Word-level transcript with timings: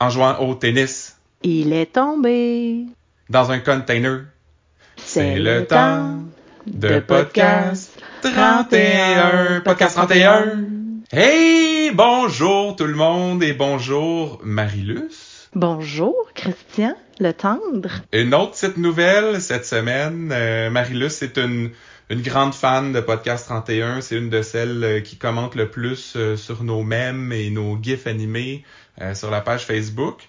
en 0.00 0.08
jouant 0.08 0.38
au 0.40 0.54
tennis. 0.54 1.16
Il 1.42 1.72
est 1.72 1.92
tombé. 1.92 2.86
Dans 3.28 3.50
un 3.50 3.60
container. 3.60 4.24
C'est 4.96 5.38
le 5.38 5.66
temps 5.66 6.20
de 6.66 6.98
podcast 7.00 8.02
31. 8.22 9.60
Podcast 9.60 9.96
31. 9.96 10.64
Hey, 11.12 11.90
bonjour 11.92 12.76
tout 12.76 12.86
le 12.86 12.94
monde 12.94 13.42
et 13.42 13.52
bonjour 13.52 14.40
Marilus. 14.42 15.48
Bonjour, 15.54 16.14
Christian, 16.34 16.94
le 17.18 17.32
tendre. 17.32 17.90
Une 18.12 18.34
autre 18.34 18.52
petite 18.52 18.76
nouvelle 18.76 19.40
cette 19.40 19.66
semaine. 19.66 20.30
Euh, 20.32 20.70
Marilus 20.70 21.22
est 21.22 21.38
une, 21.38 21.70
une 22.10 22.22
grande 22.22 22.54
fan 22.54 22.92
de 22.92 23.00
Podcast 23.00 23.46
31. 23.46 24.00
C'est 24.00 24.16
une 24.16 24.28
de 24.30 24.42
celles 24.42 24.82
euh, 24.84 25.00
qui 25.00 25.16
commente 25.16 25.54
le 25.54 25.68
plus 25.68 26.14
euh, 26.16 26.36
sur 26.36 26.62
nos 26.64 26.82
mèmes 26.82 27.32
et 27.32 27.50
nos 27.50 27.78
gifs 27.80 28.06
animés 28.06 28.64
euh, 29.00 29.14
sur 29.14 29.30
la 29.30 29.40
page 29.40 29.64
Facebook. 29.64 30.28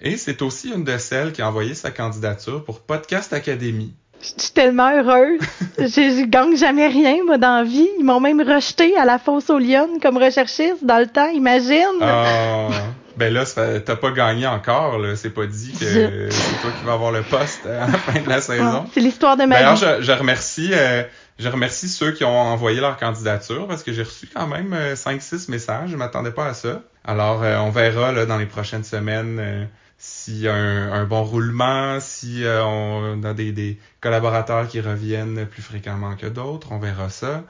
Et 0.00 0.16
c'est 0.16 0.42
aussi 0.42 0.70
une 0.70 0.84
de 0.84 0.96
celles 0.96 1.32
qui 1.32 1.42
a 1.42 1.48
envoyé 1.48 1.74
sa 1.74 1.90
candidature 1.90 2.64
pour 2.64 2.80
Podcast 2.80 3.32
Academy. 3.32 3.92
Je 4.20 4.42
suis 4.42 4.52
tellement 4.52 4.90
heureuse. 4.90 5.38
je, 5.78 5.84
je 5.86 6.24
gagne 6.24 6.56
jamais 6.56 6.88
rien, 6.88 7.16
moi, 7.26 7.36
dans 7.38 7.58
la 7.58 7.64
vie. 7.64 7.88
Ils 7.98 8.04
m'ont 8.04 8.20
même 8.20 8.40
rejeté 8.40 8.96
à 8.96 9.04
la 9.04 9.18
fosse 9.18 9.50
aux 9.50 9.58
Lyonnes 9.58 10.00
comme 10.00 10.16
recherchiste 10.16 10.82
dans 10.84 10.98
le 10.98 11.06
temps, 11.06 11.28
imagine. 11.30 11.84
Ah, 12.00 12.68
ben 13.16 13.32
là, 13.34 13.44
t'as 13.44 13.96
pas 13.96 14.10
gagné 14.12 14.46
encore. 14.46 14.98
là. 14.98 15.14
C'est 15.16 15.30
pas 15.30 15.46
dit 15.46 15.72
que 15.72 15.84
Je- 15.84 16.30
c'est 16.30 16.60
toi 16.62 16.70
qui 16.78 16.84
vas 16.86 16.92
avoir 16.94 17.10
le 17.12 17.22
poste 17.22 17.66
à 17.66 17.86
la 17.88 17.98
fin 17.98 18.20
de 18.20 18.28
la 18.28 18.36
Ah, 18.36 18.40
saison. 18.40 18.86
c'est 18.94 19.00
l'histoire 19.00 19.36
de 19.36 19.44
ma 19.44 19.56
D'ailleurs, 19.56 19.74
vie. 19.76 19.84
je, 20.00 20.02
je 20.02 20.12
remercie, 20.12 20.70
euh, 20.72 21.02
je 21.38 21.48
remercie 21.48 21.88
ceux 21.88 22.12
qui 22.12 22.24
ont 22.24 22.36
envoyé 22.40 22.80
leur 22.80 22.96
candidature 22.96 23.66
parce 23.68 23.82
que 23.82 23.92
j'ai 23.92 24.02
reçu 24.02 24.28
quand 24.34 24.46
même 24.46 24.74
5-6 24.94 25.50
messages. 25.50 25.90
Je 25.90 25.96
m'attendais 25.96 26.32
pas 26.32 26.46
à 26.46 26.54
ça. 26.54 26.82
Alors, 27.04 27.42
euh, 27.42 27.56
on 27.58 27.70
verra 27.70 28.12
là, 28.12 28.26
dans 28.26 28.38
les 28.38 28.46
prochaines 28.46 28.84
semaines 28.84 29.38
euh, 29.40 29.64
s'il 29.98 30.38
y 30.40 30.48
a 30.48 30.54
un, 30.54 30.92
un 30.92 31.04
bon 31.04 31.22
roulement, 31.24 31.98
si 32.00 32.44
euh, 32.44 32.62
on 32.64 33.22
a 33.24 33.34
des, 33.34 33.52
des 33.52 33.78
collaborateurs 34.00 34.68
qui 34.68 34.80
reviennent 34.80 35.46
plus 35.46 35.62
fréquemment 35.62 36.14
que 36.16 36.26
d'autres. 36.26 36.68
On 36.72 36.78
verra 36.78 37.08
ça. 37.08 37.44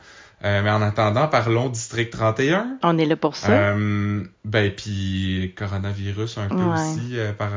Euh, 0.45 0.63
mais 0.63 0.71
en 0.71 0.81
attendant, 0.83 1.27
parlons 1.27 1.69
District 1.69 2.11
31. 2.11 2.79
On 2.85 2.97
est 2.97 3.07
là 3.07 3.17
pour 3.17 3.35
ça. 3.37 3.51
Euh, 3.51 4.23
ben 4.45 4.73
puis 4.73 5.53
coronavirus 5.59 6.39
un 6.39 6.49
peu 6.49 6.55
Ouais. 6.55 6.73
aussi 6.81 7.19
euh, 7.19 7.33
par 7.33 7.51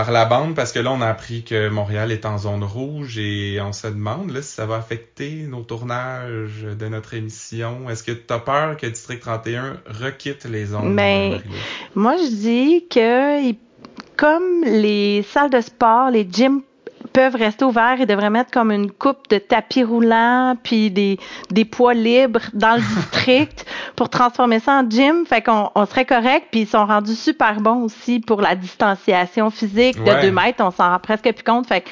par 0.00 0.12
la 0.12 0.24
bande 0.24 0.54
parce 0.54 0.72
que 0.72 0.78
là 0.78 0.92
on 0.92 1.02
a 1.02 1.08
appris 1.08 1.42
que 1.44 1.68
Montréal 1.68 2.10
est 2.10 2.24
en 2.24 2.38
zone 2.38 2.64
rouge 2.64 3.18
et 3.18 3.60
on 3.60 3.74
se 3.74 3.86
demande 3.86 4.30
là 4.30 4.40
si 4.40 4.54
ça 4.54 4.64
va 4.64 4.76
affecter 4.76 5.44
nos 5.46 5.60
tournages 5.60 6.64
de 6.64 6.88
notre 6.88 7.12
émission. 7.12 7.90
Est-ce 7.90 8.02
que 8.02 8.12
tu 8.12 8.32
as 8.32 8.38
peur 8.38 8.78
que 8.78 8.86
District 8.86 9.20
31 9.20 9.76
requitte 9.86 10.46
les 10.46 10.64
zones 10.64 10.94
Mais- 10.94 11.26
euh, 11.26 11.36
Marie-Lou? 11.36 11.54
Moi, 11.96 12.16
je 12.16 12.30
dis 12.34 12.86
que 12.88 13.52
comme 14.16 14.64
les 14.64 15.22
salles 15.22 15.50
de 15.50 15.60
sport, 15.60 16.08
les 16.08 16.26
gyms 16.30 16.62
peuvent 17.12 17.34
rester 17.34 17.64
ouverts, 17.64 17.96
ils 17.98 18.06
devraient 18.06 18.30
mettre 18.30 18.50
comme 18.50 18.70
une 18.70 18.90
coupe 18.90 19.28
de 19.30 19.38
tapis 19.38 19.82
roulants 19.84 20.56
puis 20.62 20.90
des, 20.90 21.18
des 21.50 21.64
poids 21.64 21.94
libres 21.94 22.40
dans 22.52 22.76
le 22.76 22.80
district 22.96 23.66
pour 23.96 24.08
transformer 24.08 24.60
ça 24.60 24.80
en 24.80 24.88
gym. 24.88 25.24
Fait 25.26 25.42
qu'on 25.42 25.70
on 25.74 25.86
serait 25.86 26.04
correct. 26.04 26.48
Puis 26.50 26.60
ils 26.62 26.66
sont 26.68 26.84
rendus 26.86 27.14
super 27.16 27.60
bons 27.60 27.82
aussi 27.84 28.20
pour 28.20 28.40
la 28.40 28.54
distanciation 28.54 29.50
physique 29.50 29.96
de 30.04 30.10
Ouais. 30.10 30.22
deux 30.22 30.30
mètres. 30.32 30.62
On 30.64 30.70
s'en 30.70 30.90
rend 30.90 30.98
presque 30.98 31.32
plus 31.32 31.44
compte. 31.44 31.66
Fait 31.66 31.80
que 31.82 31.90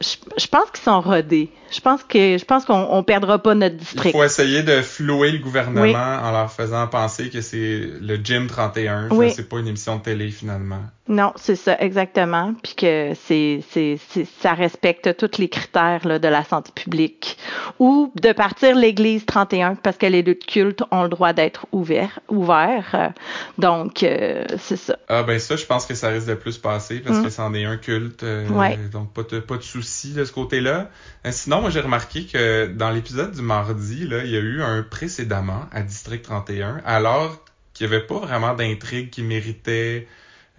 je, 0.00 0.16
je 0.40 0.46
pense 0.46 0.70
qu'ils 0.70 0.84
sont 0.84 1.00
rodés. 1.00 1.50
Je 1.70 1.80
pense 1.80 2.02
que 2.04 2.38
je 2.38 2.44
pense 2.44 2.64
qu'on 2.64 2.86
on 2.90 3.02
perdra 3.02 3.38
pas 3.38 3.54
notre 3.54 3.74
Il 3.74 3.78
district. 3.78 4.12
faut 4.12 4.24
essayer 4.24 4.62
de 4.62 4.80
flouer 4.82 5.32
le 5.32 5.38
gouvernement 5.38 5.82
Oui. 5.82 5.94
en 5.94 6.32
leur 6.32 6.50
faisant 6.52 6.86
penser 6.86 7.30
que 7.30 7.40
c'est 7.40 7.88
le 8.00 8.16
Gym 8.16 8.46
31, 8.46 9.08
Oui. 9.10 9.30
c'est 9.30 9.48
pas 9.48 9.58
une 9.58 9.68
émission 9.68 9.96
de 9.96 10.02
télé 10.02 10.30
finalement. 10.30 10.80
Non, 11.10 11.32
c'est 11.36 11.56
ça, 11.56 11.74
exactement. 11.80 12.52
Puis 12.62 12.74
que 12.74 13.12
c'est, 13.26 13.60
c'est, 13.70 13.98
ça 14.42 14.52
respecte 14.52 15.16
tous 15.16 15.38
les 15.38 15.48
critères 15.48 16.06
là, 16.06 16.18
de 16.18 16.28
la 16.28 16.44
santé 16.44 16.70
publique. 16.74 17.38
Ou 17.78 18.12
de 18.20 18.32
partir 18.32 18.76
l'Église 18.76 19.24
31, 19.24 19.76
parce 19.76 19.96
que 19.96 20.04
les 20.04 20.20
lieux 20.20 20.34
de 20.34 20.44
culte 20.44 20.82
ont 20.90 21.04
le 21.04 21.08
droit 21.08 21.32
d'être 21.32 21.66
ouverts. 21.72 22.20
ouverts. 22.28 23.12
Donc, 23.56 24.02
euh, 24.02 24.44
c'est 24.58 24.76
ça. 24.76 24.98
Ah 25.08 25.22
ben 25.22 25.38
ça, 25.38 25.56
je 25.56 25.64
pense 25.64 25.86
que 25.86 25.94
ça 25.94 26.08
risque 26.08 26.26
de 26.28 26.34
plus 26.34 26.58
passer 26.58 27.00
parce 27.00 27.18
Mm. 27.18 27.24
que 27.24 27.30
c'en 27.30 27.54
est 27.54 27.64
un 27.64 27.78
culte. 27.78 28.22
euh, 28.22 28.46
Ouais. 28.48 28.78
Donc 28.92 29.12
pas 29.14 29.22
de, 29.22 29.40
pas 29.40 29.56
de 29.56 29.62
souci 29.62 30.12
de 30.12 30.24
ce 30.26 30.32
côté-là. 30.32 30.90
Euh, 31.26 31.30
sinon, 31.32 31.57
moi 31.60 31.70
j'ai 31.70 31.80
remarqué 31.80 32.26
que 32.26 32.66
dans 32.66 32.90
l'épisode 32.90 33.32
du 33.32 33.42
mardi, 33.42 33.98
il 34.02 34.12
y 34.12 34.36
a 34.36 34.40
eu 34.40 34.62
un 34.62 34.82
précédemment 34.82 35.66
à 35.72 35.82
District 35.82 36.22
31, 36.22 36.80
alors 36.84 37.36
qu'il 37.74 37.88
n'y 37.88 37.94
avait 37.94 38.06
pas 38.06 38.18
vraiment 38.18 38.54
d'intrigue 38.54 39.10
qui 39.10 39.22
méritait 39.22 40.08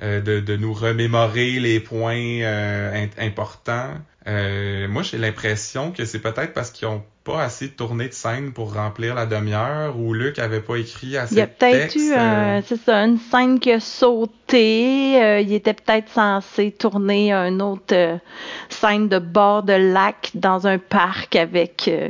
euh, 0.02 0.22
de, 0.22 0.40
de 0.40 0.56
nous 0.56 0.74
remémorer 0.74 1.60
les 1.60 1.80
points 1.80 2.42
euh, 2.42 3.06
importants. 3.20 3.94
Euh, 4.28 4.88
moi, 4.88 5.02
j'ai 5.04 5.18
l'impression 5.18 5.92
que 5.92 6.06
c'est 6.06 6.20
peut-être 6.20 6.54
parce 6.54 6.72
qu'ils 6.72 6.88
ont 6.88 7.04
pas 7.24 7.42
assez 7.44 7.70
tourné 7.70 8.08
de 8.08 8.14
scène 8.14 8.54
pour 8.54 8.74
remplir 8.74 9.14
la 9.16 9.26
demi-heure 9.26 9.98
ou 10.00 10.14
Luc 10.14 10.40
avait 10.40 10.62
pas 10.62 10.78
écrit 10.78 11.18
assez 11.18 11.36
Il 11.36 11.38
y 11.38 11.42
a 11.42 11.46
de 11.46 11.52
peut-être 11.52 11.96
eu, 11.96 12.14
euh, 12.14 12.62
c'est 12.66 12.80
ça, 12.82 12.98
une 13.06 13.18
scène 13.18 13.60
qui 13.60 13.72
a 13.72 13.80
sauté. 13.80 15.22
Euh, 15.22 15.40
il 15.42 15.54
était 15.54 15.74
peut-être 15.74 16.10
censé 16.10 16.72
tourner 16.72 17.32
une 17.32 17.62
autre 17.62 17.94
euh, 17.94 18.18
scène 18.70 19.10
de 19.10 19.20
bord 19.20 19.64
de 19.64 19.74
lac 19.74 20.32
dans 20.34 20.68
un 20.68 20.78
parc 20.78 21.36
avec 21.36 21.86
euh, 21.88 22.10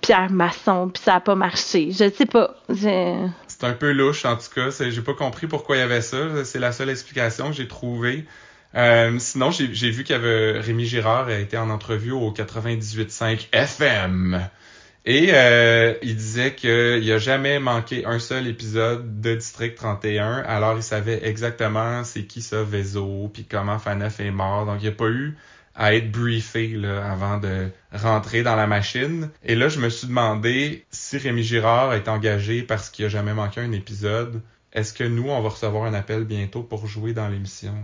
Pierre 0.00 0.30
Masson, 0.30 0.90
puis 0.92 1.02
ça 1.02 1.16
a 1.16 1.20
pas 1.20 1.34
marché. 1.34 1.90
Je 1.92 2.10
sais 2.10 2.26
pas. 2.26 2.54
J'ai- 2.68 3.16
C'est 3.62 3.68
un 3.68 3.74
peu 3.74 3.92
louche 3.92 4.24
en 4.24 4.34
tout 4.34 4.48
cas. 4.52 4.70
J'ai 4.90 5.02
pas 5.02 5.14
compris 5.14 5.46
pourquoi 5.46 5.76
il 5.76 5.78
y 5.78 5.82
avait 5.82 6.00
ça. 6.00 6.44
C'est 6.44 6.58
la 6.58 6.72
seule 6.72 6.90
explication 6.90 7.50
que 7.50 7.54
j'ai 7.54 7.68
trouvée. 7.68 8.24
Euh, 8.74 9.16
sinon, 9.20 9.52
j'ai 9.52 9.90
vu 9.90 10.02
qu'il 10.02 10.16
y 10.16 10.18
avait 10.18 10.58
Rémi 10.58 10.84
Girard 10.84 11.28
a 11.28 11.38
été 11.38 11.56
en 11.56 11.70
entrevue 11.70 12.10
au 12.10 12.32
98.5 12.32 13.46
FM. 13.52 14.48
Et 15.04 15.28
euh, 15.32 15.94
il 16.02 16.16
disait 16.16 16.56
qu'il 16.56 17.12
a 17.12 17.18
jamais 17.18 17.60
manqué 17.60 18.04
un 18.04 18.18
seul 18.18 18.48
épisode 18.48 19.20
de 19.20 19.36
District 19.36 19.76
31. 19.76 20.38
Alors 20.38 20.76
il 20.76 20.82
savait 20.82 21.20
exactement 21.24 22.02
c'est 22.02 22.24
qui 22.24 22.42
ça 22.42 22.64
Vezo, 22.64 23.30
puis 23.32 23.44
comment 23.44 23.78
Faneuf 23.78 24.18
est 24.18 24.32
mort. 24.32 24.66
Donc 24.66 24.78
il 24.80 24.88
n'y 24.88 24.88
a 24.88 24.96
pas 24.96 25.08
eu 25.08 25.36
à 25.74 25.94
être 25.94 26.10
briefé 26.12 26.68
là, 26.68 27.10
avant 27.10 27.38
de 27.38 27.70
rentrer 27.92 28.42
dans 28.42 28.56
la 28.56 28.66
machine. 28.66 29.30
Et 29.44 29.54
là, 29.54 29.68
je 29.68 29.80
me 29.80 29.88
suis 29.88 30.06
demandé 30.08 30.84
si 30.90 31.18
Rémi 31.18 31.42
Girard 31.42 31.94
est 31.94 32.08
engagé 32.08 32.62
parce 32.62 32.90
qu'il 32.90 33.04
a 33.06 33.08
jamais 33.08 33.34
manqué 33.34 33.60
un 33.60 33.72
épisode. 33.72 34.42
Est-ce 34.72 34.92
que 34.94 35.04
nous, 35.04 35.28
on 35.30 35.40
va 35.42 35.48
recevoir 35.50 35.84
un 35.84 35.94
appel 35.94 36.24
bientôt 36.24 36.62
pour 36.62 36.86
jouer 36.86 37.12
dans 37.12 37.28
l'émission? 37.28 37.74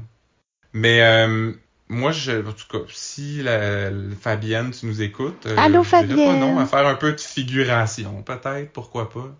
Mais 0.72 1.02
euh, 1.02 1.52
moi, 1.88 2.12
je, 2.12 2.32
en 2.46 2.52
tout 2.52 2.66
cas, 2.70 2.78
si 2.88 3.42
la, 3.42 3.90
la- 3.90 4.16
Fabienne, 4.16 4.70
tu 4.70 4.86
nous 4.86 5.02
écoutes, 5.02 5.46
euh, 5.46 5.56
Allô, 5.56 5.82
je 5.82 5.92
dirais 5.94 6.18
pas 6.18 6.36
Fabienne? 6.36 6.38
non 6.38 6.58
à 6.58 6.66
faire 6.66 6.86
un 6.86 6.94
peu 6.94 7.12
de 7.12 7.20
figuration, 7.20 8.22
peut-être, 8.22 8.72
pourquoi 8.72 9.10
pas. 9.10 9.36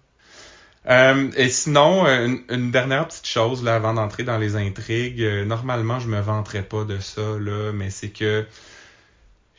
Euh, 0.87 1.31
et 1.37 1.49
sinon, 1.51 2.07
euh, 2.07 2.37
une, 2.49 2.71
dernière 2.71 3.07
petite 3.09 3.27
chose 3.27 3.63
là 3.63 3.75
avant 3.77 3.95
d'entrer 3.95 4.23
dans 4.23 4.39
les 4.39 4.57
intrigues. 4.57 5.21
euh, 5.23 5.45
normalement, 5.45 5.99
je 6.01 6.09
me 6.09 6.21
vanterais 6.21 6.63
pas 6.63 6.85
de 6.85 6.99
ça 6.99 7.21
là, 7.39 7.73
mais 7.73 7.91
c'est 7.91 8.11
que 8.11 8.47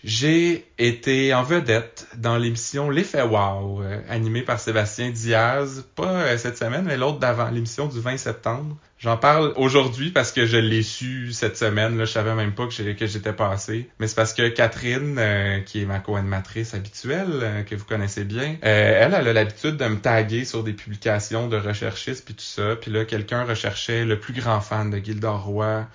j'ai 0.04 0.66
été 0.78 1.34
en 1.34 1.44
vedette 1.44 2.08
dans 2.16 2.38
l'émission 2.38 2.90
L'effet 2.90 3.22
wow, 3.22 3.82
euh, 3.82 4.00
animée 4.08 4.44
par 4.44 4.60
Sébastien 4.60 5.10
Diaz, 5.10 5.86
pas 5.96 6.22
euh, 6.22 6.38
cette 6.38 6.58
semaine, 6.58 6.86
mais 6.86 6.96
l'autre 6.96 7.20
d'avant, 7.20 7.50
l'émission 7.50 7.88
du 7.88 8.00
20 8.00 8.16
septembre. 8.16 8.78
J'en 8.98 9.18
parle 9.18 9.54
aujourd'hui 9.58 10.12
parce 10.12 10.32
que 10.32 10.46
je 10.46 10.58
l'ai 10.58 10.84
su 10.84 11.34
cette 11.34 11.58
semaine, 11.58 11.98
là, 11.98 12.06
je 12.06 12.12
savais 12.12 12.34
même 12.34 12.54
pas 12.54 12.66
que 12.68 12.72
j'étais 12.74 13.34
passé. 13.34 13.90
Mais 14.00 14.08
c'est 14.08 14.16
parce 14.16 14.34
que 14.34 14.48
Catherine, 14.48 15.18
euh, 15.18 15.60
qui 15.62 15.82
est 15.82 15.86
ma 15.86 16.00
co-animatrice 16.00 16.74
habituelle, 16.74 17.66
que 17.70 17.76
vous 17.76 17.86
connaissez 17.86 18.24
bien, 18.24 18.56
elle, 18.62 19.14
a 19.14 19.22
l'habitude 19.22 19.76
de 19.76 19.86
me 19.86 19.98
taguer 19.98 20.46
sur 20.46 20.64
des 20.64 20.74
publications 20.74 21.48
de 21.48 21.58
recherchistes 21.58 22.24
puis 22.24 22.36
tout 22.36 22.44
ça. 22.44 22.76
Puis 22.78 22.92
là, 22.92 23.04
quelqu'un 23.04 23.44
recherchait 23.44 24.06
le 24.06 24.20
plus 24.20 24.34
grand 24.34 24.62
fan 24.62 24.92
de 24.92 24.98
Gildor 24.98 25.44
Roy. 25.44 25.86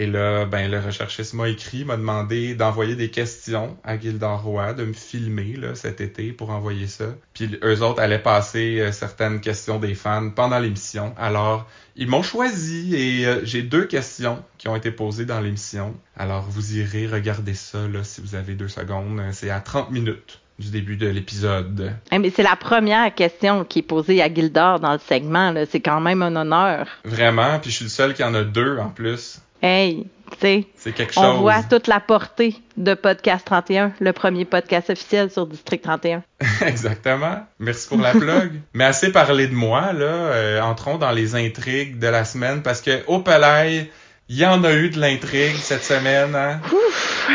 Et 0.00 0.06
là, 0.06 0.44
ben, 0.44 0.70
le 0.70 0.78
recherchiste 0.78 1.34
m'a 1.34 1.48
écrit, 1.48 1.84
m'a 1.84 1.96
demandé 1.96 2.54
d'envoyer 2.54 2.94
des 2.94 3.10
questions 3.10 3.76
à 3.82 3.98
Gildor 3.98 4.44
Roy, 4.44 4.72
de 4.72 4.84
me 4.84 4.92
filmer 4.92 5.56
là, 5.56 5.74
cet 5.74 6.00
été 6.00 6.30
pour 6.30 6.50
envoyer 6.50 6.86
ça. 6.86 7.06
Puis 7.34 7.58
eux 7.64 7.82
autres 7.82 8.00
allaient 8.00 8.22
passer 8.22 8.78
euh, 8.78 8.92
certaines 8.92 9.40
questions 9.40 9.80
des 9.80 9.96
fans 9.96 10.30
pendant 10.30 10.60
l'émission. 10.60 11.12
Alors, 11.18 11.68
ils 11.96 12.06
m'ont 12.06 12.22
choisi 12.22 12.94
et 12.94 13.26
euh, 13.26 13.40
j'ai 13.42 13.62
deux 13.62 13.86
questions 13.86 14.40
qui 14.56 14.68
ont 14.68 14.76
été 14.76 14.92
posées 14.92 15.26
dans 15.26 15.40
l'émission. 15.40 15.96
Alors, 16.16 16.46
vous 16.48 16.76
irez 16.76 17.08
regarder 17.08 17.54
ça 17.54 17.88
là, 17.88 18.04
si 18.04 18.20
vous 18.20 18.36
avez 18.36 18.54
deux 18.54 18.68
secondes. 18.68 19.18
Euh, 19.18 19.30
C'est 19.32 19.50
à 19.50 19.58
30 19.58 19.90
minutes 19.90 20.38
du 20.60 20.70
début 20.70 20.96
de 20.96 21.08
l'épisode. 21.08 21.92
Eh, 22.12 22.18
mais 22.18 22.30
c'est 22.30 22.42
la 22.44 22.56
première 22.56 23.12
question 23.14 23.64
qui 23.64 23.80
est 23.80 23.82
posée 23.82 24.22
à 24.22 24.32
Gildor 24.32 24.78
dans 24.78 24.92
le 24.92 24.98
segment. 24.98 25.54
C'est 25.68 25.80
quand 25.80 26.00
même 26.00 26.22
un 26.22 26.34
honneur. 26.36 26.86
Vraiment, 27.04 27.58
puis 27.58 27.70
je 27.70 27.76
suis 27.76 27.84
le 27.84 27.90
seul 27.90 28.14
qui 28.14 28.22
en 28.22 28.34
a 28.34 28.44
deux 28.44 28.78
en 28.78 28.90
plus. 28.90 29.40
Hey, 29.60 30.06
tu 30.30 30.38
sais, 30.38 30.66
chose. 31.12 31.16
on 31.16 31.40
voit 31.40 31.62
toute 31.62 31.88
la 31.88 32.00
portée 32.00 32.54
de 32.76 32.94
Podcast 32.94 33.44
31, 33.46 33.92
le 33.98 34.12
premier 34.12 34.44
podcast 34.44 34.90
officiel 34.90 35.30
sur 35.30 35.46
District 35.46 35.82
31. 35.82 36.22
Exactement. 36.66 37.44
Merci 37.58 37.88
pour 37.88 37.98
la 37.98 38.12
plug. 38.12 38.60
Mais 38.74 38.84
assez 38.84 39.10
parlé 39.10 39.48
de 39.48 39.54
moi, 39.54 39.92
là. 39.92 40.04
Euh, 40.04 40.60
entrons 40.60 40.98
dans 40.98 41.10
les 41.10 41.34
intrigues 41.34 41.98
de 41.98 42.06
la 42.06 42.24
semaine 42.24 42.62
parce 42.62 42.80
que 42.80 43.04
au 43.06 43.20
palais, 43.20 43.90
Il 44.30 44.36
y 44.36 44.44
en 44.44 44.62
a 44.62 44.74
eu 44.74 44.90
de 44.90 45.00
l'intrigue 45.00 45.56
cette 45.56 45.84
semaine, 45.84 46.34
hein? 46.36 46.60
Ouf. 46.70 47.28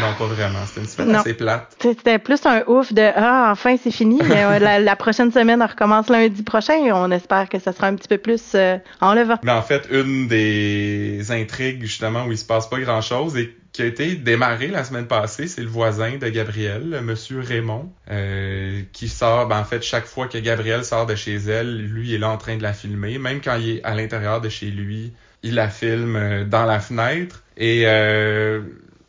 Non, 0.00 0.14
pas 0.18 0.26
vraiment. 0.26 0.58
C'était 0.66 0.80
une 0.80 0.86
semaine 0.86 1.12
Non. 1.12 1.18
assez 1.20 1.34
plate. 1.34 1.76
C'était 1.80 2.18
plus 2.18 2.44
un 2.46 2.62
ouf 2.66 2.92
de 2.92 3.10
ah 3.14 3.48
enfin 3.52 3.76
c'est 3.82 3.90
fini. 3.90 4.20
Euh, 4.22 4.58
la, 4.58 4.78
la 4.78 4.96
prochaine 4.96 5.30
semaine 5.32 5.62
on 5.62 5.66
recommence 5.66 6.08
lundi 6.08 6.42
prochain 6.42 6.74
et 6.84 6.92
on 6.92 7.10
espère 7.10 7.48
que 7.48 7.58
ça 7.58 7.72
sera 7.72 7.88
un 7.88 7.94
petit 7.96 8.08
peu 8.08 8.18
plus 8.18 8.42
euh, 8.54 8.78
enlevant. 9.00 9.38
Mais 9.42 9.52
en 9.52 9.62
fait, 9.62 9.86
une 9.90 10.26
des 10.28 11.30
intrigues, 11.30 11.82
justement, 11.82 12.24
où 12.24 12.32
il 12.32 12.38
se 12.38 12.44
passe 12.44 12.68
pas 12.68 12.78
grand 12.80 13.00
chose 13.02 13.36
et 13.36 13.54
qui 13.72 13.82
a 13.82 13.86
été 13.86 14.14
démarrée 14.16 14.68
la 14.68 14.84
semaine 14.84 15.06
passée, 15.06 15.46
c'est 15.46 15.62
le 15.62 15.68
voisin 15.68 16.18
de 16.18 16.28
Gabrielle, 16.28 16.90
le 16.90 17.00
monsieur 17.00 17.40
Raymond, 17.40 17.90
euh, 18.10 18.82
qui 18.92 19.08
sort, 19.08 19.46
ben, 19.48 19.60
en 19.60 19.64
fait, 19.64 19.82
chaque 19.82 20.04
fois 20.04 20.26
que 20.28 20.36
Gabrielle 20.38 20.84
sort 20.84 21.06
de 21.06 21.14
chez 21.14 21.36
elle, 21.36 21.78
lui 21.86 22.08
il 22.10 22.14
est 22.14 22.18
là 22.18 22.28
en 22.30 22.36
train 22.36 22.56
de 22.56 22.62
la 22.62 22.72
filmer. 22.74 23.18
Même 23.18 23.40
quand 23.42 23.56
il 23.56 23.76
est 23.78 23.84
à 23.84 23.94
l'intérieur 23.94 24.40
de 24.42 24.48
chez 24.50 24.66
lui, 24.66 25.12
il 25.42 25.54
la 25.54 25.68
filme 25.68 26.16
euh, 26.16 26.44
dans 26.44 26.64
la 26.64 26.80
fenêtre. 26.80 27.42
Et 27.56 27.82
euh, 27.86 28.60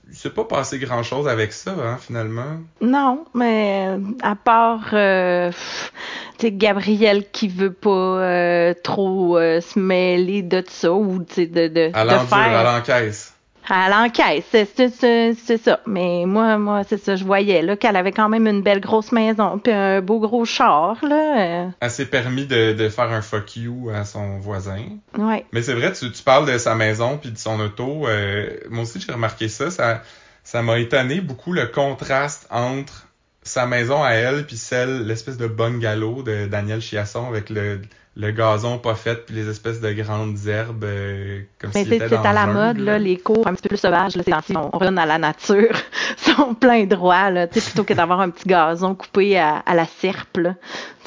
il 0.10 0.16
s'est 0.16 0.30
pas 0.30 0.44
passé 0.44 0.80
grand 0.80 1.04
chose 1.04 1.28
avec 1.28 1.54
ça, 1.54 1.72
hein, 1.72 1.98
finalement. 1.98 2.58
Non, 2.82 3.26
mais 3.34 3.88
euh, 3.88 4.00
à 4.22 4.36
part 4.36 4.90
euh, 4.94 5.50
pff, 5.50 5.94
tu 6.38 6.48
sais 6.48 6.52
Gabriel 6.52 7.30
qui 7.32 7.48
veut 7.48 7.74
pas 7.74 7.90
euh, 7.90 8.74
trop 8.84 9.38
euh, 9.38 9.62
se 9.62 9.80
mêler 9.80 10.42
de 10.42 10.64
ça 10.68 10.92
ou 10.92 11.20
de 11.20 11.46
de, 11.46 11.92
À 11.94 12.04
de 12.06 12.28
faire 12.28 12.38
à 12.38 12.64
l'encaisse. 12.64 13.33
À 13.70 13.90
l'encaisse, 13.90 14.44
c'est 14.52 15.58
ça. 15.58 15.80
Mais 15.88 16.26
moi 16.26 16.58
moi 16.58 16.84
c'est 16.88 16.98
ça, 16.98 17.16
je 17.16 17.24
voyais 17.24 17.62
là 17.62 17.76
qu'elle 17.78 17.96
avait 17.96 18.12
quand 18.12 18.30
même 18.30 18.48
une 18.48 18.62
belle 18.62 18.80
grosse 18.82 19.12
maison 19.12 19.58
puis 19.60 19.72
un 19.74 20.02
beau 20.02 20.20
gros 20.20 20.46
char 20.46 20.98
là. 21.04 21.66
euh, 21.66 21.70
Elle 21.80 21.92
s'est 21.92 22.06
permis 22.06 22.46
de, 22.46 22.74
de 22.74 22.90
faire 22.90 23.12
un 23.12 23.22
fuck 23.22 23.56
you 23.56 23.90
à 23.94 24.06
son 24.06 24.40
voisin. 24.40 24.84
ouais. 25.18 25.46
Mais 25.54 25.62
c'est 25.62 25.74
vrai, 25.74 25.94
tu, 25.94 26.12
tu 26.12 26.24
parles 26.24 26.52
de 26.52 26.58
sa 26.58 26.76
maison 26.76 27.18
puis 27.18 27.32
de 27.32 27.38
son 27.38 27.60
auto. 27.60 28.08
euh, 28.08 28.50
moi 28.70 28.84
aussi, 28.84 29.00
j'ai 29.00 29.12
remarqué 29.12 29.48
ça. 29.48 29.72
Ça 29.72 30.02
ça 30.44 30.62
m'a 30.62 30.78
étonné 30.80 31.22
beaucoup 31.22 31.54
le 31.54 31.68
contraste 31.68 32.48
entre 32.52 33.08
sa 33.44 33.66
maison 33.66 34.04
à 34.04 34.12
elle 34.12 34.46
puis 34.46 34.58
celle, 34.58 35.06
l'espèce 35.06 35.38
de 35.38 35.48
bungalow 35.48 36.22
de 36.24 36.48
Daniel 36.48 36.82
Chiasson 36.82 37.28
avec 37.28 37.50
le, 37.50 37.82
le 38.16 38.30
gazon 38.32 38.78
pas 38.78 38.94
fait 38.94 39.26
puis 39.26 39.34
les 39.34 39.50
espèces 39.50 39.82
de 39.82 39.92
grandes 39.92 40.38
herbes 40.48 40.84
euh, 40.84 41.42
comme 41.60 41.72
Mais 41.74 41.84
c'est 41.84 41.98
à 42.28 42.34
la 42.34 42.46
mode, 42.46 42.78
là, 42.78 43.00
les 43.00 43.18
cours 43.18 43.48
un 43.48 43.54
petit 43.54 43.64
peu 43.64 43.70
plus 43.70 43.78
sauvages, 43.80 44.16
là, 44.16 44.24
on, 44.54 44.60
on 44.74 44.78
retourne 44.78 45.00
à 45.00 45.06
la 45.08 45.18
nature, 45.18 45.76
sont 46.18 46.54
plein 46.54 46.84
droit, 46.86 47.32
là, 47.32 47.48
tu 47.48 47.60
sais, 47.60 47.66
plutôt 47.72 47.84
que 47.84 47.94
d'avoir 47.94 48.22
un 48.22 48.30
petit 48.30 48.48
gazon 48.48 48.94
coupé 48.94 49.40
à, 49.40 49.58
à 49.58 49.74
la 49.74 49.86
serpe, 49.86 50.38
là. 50.38 50.56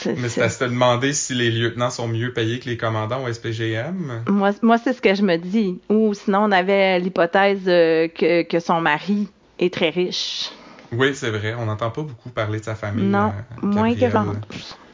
Mais 0.05 0.14
c'est- 0.17 0.29
c'est 0.29 0.43
à 0.43 0.49
se 0.49 0.64
demander 0.64 1.12
si 1.12 1.35
les 1.35 1.50
lieutenants 1.50 1.91
sont 1.91 2.08
mieux 2.08 2.32
payés 2.32 2.58
que 2.58 2.69
les 2.69 2.76
commandants 2.76 3.23
au 3.25 3.32
SPGM. 3.32 4.25
Moi, 4.29 4.50
moi 4.62 4.76
c'est 4.79 4.93
ce 4.93 5.00
que 5.00 5.14
je 5.14 5.23
me 5.23 5.37
dis. 5.37 5.81
Ou 5.88 6.12
sinon, 6.12 6.41
on 6.44 6.50
avait 6.53 6.99
l'hypothèse 6.99 7.61
euh, 7.69 8.08
que, 8.08 8.43
que 8.43 8.58
son 8.61 8.81
mari 8.81 9.29
est 9.58 9.73
très 9.73 9.91
riche. 9.91 10.50
Oui, 10.93 11.14
c'est 11.14 11.31
vrai. 11.31 11.55
On 11.58 11.67
n'entend 11.67 11.91
pas 11.91 12.03
beaucoup 12.03 12.31
parler 12.31 12.58
de 12.61 12.64
sa 12.64 12.75
famille. 12.75 13.06
non, 13.06 13.29
euh, 13.62 13.67
moins 13.67 13.94
que. 13.94 14.00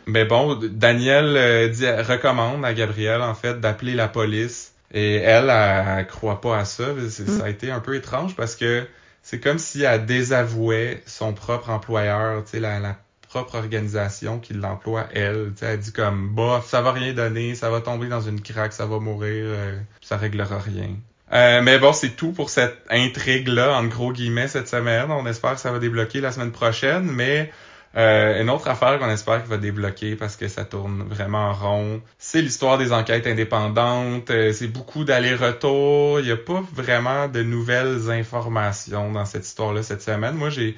Mais 0.06 0.24
bon, 0.24 0.54
Daniel 0.56 1.36
euh, 1.36 1.68
dit, 1.68 1.88
recommande 1.88 2.64
à 2.64 2.74
Gabrielle, 2.74 3.22
en 3.22 3.34
fait, 3.34 3.60
d'appeler 3.60 3.94
la 3.94 4.08
police. 4.08 4.72
Et 4.94 5.14
elle, 5.16 5.48
elle, 5.50 5.84
elle 5.98 6.06
croit 6.06 6.40
pas 6.40 6.58
à 6.58 6.64
ça. 6.64 6.84
C'est- 7.08 7.22
Mm. 7.28 7.38
Ça 7.38 7.44
a 7.44 7.48
été 7.48 7.70
un 7.70 7.80
peu 7.80 7.94
étrange 7.94 8.34
parce 8.36 8.56
que 8.56 8.86
c'est 9.22 9.40
comme 9.40 9.58
si 9.58 9.82
elle 9.82 10.04
désavouait 10.04 11.02
son 11.06 11.32
propre 11.32 11.70
employeur, 11.70 12.44
tu 12.44 12.50
sais, 12.52 12.60
la, 12.60 12.78
la 12.80 12.96
propre 13.28 13.54
organisation 13.54 14.38
qui 14.38 14.52
l'emploie, 14.52 15.06
elle. 15.14 15.52
Tu 15.54 15.60
sais, 15.60 15.66
elle 15.72 15.78
dit 15.78 15.92
comme, 15.92 16.28
bof, 16.28 16.66
ça 16.68 16.82
va 16.82 16.92
rien 16.92 17.14
donner, 17.14 17.54
ça 17.54 17.70
va 17.70 17.80
tomber 17.80 18.08
dans 18.08 18.20
une 18.20 18.42
craque, 18.42 18.74
ça 18.74 18.84
va 18.84 18.98
mourir, 18.98 19.44
euh, 19.46 19.78
ça 20.02 20.16
réglera 20.18 20.58
rien. 20.58 20.90
Euh, 21.32 21.62
mais 21.62 21.78
bon, 21.78 21.94
c'est 21.94 22.10
tout 22.10 22.32
pour 22.32 22.50
cette 22.50 22.76
intrigue-là, 22.90 23.72
en 23.78 23.84
gros 23.84 24.12
guillemets, 24.12 24.48
cette 24.48 24.68
semaine. 24.68 25.10
On 25.10 25.24
espère 25.26 25.54
que 25.54 25.60
ça 25.60 25.72
va 25.72 25.78
débloquer 25.78 26.20
la 26.20 26.30
semaine 26.32 26.52
prochaine, 26.52 27.04
mais 27.04 27.50
euh, 27.96 28.40
une 28.40 28.48
autre 28.48 28.68
affaire 28.68 28.98
qu'on 28.98 29.10
espère 29.10 29.42
qu'il 29.42 29.50
va 29.50 29.58
débloquer 29.58 30.16
parce 30.16 30.36
que 30.36 30.48
ça 30.48 30.64
tourne 30.64 31.02
vraiment 31.02 31.50
en 31.50 31.52
rond, 31.52 32.02
c'est 32.18 32.40
l'histoire 32.40 32.78
des 32.78 32.92
enquêtes 32.92 33.26
indépendantes. 33.26 34.30
Euh, 34.30 34.52
c'est 34.52 34.68
beaucoup 34.68 35.04
d'allers-retours. 35.04 36.20
Il 36.20 36.26
n'y 36.26 36.32
a 36.32 36.36
pas 36.36 36.62
vraiment 36.72 37.28
de 37.28 37.42
nouvelles 37.42 38.10
informations 38.10 39.12
dans 39.12 39.24
cette 39.24 39.46
histoire-là 39.46 39.82
cette 39.82 40.02
semaine. 40.02 40.34
Moi, 40.34 40.48
j'ai 40.48 40.76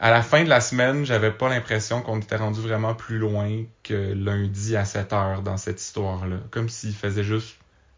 à 0.00 0.10
la 0.10 0.22
fin 0.22 0.44
de 0.44 0.48
la 0.48 0.60
semaine, 0.60 1.04
j'avais 1.04 1.32
pas 1.32 1.48
l'impression 1.48 2.02
qu'on 2.02 2.20
était 2.20 2.36
rendu 2.36 2.60
vraiment 2.60 2.94
plus 2.94 3.18
loin 3.18 3.64
que 3.82 4.12
lundi 4.14 4.76
à 4.76 4.84
7 4.84 5.12
heures 5.12 5.42
dans 5.42 5.56
cette 5.56 5.80
histoire-là. 5.80 6.36
Comme 6.50 6.68
s'il 6.68 6.94
faisait 6.94 7.24
juste 7.24 7.56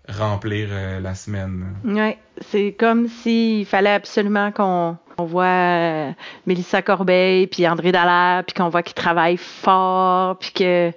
remplir 0.08 0.68
euh, 0.70 1.00
la 1.00 1.14
semaine. 1.14 1.74
Ouais, 1.84 2.18
c'est 2.50 2.72
comme 2.72 3.08
s'il 3.08 3.66
fallait 3.66 3.92
absolument 3.92 4.50
qu'on 4.50 4.96
on 5.20 5.24
voit 5.24 5.44
euh, 5.44 6.10
Mélissa 6.46 6.82
Corbeil 6.82 7.46
puis 7.46 7.66
André 7.68 7.92
Dallaire 7.92 8.44
puis 8.44 8.54
qu'on 8.54 8.68
voit 8.68 8.82
qu'ils 8.82 8.94
travaillent 8.94 9.36
fort 9.36 10.38
puis 10.38 10.52
que 10.52 10.92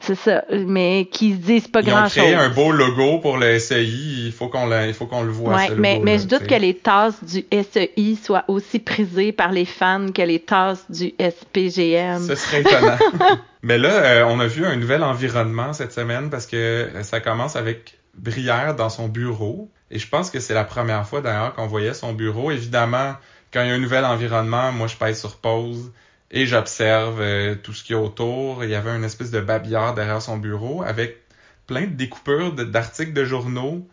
c'est 0.00 0.14
ça, 0.14 0.44
mais 0.50 1.08
qu'ils 1.12 1.34
se 1.34 1.40
disent 1.40 1.68
pas 1.68 1.80
Ils 1.82 1.92
ont 1.92 2.04
chose. 2.04 2.12
créé 2.12 2.34
un 2.34 2.48
beau 2.48 2.72
logo 2.72 3.18
pour 3.18 3.36
le 3.36 3.58
SEI. 3.58 3.84
Il 3.84 4.32
faut 4.32 4.48
qu'on 4.48 4.66
le, 4.66 4.86
il 4.86 4.94
faut 4.94 5.04
qu'on 5.04 5.22
le 5.22 5.30
voit. 5.30 5.54
Ouais, 5.54 5.68
ce 5.68 5.74
mais, 5.74 6.18
je 6.18 6.26
doute 6.26 6.46
que 6.46 6.54
les 6.54 6.74
tasses 6.74 7.22
du 7.22 7.44
SEI 7.52 8.16
soient 8.16 8.44
aussi 8.48 8.78
prisées 8.78 9.32
par 9.32 9.52
les 9.52 9.66
fans 9.66 10.10
que 10.12 10.22
les 10.22 10.40
tasses 10.40 10.90
du 10.90 11.12
SPGM. 11.20 12.26
Ce 12.26 12.34
serait 12.34 12.62
étonnant. 12.62 12.96
mais 13.62 13.76
là, 13.76 13.90
euh, 13.90 14.24
on 14.26 14.40
a 14.40 14.46
vu 14.46 14.64
un 14.64 14.76
nouvel 14.76 15.04
environnement 15.04 15.74
cette 15.74 15.92
semaine 15.92 16.30
parce 16.30 16.46
que 16.46 16.56
euh, 16.56 17.02
ça 17.02 17.20
commence 17.20 17.54
avec 17.54 17.98
Brière 18.16 18.74
dans 18.74 18.88
son 18.88 19.06
bureau. 19.08 19.70
Et 19.90 19.98
je 19.98 20.08
pense 20.08 20.30
que 20.30 20.40
c'est 20.40 20.54
la 20.54 20.64
première 20.64 21.06
fois 21.06 21.20
d'ailleurs 21.20 21.54
qu'on 21.54 21.66
voyait 21.66 21.94
son 21.94 22.14
bureau. 22.14 22.50
Évidemment, 22.50 23.16
quand 23.52 23.62
il 23.62 23.68
y 23.68 23.70
a 23.70 23.74
un 23.74 23.78
nouvel 23.78 24.04
environnement, 24.04 24.72
moi 24.72 24.86
je 24.86 24.96
pèse 24.96 25.18
sur 25.18 25.36
pause 25.36 25.92
et 26.30 26.46
j'observe 26.46 27.20
euh, 27.20 27.56
tout 27.56 27.72
ce 27.72 27.82
qu'il 27.82 27.96
y 27.96 27.98
a 27.98 28.02
autour. 28.02 28.64
Il 28.64 28.70
y 28.70 28.74
avait 28.74 28.90
une 28.90 29.04
espèce 29.04 29.30
de 29.30 29.40
babillard 29.40 29.94
derrière 29.94 30.22
son 30.22 30.36
bureau 30.36 30.82
avec 30.82 31.18
plein 31.66 31.82
de 31.82 31.94
découpures 31.94 32.52
d'articles 32.52 33.12
de 33.12 33.24
journaux. 33.24 33.86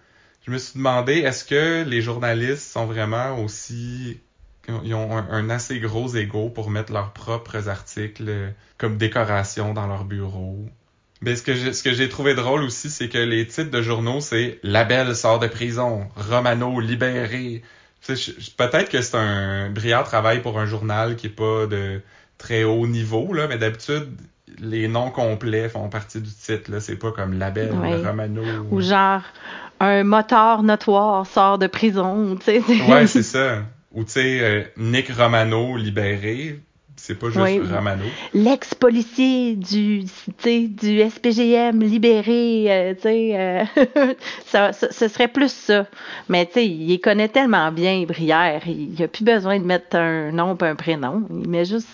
Je 0.45 0.51
me 0.51 0.57
suis 0.57 0.77
demandé, 0.77 1.13
est-ce 1.19 1.43
que 1.43 1.83
les 1.83 2.01
journalistes 2.01 2.71
sont 2.71 2.85
vraiment 2.85 3.43
aussi... 3.43 4.19
Ils 4.83 4.93
ont 4.95 5.15
un, 5.15 5.49
assez 5.49 5.79
gros 5.79 6.13
ego 6.15 6.49
pour 6.49 6.69
mettre 6.69 6.91
leurs 6.91 7.13
propres 7.13 7.69
articles 7.69 8.25
euh, 8.27 8.49
comme 8.77 8.97
décoration 8.97 9.73
dans 9.73 9.87
leur 9.87 10.03
bureau? 10.03 10.65
Mais 11.21 11.35
j'ai, 11.35 11.73
ce 11.73 11.81
que 11.81 11.93
j'ai 11.93 12.09
trouvé 12.09 12.35
drôle 12.35 12.63
aussi, 12.63 12.89
c'est 12.89 13.09
que 13.09 13.17
les 13.17 13.47
titres 13.47 13.71
de 13.71 13.81
journaux, 13.81 14.19
c'est 14.19 14.59
La 14.63 14.83
Belle 14.83 15.15
sort 15.15 15.39
de 15.39 15.47
prison, 15.47 16.09
Romano 16.15 16.79
libéré. 16.79 17.63
Peut-être 18.57 18.89
que 18.89 19.01
c'est 19.01 19.17
un 19.17 19.69
Briard 19.69 20.05
travaille 20.05 20.41
pour 20.41 20.59
un 20.59 20.65
journal 20.65 21.15
qui 21.15 21.27
est 21.27 21.31
pas 21.31 21.65
de 21.67 22.01
très 22.37 22.63
haut 22.63 22.87
niveau, 22.87 23.33
là, 23.33 23.47
mais 23.47 23.57
d'habitude, 23.57 24.09
les 24.59 24.87
noms 24.87 25.11
complets 25.11 25.69
font 25.69 25.89
partie 25.89 26.21
du 26.21 26.29
titre, 26.29 26.71
là. 26.71 26.79
C'est 26.79 26.95
pas 26.95 27.11
comme 27.11 27.37
La 27.37 27.51
Belle, 27.51 27.71
Ouais. 27.73 27.95
Romano. 28.05 28.43
Ou 28.71 28.81
genre, 28.81 29.21
un 29.79 30.03
moteur 30.03 30.63
notoire 30.63 31.25
sort 31.25 31.57
de 31.57 31.67
prison, 31.67 32.35
tu 32.37 32.45
sais. 32.45 32.61
Ouais, 32.89 33.07
c'est 33.07 33.23
ça. 33.23 33.63
Ou 33.93 34.03
tu 34.03 34.11
sais, 34.11 34.39
euh, 34.41 34.63
Nick 34.77 35.11
Romano 35.11 35.75
libéré, 35.77 36.59
c'est 37.07 37.15
pas 37.15 37.27
juste 37.27 37.39
Oui. 37.39 37.59
Romano. 37.73 38.03
L'ex-policier 38.33 39.55
du, 39.55 40.03
SPGM 40.05 41.81
libéré, 41.81 42.65
euh, 42.67 42.93
tu 42.95 43.01
sais, 43.03 43.31
euh, 43.33 43.63
ça, 44.45 44.73
ça- 44.73 44.91
ce 44.91 45.07
serait 45.07 45.29
plus 45.29 45.51
ça. 45.51 45.87
Mais 46.27 46.45
tu 46.45 46.53
sais, 46.53 46.67
il 46.67 46.99
connaît 46.99 47.29
tellement 47.29 47.71
bien, 47.71 48.03
Brière, 48.05 48.61
il 48.65 48.89
n'y 48.89 49.03
a 49.03 49.07
plus 49.07 49.23
besoin 49.23 49.57
de 49.59 49.63
mettre 49.63 49.95
un 49.95 50.31
nom 50.31 50.57
et 50.57 50.65
un 50.65 50.75
prénom. 50.75 51.25
Il 51.29 51.47
met 51.49 51.63
juste 51.65 51.87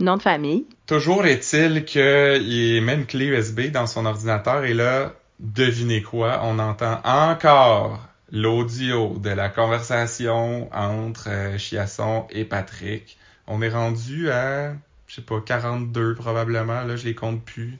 nom 0.00 0.16
de 0.16 0.22
famille. 0.22 0.64
Toujours 0.86 1.26
est-il 1.26 1.84
qu'il 1.84 2.82
met 2.82 2.94
une 2.94 3.06
clé 3.06 3.26
USB 3.26 3.70
dans 3.72 3.86
son 3.86 4.06
ordinateur 4.06 4.64
et 4.64 4.74
là, 4.74 5.12
devinez 5.40 6.02
quoi, 6.02 6.40
on 6.44 6.58
entend 6.60 7.00
encore 7.04 7.98
l'audio 8.30 9.18
de 9.18 9.30
la 9.30 9.48
conversation 9.48 10.68
entre 10.72 11.28
euh, 11.28 11.58
Chiasson 11.58 12.26
et 12.30 12.44
Patrick. 12.44 13.18
On 13.46 13.60
est 13.62 13.68
rendu 13.68 14.30
à, 14.30 14.72
je 15.06 15.16
sais 15.16 15.22
pas, 15.22 15.40
42 15.44 16.14
probablement, 16.14 16.82
là, 16.84 16.96
je 16.96 17.04
les 17.04 17.14
compte 17.14 17.42
plus. 17.44 17.78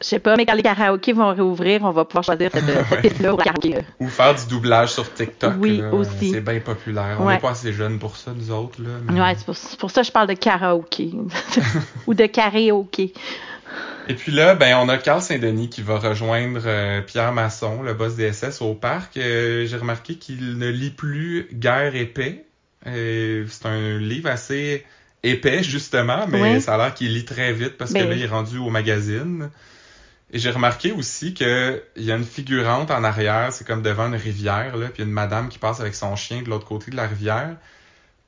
Je 0.00 0.06
sais 0.08 0.18
pas, 0.18 0.36
mais 0.36 0.44
quand 0.44 0.52
les 0.54 0.62
karaokés 0.62 1.14
vont 1.14 1.32
réouvrir, 1.32 1.82
on 1.84 1.90
va 1.90 2.04
pouvoir 2.04 2.22
choisir 2.24 2.50
cette, 2.52 2.64
cette 2.66 2.90
Ouais. 2.90 3.00
piste-là 3.00 3.32
au 3.32 3.36
karaoké. 3.38 3.76
Ou 3.98 4.08
faire 4.08 4.34
du 4.34 4.44
doublage 4.46 4.92
sur 4.92 5.10
TikTok. 5.10 5.54
Oui, 5.58 5.78
là. 5.78 5.90
aussi. 5.94 6.32
C'est 6.32 6.42
bien 6.42 6.60
populaire. 6.60 7.16
On 7.18 7.24
Ouais. 7.26 7.34
n'est 7.34 7.40
pas 7.40 7.50
assez 7.52 7.72
jeunes 7.72 7.98
pour 7.98 8.16
ça, 8.16 8.32
nous 8.36 8.50
autres. 8.50 8.82
Là, 8.82 8.90
mais- 9.08 9.18
Ouais, 9.20 9.34
c'est 9.36 9.78
pour, 9.78 9.90
ça 9.90 10.02
que 10.02 10.06
je 10.06 10.12
parle 10.12 10.28
de 10.28 10.34
karaoké. 10.34 11.12
Ou 12.06 12.12
de 12.12 12.26
karaoké. 12.26 13.14
Et 14.08 14.14
puis 14.14 14.30
là, 14.32 14.54
ben 14.54 14.76
on 14.76 14.88
a 14.88 14.98
Carl 14.98 15.20
Saint-Denis 15.22 15.68
qui 15.70 15.82
va 15.82 15.98
rejoindre 15.98 16.60
euh, 16.66 17.00
Pierre 17.00 17.32
Masson, 17.32 17.82
le 17.82 17.94
boss 17.94 18.14
des 18.16 18.32
SS, 18.32 18.60
au 18.62 18.74
parc. 18.74 19.16
Euh, 19.16 19.66
J'ai 19.66 19.76
remarqué 19.78 20.14
qu'il 20.16 20.58
ne 20.58 20.68
lit 20.68 20.90
plus 20.90 21.48
Guerre 21.54 21.96
et 21.96 22.04
paix. 22.06 22.44
Euh, 22.86 23.46
c'est 23.48 23.66
un 23.66 23.98
livre 23.98 24.28
assez 24.30 24.84
épais, 25.22 25.62
justement, 25.62 26.26
mais 26.28 26.40
Oui. 26.54 26.60
ça 26.60 26.74
a 26.74 26.78
l'air 26.78 26.94
qu'il 26.94 27.12
lit 27.14 27.24
très 27.24 27.52
vite 27.52 27.76
parce 27.76 27.92
que 27.92 27.98
Ben- 27.98 28.08
là, 28.10 28.14
il 28.14 28.22
est 28.22 28.26
rendu 28.28 28.58
au 28.58 28.70
magazine. 28.70 29.50
Et 30.32 30.38
j'ai 30.38 30.50
remarqué 30.50 30.92
aussi 30.92 31.34
que 31.34 31.82
il 31.96 32.04
y 32.04 32.10
a 32.12 32.16
une 32.16 32.24
figurante 32.24 32.90
en 32.90 33.04
arrière, 33.04 33.52
c'est 33.52 33.66
comme 33.66 33.82
devant 33.82 34.08
une 34.08 34.16
rivière, 34.16 34.76
là, 34.76 34.88
puis 34.88 35.02
une 35.04 35.10
madame 35.10 35.48
qui 35.48 35.58
passe 35.58 35.80
avec 35.80 35.94
son 35.94 36.16
chien 36.16 36.42
de 36.42 36.48
l'autre 36.50 36.66
côté 36.66 36.90
de 36.90 36.96
la 36.96 37.06
rivière. 37.06 37.56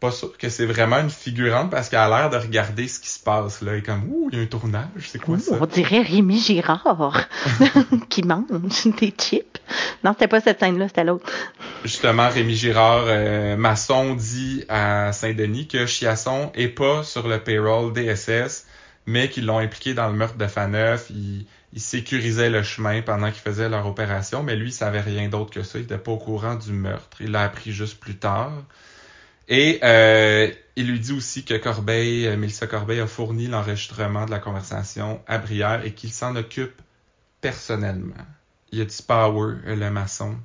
Pas 0.00 0.12
sûr 0.12 0.38
que 0.38 0.48
c'est 0.48 0.66
vraiment 0.66 0.98
une 0.98 1.10
figurante 1.10 1.70
parce 1.72 1.88
qu'elle 1.88 1.98
a 1.98 2.08
l'air 2.08 2.30
de 2.30 2.36
regarder 2.36 2.86
ce 2.86 3.00
qui 3.00 3.08
se 3.08 3.18
passe 3.18 3.62
là. 3.62 3.76
Et 3.76 3.82
comme, 3.82 4.04
ouh, 4.08 4.28
il 4.30 4.38
y 4.38 4.40
a 4.40 4.44
un 4.44 4.46
tournage, 4.46 4.88
c'est 5.06 5.18
quoi 5.20 5.36
Ouh, 5.36 5.40
ça? 5.40 5.58
On 5.60 5.66
dirait 5.66 6.02
Rémi 6.02 6.38
Girard 6.38 7.26
qui 8.08 8.22
mange 8.22 8.44
des 9.00 9.12
chips. 9.18 9.58
Non, 10.04 10.12
c'était 10.12 10.28
pas 10.28 10.40
cette 10.40 10.60
scène-là, 10.60 10.86
c'était 10.86 11.02
l'autre. 11.02 11.26
Justement, 11.84 12.28
Rémi 12.28 12.54
Girard, 12.54 13.06
euh, 13.06 13.56
maçon, 13.56 14.14
dit 14.14 14.64
à 14.68 15.12
Saint-Denis 15.12 15.66
que 15.66 15.86
Chiasson 15.86 16.52
est 16.54 16.68
pas 16.68 17.02
sur 17.02 17.26
le 17.26 17.40
payroll 17.40 17.92
DSS, 17.92 18.66
mais 19.06 19.28
qu'ils 19.28 19.46
l'ont 19.46 19.58
impliqué 19.58 19.94
dans 19.94 20.06
le 20.06 20.14
meurtre 20.14 20.38
de 20.38 20.46
Faneuf. 20.46 21.10
Il, 21.10 21.46
il 21.72 21.80
sécurisait 21.80 22.50
le 22.50 22.62
chemin 22.62 23.02
pendant 23.02 23.30
qu'ils 23.30 23.42
faisaient 23.42 23.68
leur 23.68 23.86
opération, 23.86 24.42
mais 24.42 24.56
lui, 24.56 24.68
il 24.68 24.72
savait 24.72 25.00
rien 25.00 25.28
d'autre 25.28 25.50
que 25.50 25.62
ça. 25.62 25.78
Il 25.78 25.84
était 25.84 25.98
pas 25.98 26.12
au 26.12 26.18
courant 26.18 26.54
du 26.54 26.72
meurtre. 26.72 27.18
Il 27.20 27.32
l'a 27.32 27.42
appris 27.42 27.72
juste 27.72 28.00
plus 28.00 28.16
tard. 28.16 28.52
Et 29.48 29.80
euh, 29.82 30.50
il 30.78 30.86
lui 30.86 31.00
dit 31.00 31.12
aussi 31.12 31.44
que 31.44 31.54
Corbeil, 31.54 32.26
euh, 32.26 32.36
Mélissa 32.36 32.66
Corbeil 32.66 33.00
a 33.00 33.06
fourni 33.06 33.48
l'enregistrement 33.48 34.26
de 34.26 34.30
la 34.30 34.38
conversation 34.38 35.20
à 35.26 35.38
Brière 35.38 35.84
et 35.84 35.92
qu'il 35.92 36.12
s'en 36.12 36.36
occupe 36.36 36.80
personnellement. 37.40 38.14
Il 38.70 38.80
a 38.80 38.84
du 38.84 39.02
power, 39.06 39.56
euh, 39.66 39.74
le 39.74 39.90
maçon. 39.90 40.36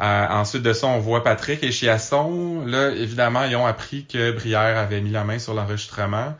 Euh, 0.00 0.26
ensuite 0.28 0.62
de 0.62 0.72
ça, 0.72 0.86
on 0.86 0.98
voit 0.98 1.22
Patrick 1.22 1.62
et 1.62 1.72
Chiasson. 1.72 2.64
Là, 2.64 2.90
évidemment, 2.90 3.44
ils 3.44 3.54
ont 3.56 3.66
appris 3.66 4.06
que 4.06 4.32
Brière 4.32 4.78
avait 4.78 5.02
mis 5.02 5.10
la 5.10 5.24
main 5.24 5.38
sur 5.38 5.52
l'enregistrement. 5.52 6.34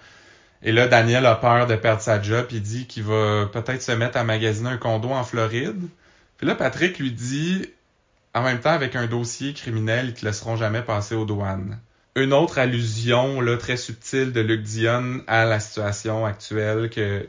Et 0.63 0.73
là, 0.73 0.89
Daniel 0.89 1.27
a 1.27 1.35
peur 1.35 1.67
de 1.67 1.77
perdre 1.77 2.01
sa 2.01 2.23
job. 2.23 2.47
Il 2.53 2.63
dit 2.63 2.87
qu'il 2.87 3.03
va 3.03 3.51
peut-être 3.53 3.83
se 3.83 3.93
mettre 3.93 4.17
à 4.17 4.25
magasiner 4.25 4.71
un 4.71 4.77
condo 4.79 5.11
en 5.11 5.25
Floride. 5.25 5.83
Puis 6.39 6.47
là, 6.47 6.55
Patrick 6.55 6.99
lui 6.99 7.13
dit, 7.13 7.67
en 8.35 8.43
même 8.43 8.61
temps, 8.61 8.71
avec 8.71 8.97
un 8.97 9.07
dossier 9.07 9.53
criminel, 9.55 10.07
ils 10.09 10.15
te 10.15 10.25
laisseront 10.25 10.57
jamais 10.57 10.83
passer 10.83 11.15
aux 11.15 11.25
douanes. 11.25 11.79
Une 12.17 12.33
autre 12.33 12.59
allusion 12.59 13.41
là, 13.41 13.57
très 13.57 13.77
subtile 13.77 14.33
de 14.33 14.41
Luc 14.41 14.63
Dion 14.63 15.23
à 15.27 15.45
la 15.45 15.61
situation 15.61 16.27
actuelle 16.27 16.91
que 16.91 17.29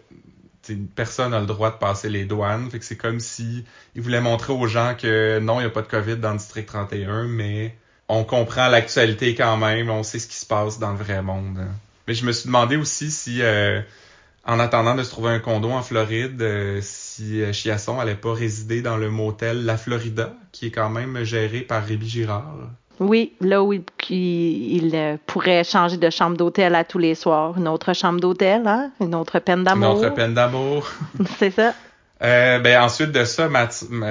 personne 0.96 1.32
n'a 1.32 1.40
le 1.40 1.46
droit 1.46 1.72
de 1.72 1.78
passer 1.78 2.10
les 2.10 2.26
douanes. 2.26 2.70
Fait 2.70 2.80
que 2.80 2.86
c'est 2.86 2.98
comme 2.98 3.20
si 3.20 3.64
il 3.96 4.02
voulait 4.02 4.22
montrer 4.22 4.54
aux 4.54 4.68
gens 4.68 4.96
que 4.96 5.40
non, 5.40 5.60
il 5.60 5.64
n'y 5.64 5.68
a 5.68 5.72
pas 5.72 5.82
de 5.82 5.88
COVID 5.88 6.18
dans 6.18 6.32
le 6.32 6.38
district 6.38 6.68
31, 6.68 7.28
mais 7.28 7.76
on 8.08 8.24
comprend 8.24 8.68
l'actualité 8.68 9.36
quand 9.36 9.58
même, 9.58 9.90
on 9.90 10.04
sait 10.04 10.20
ce 10.20 10.28
qui 10.28 10.36
se 10.36 10.46
passe 10.46 10.80
dans 10.80 10.92
le 10.92 10.98
vrai 10.98 11.22
monde. 11.22 11.66
Mais 12.08 12.14
je 12.14 12.26
me 12.26 12.32
suis 12.32 12.48
demandé 12.48 12.76
aussi 12.76 13.10
si, 13.12 13.42
euh, 13.42 13.82
en 14.46 14.60
attendant 14.60 14.96
de 14.96 15.04
se 15.04 15.12
trouver 15.12 15.30
un 15.30 15.40
condo 15.40 15.70
en 15.72 15.82
Floride, 15.82 16.42
euh, 16.42 16.82
euh, 17.22 17.52
Chiasson 17.52 18.00
allait 18.00 18.16
pas 18.16 18.34
résider 18.34 18.82
dans 18.82 18.98
le 18.98 19.10
motel 19.10 19.66
La 19.66 19.78
Florida, 19.78 20.34
qui 20.52 20.68
est 20.68 20.72
quand 20.72 20.90
même 20.90 21.24
géré 21.24 21.62
par 21.62 21.84
Rémi 21.86 22.08
Girard. 22.08 22.56
Oui, 23.00 23.34
là 23.42 23.64
où 23.64 23.74
il, 23.74 23.82
il- 24.10 24.76
il, 24.86 24.96
euh, 24.96 25.18
pourrait 25.26 25.64
changer 25.64 25.98
de 25.98 26.10
chambre 26.10 26.38
d'hôtel 26.38 26.76
à 26.76 26.84
tous 26.84 27.00
les 27.00 27.16
soirs. 27.16 27.58
Une 27.58 27.68
autre 27.68 27.94
chambre 27.94 28.20
d'hôtel, 28.20 28.68
hein? 28.68 28.92
Une 29.00 29.16
autre 29.16 29.40
peine 29.40 29.64
d'amour. 29.64 29.96
Notre 29.96 30.14
peine 30.14 30.34
d'amour. 30.36 30.88
C'est 31.40 31.52
ça. 31.52 31.74
Euh, 32.24 32.60
ben 32.60 32.80
ensuite 32.84 33.12
de 33.12 33.26
ça, 33.26 33.50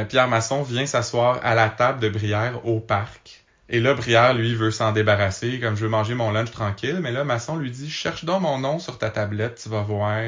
Pierre 0.09 0.27
Masson 0.29 0.63
vient 0.63 0.87
s'asseoir 0.87 1.39
à 1.45 1.55
la 1.55 1.69
table 1.69 2.01
de 2.01 2.09
Brière 2.09 2.67
au 2.67 2.81
parc. 2.81 3.45
Et 3.69 3.79
là, 3.79 3.95
Brière, 3.95 4.35
lui, 4.35 4.57
veut 4.57 4.73
s'en 4.73 4.91
débarrasser, 4.91 5.61
comme 5.61 5.77
je 5.77 5.83
veux 5.85 5.89
manger 5.89 6.15
mon 6.15 6.33
lunch 6.33 6.51
tranquille. 6.51 6.99
Mais 7.01 7.13
là, 7.13 7.23
Masson 7.23 7.57
lui 7.57 7.71
dit, 7.71 7.89
cherche 7.89 8.25
donc 8.25 8.43
mon 8.43 8.59
nom 8.59 8.81
sur 8.81 8.99
ta 8.99 9.11
tablette, 9.11 9.61
tu 9.63 9.69
vas 9.69 9.83
voir. 9.83 10.19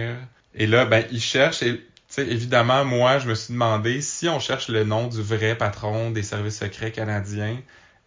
Et 0.54 0.68
là, 0.68 0.84
ben, 0.84 1.04
il 1.10 1.20
cherche 1.20 1.64
et, 1.64 1.84
sais, 2.14 2.26
évidemment, 2.28 2.84
moi, 2.84 3.18
je 3.18 3.28
me 3.28 3.34
suis 3.34 3.52
demandé 3.52 4.00
si 4.00 4.28
on 4.28 4.38
cherche 4.38 4.68
le 4.68 4.84
nom 4.84 5.06
du 5.08 5.22
vrai 5.22 5.56
patron 5.56 6.10
des 6.10 6.22
services 6.22 6.58
secrets 6.58 6.92
canadiens, 6.92 7.58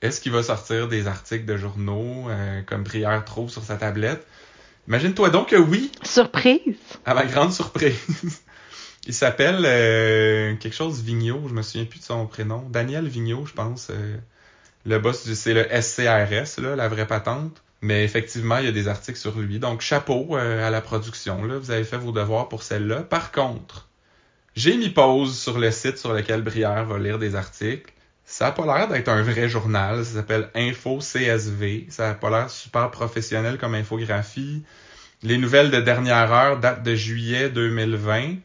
est-ce 0.01 0.21
qu'il 0.21 0.31
va 0.31 0.43
sortir 0.43 0.87
des 0.87 1.07
articles 1.07 1.45
de 1.45 1.57
journaux, 1.57 2.29
euh, 2.29 2.61
comme 2.63 2.83
Brière 2.83 3.23
trouve 3.25 3.49
sur 3.49 3.63
sa 3.63 3.77
tablette? 3.77 4.25
Imagine-toi 4.87 5.29
donc 5.29 5.49
que 5.49 5.55
oui, 5.55 5.91
Surprise. 6.03 6.77
à 7.05 7.13
ma 7.15 7.25
grande 7.25 7.51
surprise. 7.51 7.97
Il 9.07 9.13
s'appelle 9.13 9.63
euh, 9.65 10.55
quelque 10.55 10.73
chose 10.75 11.01
Vigneault, 11.01 11.47
je 11.47 11.53
me 11.53 11.61
souviens 11.61 11.85
plus 11.85 11.99
de 11.99 12.03
son 12.05 12.25
prénom. 12.27 12.67
Daniel 12.69 13.07
Vigneault, 13.07 13.45
je 13.45 13.53
pense. 13.53 13.89
euh, 13.91 14.17
le 14.85 14.99
boss 14.99 15.25
du 15.25 15.35
c'est 15.35 15.53
le 15.53 15.63
SCRS, 15.81 16.61
là, 16.61 16.75
la 16.75 16.87
vraie 16.87 17.07
patente. 17.07 17.61
Mais 17.81 18.03
effectivement, 18.03 18.57
il 18.57 18.65
y 18.65 18.67
a 18.67 18.71
des 18.71 18.87
articles 18.87 19.17
sur 19.19 19.37
lui. 19.37 19.59
Donc 19.59 19.81
chapeau 19.81 20.29
euh, 20.31 20.65
à 20.65 20.71
la 20.71 20.81
production. 20.81 21.43
Là, 21.43 21.57
vous 21.59 21.69
avez 21.71 21.83
fait 21.83 21.97
vos 21.97 22.11
devoirs 22.11 22.49
pour 22.49 22.63
celle-là. 22.63 23.01
Par 23.03 23.31
contre, 23.31 23.84
j'ai 24.55 24.77
mis 24.77 24.89
pause 24.89 25.37
sur 25.37 25.59
le 25.59 25.69
site 25.69 25.97
sur 25.97 26.13
lequel 26.13 26.41
Brière 26.41 26.85
va 26.85 26.97
lire 26.97 27.19
des 27.19 27.35
articles. 27.35 27.91
Ça 28.23 28.47
a 28.47 28.51
pas 28.53 28.65
l'air 28.65 28.87
d'être 28.87 29.09
un 29.09 29.21
vrai 29.21 29.49
journal. 29.49 30.05
Ça 30.05 30.15
s'appelle 30.15 30.49
Info 30.55 30.99
CSV. 30.99 31.87
Ça 31.89 32.11
a 32.11 32.13
pas 32.13 32.29
l'air 32.29 32.49
super 32.49 32.89
professionnel 32.89 33.57
comme 33.57 33.75
infographie. 33.75 34.63
Les 35.23 35.37
nouvelles 35.37 35.71
de 35.71 35.81
dernière 35.81 36.31
heure 36.31 36.59
datent 36.59 36.83
de 36.83 36.95
juillet 36.95 37.49
2020, 37.49 38.35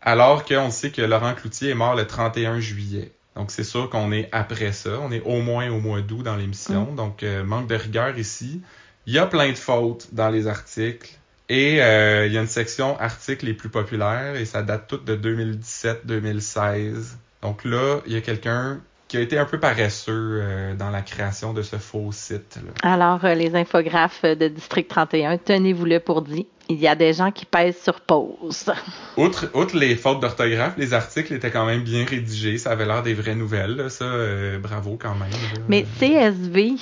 alors 0.00 0.44
qu'on 0.44 0.70
sait 0.70 0.90
que 0.90 1.02
Laurent 1.02 1.34
Cloutier 1.34 1.70
est 1.70 1.74
mort 1.74 1.94
le 1.94 2.06
31 2.06 2.58
juillet. 2.58 3.12
Donc 3.36 3.50
c'est 3.50 3.64
sûr 3.64 3.88
qu'on 3.88 4.10
est 4.10 4.28
après 4.32 4.72
ça. 4.72 4.98
On 5.00 5.12
est 5.12 5.22
au 5.22 5.40
moins 5.42 5.70
au 5.70 5.78
mois 5.78 6.00
d'août 6.00 6.24
dans 6.24 6.36
l'émission. 6.36 6.92
Donc 6.92 7.22
euh, 7.22 7.44
manque 7.44 7.68
de 7.68 7.76
rigueur 7.76 8.18
ici. 8.18 8.60
Il 9.06 9.14
y 9.14 9.18
a 9.18 9.26
plein 9.26 9.50
de 9.50 9.56
fautes 9.56 10.08
dans 10.12 10.28
les 10.28 10.48
articles. 10.48 11.18
Et 11.48 11.82
euh, 11.82 12.26
il 12.26 12.32
y 12.32 12.38
a 12.38 12.40
une 12.40 12.46
section 12.46 12.98
articles 12.98 13.46
les 13.46 13.54
plus 13.54 13.68
populaires 13.68 14.36
et 14.36 14.44
ça 14.44 14.62
date 14.62 14.86
toutes 14.88 15.04
de 15.04 15.16
2017-2016. 15.16 17.16
Donc 17.42 17.64
là, 17.64 18.00
il 18.06 18.12
y 18.12 18.16
a 18.16 18.20
quelqu'un 18.20 18.80
qui 19.08 19.16
a 19.18 19.20
été 19.20 19.38
un 19.38 19.44
peu 19.44 19.60
paresseux 19.60 20.40
euh, 20.42 20.74
dans 20.74 20.88
la 20.88 21.02
création 21.02 21.52
de 21.52 21.60
ce 21.60 21.76
faux 21.76 22.12
site. 22.12 22.58
Alors, 22.82 23.22
euh, 23.24 23.34
les 23.34 23.54
infographes 23.54 24.24
de 24.24 24.48
District 24.48 24.88
31, 24.88 25.36
tenez-vous-le 25.36 26.00
pour 26.00 26.22
dit. 26.22 26.46
Il 26.68 26.78
y 26.78 26.86
a 26.88 26.94
des 26.94 27.12
gens 27.12 27.30
qui 27.32 27.44
pèsent 27.44 27.80
sur 27.82 28.00
pause. 28.00 28.72
Outre, 29.16 29.50
outre 29.52 29.76
les 29.76 29.94
fautes 29.96 30.20
d'orthographe, 30.20 30.74
les 30.78 30.94
articles 30.94 31.34
étaient 31.34 31.50
quand 31.50 31.66
même 31.66 31.82
bien 31.82 32.04
rédigés. 32.06 32.56
Ça 32.56 32.70
avait 32.70 32.86
l'air 32.86 33.02
des 33.02 33.12
vraies 33.14 33.34
nouvelles. 33.34 33.76
là. 33.76 33.88
Ça, 33.90 34.04
euh, 34.04 34.58
bravo 34.58 34.96
quand 35.00 35.14
même. 35.14 35.28
là. 35.30 35.60
Mais 35.68 35.84
CSV, 35.98 36.72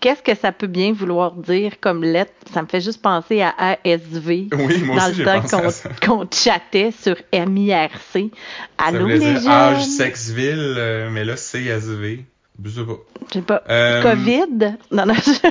qu'est-ce 0.00 0.22
que 0.22 0.34
ça 0.34 0.52
peut 0.52 0.66
bien 0.68 0.92
vouloir 0.92 1.32
dire 1.32 1.72
comme 1.80 2.02
lettre? 2.02 2.32
Ça 2.52 2.62
me 2.62 2.66
fait 2.66 2.80
juste 2.80 3.02
penser 3.02 3.42
à 3.42 3.54
ASV. 3.84 4.26
Oui, 4.26 4.82
moi 4.84 4.96
dans 4.96 5.08
aussi, 5.10 5.18
le 5.18 5.24
temps 5.24 5.40
qu'on 5.42 5.70
ça. 5.70 5.90
chattait 6.32 6.92
sur 6.92 7.16
MIRC. 7.32 7.90
Ça 8.12 8.20
Allô, 8.78 9.00
voulait 9.00 9.18
les 9.18 9.34
dire 9.40 9.50
âge, 9.50 9.80
jeunes? 9.80 9.90
sexe-ville, 9.90 10.74
euh, 10.78 11.10
mais 11.10 11.24
là, 11.24 11.34
CSV. 11.34 12.24
Je 12.64 12.70
sais 12.70 12.84
pas. 12.84 12.98
Je 13.28 13.32
sais 13.34 13.42
pas. 13.42 13.62
Euh, 13.68 14.02
COVID? 14.02 14.76
Non, 14.92 15.06
non, 15.06 15.14
je- 15.26 15.48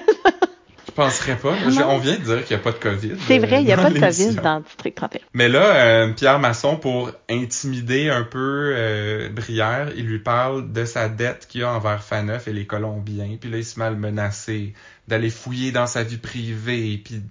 Je 0.92 1.02
penserais 1.02 1.38
pas. 1.38 1.56
Je- 1.70 1.80
Non. 1.80 1.92
on 1.92 1.98
vient 2.00 2.18
de 2.18 2.24
dire 2.24 2.46
qu'il 2.46 2.56
n'y 2.56 2.62
a 2.62 2.64
pas 2.64 2.72
de 2.72 2.78
COVID. 2.78 3.14
c'est 3.28 3.40
vrai, 3.40 3.62
il 3.62 3.66
n'y 3.66 3.72
a 3.72 3.78
pas 3.78 3.90
de 3.90 4.00
COVID 4.00 4.36
dans 4.36 4.60
District 4.60 4.96
31. 4.96 5.22
Mais 5.34 5.48
là, 5.48 5.76
euh, 5.76 6.14
Pierre 6.14 6.40
Masson, 6.40 6.76
pour 6.76 7.12
intimider 7.30 8.10
un 8.10 8.24
peu 8.24 8.74
euh, 8.76 9.30
Brière, 9.30 9.90
il 9.96 10.06
lui 10.06 10.20
parle 10.20 10.72
de 10.72 10.86
sa 10.86 11.08
dette 11.10 11.48
qu'il 11.50 11.64
a 11.64 11.72
envers 11.74 12.04
Faneuf 12.04 12.48
et 12.48 12.54
les 12.54 12.66
Colombiens. 12.66 13.38
Puis 13.40 13.50
là, 13.50 13.58
il 13.58 13.66
se 13.66 13.80
met 13.80 13.86
à 13.86 13.90
le 13.90 13.96
menacer 13.96 14.74
d'aller 15.08 15.30
fouiller 15.30 15.72
dans 15.72 15.88
sa 15.88 16.04
vie 16.04 16.18
privée, 16.18 17.02
puis 17.04 17.22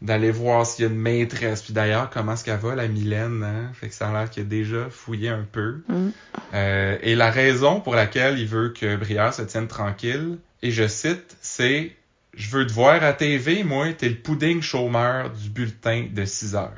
d'aller 0.00 0.30
voir 0.32 0.66
s'il 0.66 0.84
y 0.84 0.88
a 0.88 0.90
une 0.90 0.98
maîtresse. 0.98 1.62
Puis 1.62 1.72
d'ailleurs, 1.72 2.10
comment 2.10 2.32
est-ce 2.32 2.44
qu'elle 2.44 2.58
va, 2.58 2.74
la 2.74 2.88
Mylène? 2.88 3.44
Hein? 3.44 3.70
Fait 3.74 3.88
que 3.88 3.94
ça 3.94 4.08
a 4.08 4.12
l'air 4.12 4.30
qu'il 4.30 4.42
a 4.42 4.46
déjà 4.46 4.88
fouillé 4.90 5.28
un 5.28 5.46
peu. 5.50 5.82
Mm. 5.88 6.08
Euh, 6.54 6.96
et 7.02 7.14
la 7.14 7.30
raison 7.30 7.80
pour 7.80 7.94
laquelle 7.94 8.38
il 8.38 8.46
veut 8.48 8.70
que 8.70 8.96
Brière 8.96 9.32
se 9.32 9.42
tienne 9.42 9.68
tranquille, 9.68 10.38
et 10.62 10.70
je 10.70 10.86
cite, 10.88 11.36
c'est 11.40 11.92
«Je 12.34 12.48
veux 12.50 12.66
te 12.66 12.72
voir 12.72 13.02
à 13.04 13.12
TV, 13.12 13.62
moi, 13.62 13.92
t'es 13.92 14.08
le 14.08 14.14
pudding 14.14 14.62
chômeur 14.62 15.30
du 15.30 15.50
bulletin 15.50 16.06
de 16.10 16.24
6 16.24 16.54
heures.» 16.54 16.72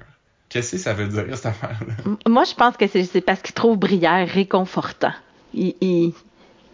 Qu'est-ce 0.49 0.73
que 0.73 0.79
ça 0.79 0.95
veut 0.95 1.09
dire, 1.09 1.25
cette 1.37 1.47
affaire-là? 1.47 1.95
Moi, 2.29 2.45
je 2.45 2.55
pense 2.55 2.77
que 2.77 2.87
c'est 2.87 3.21
parce 3.21 3.41
qu'il 3.43 3.55
trouve 3.55 3.77
Brière 3.79 4.29
réconfortant. 4.29 5.13
Il, 5.53 5.75
il- 5.81 6.13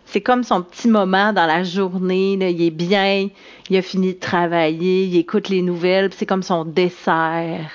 c'est 0.06 0.20
comme 0.22 0.42
son 0.44 0.62
petit 0.62 0.88
moment 0.88 1.32
dans 1.32 1.46
la 1.46 1.62
journée. 1.62 2.36
là. 2.36 2.48
Il 2.48 2.60
est 2.62 2.70
bien, 2.70 3.28
il 3.68 3.76
a 3.76 3.82
fini 3.82 4.14
de 4.14 4.18
travailler, 4.18 5.04
il 5.04 5.16
écoute 5.16 5.48
les 5.48 5.62
nouvelles, 5.62 6.10
c'est 6.14 6.26
comme 6.26 6.42
son 6.42 6.64
dessert. 6.64 7.70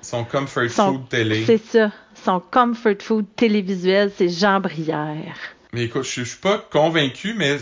Son 0.00 0.24
comfort 0.24 0.70
Son- 0.70 0.92
food 0.92 1.08
télé. 1.08 1.44
C'est 1.44 1.58
ça. 1.64 1.90
Son 2.24 2.40
comfort 2.40 2.94
food 3.00 3.26
télévisuel, 3.36 4.12
c'est 4.16 4.28
Jean 4.28 4.60
Brière. 4.60 5.36
Mais 5.72 5.84
écoute, 5.84 6.04
je, 6.04 6.22
je 6.22 6.28
suis 6.28 6.38
pas 6.38 6.58
convaincu, 6.70 7.34
mais 7.36 7.58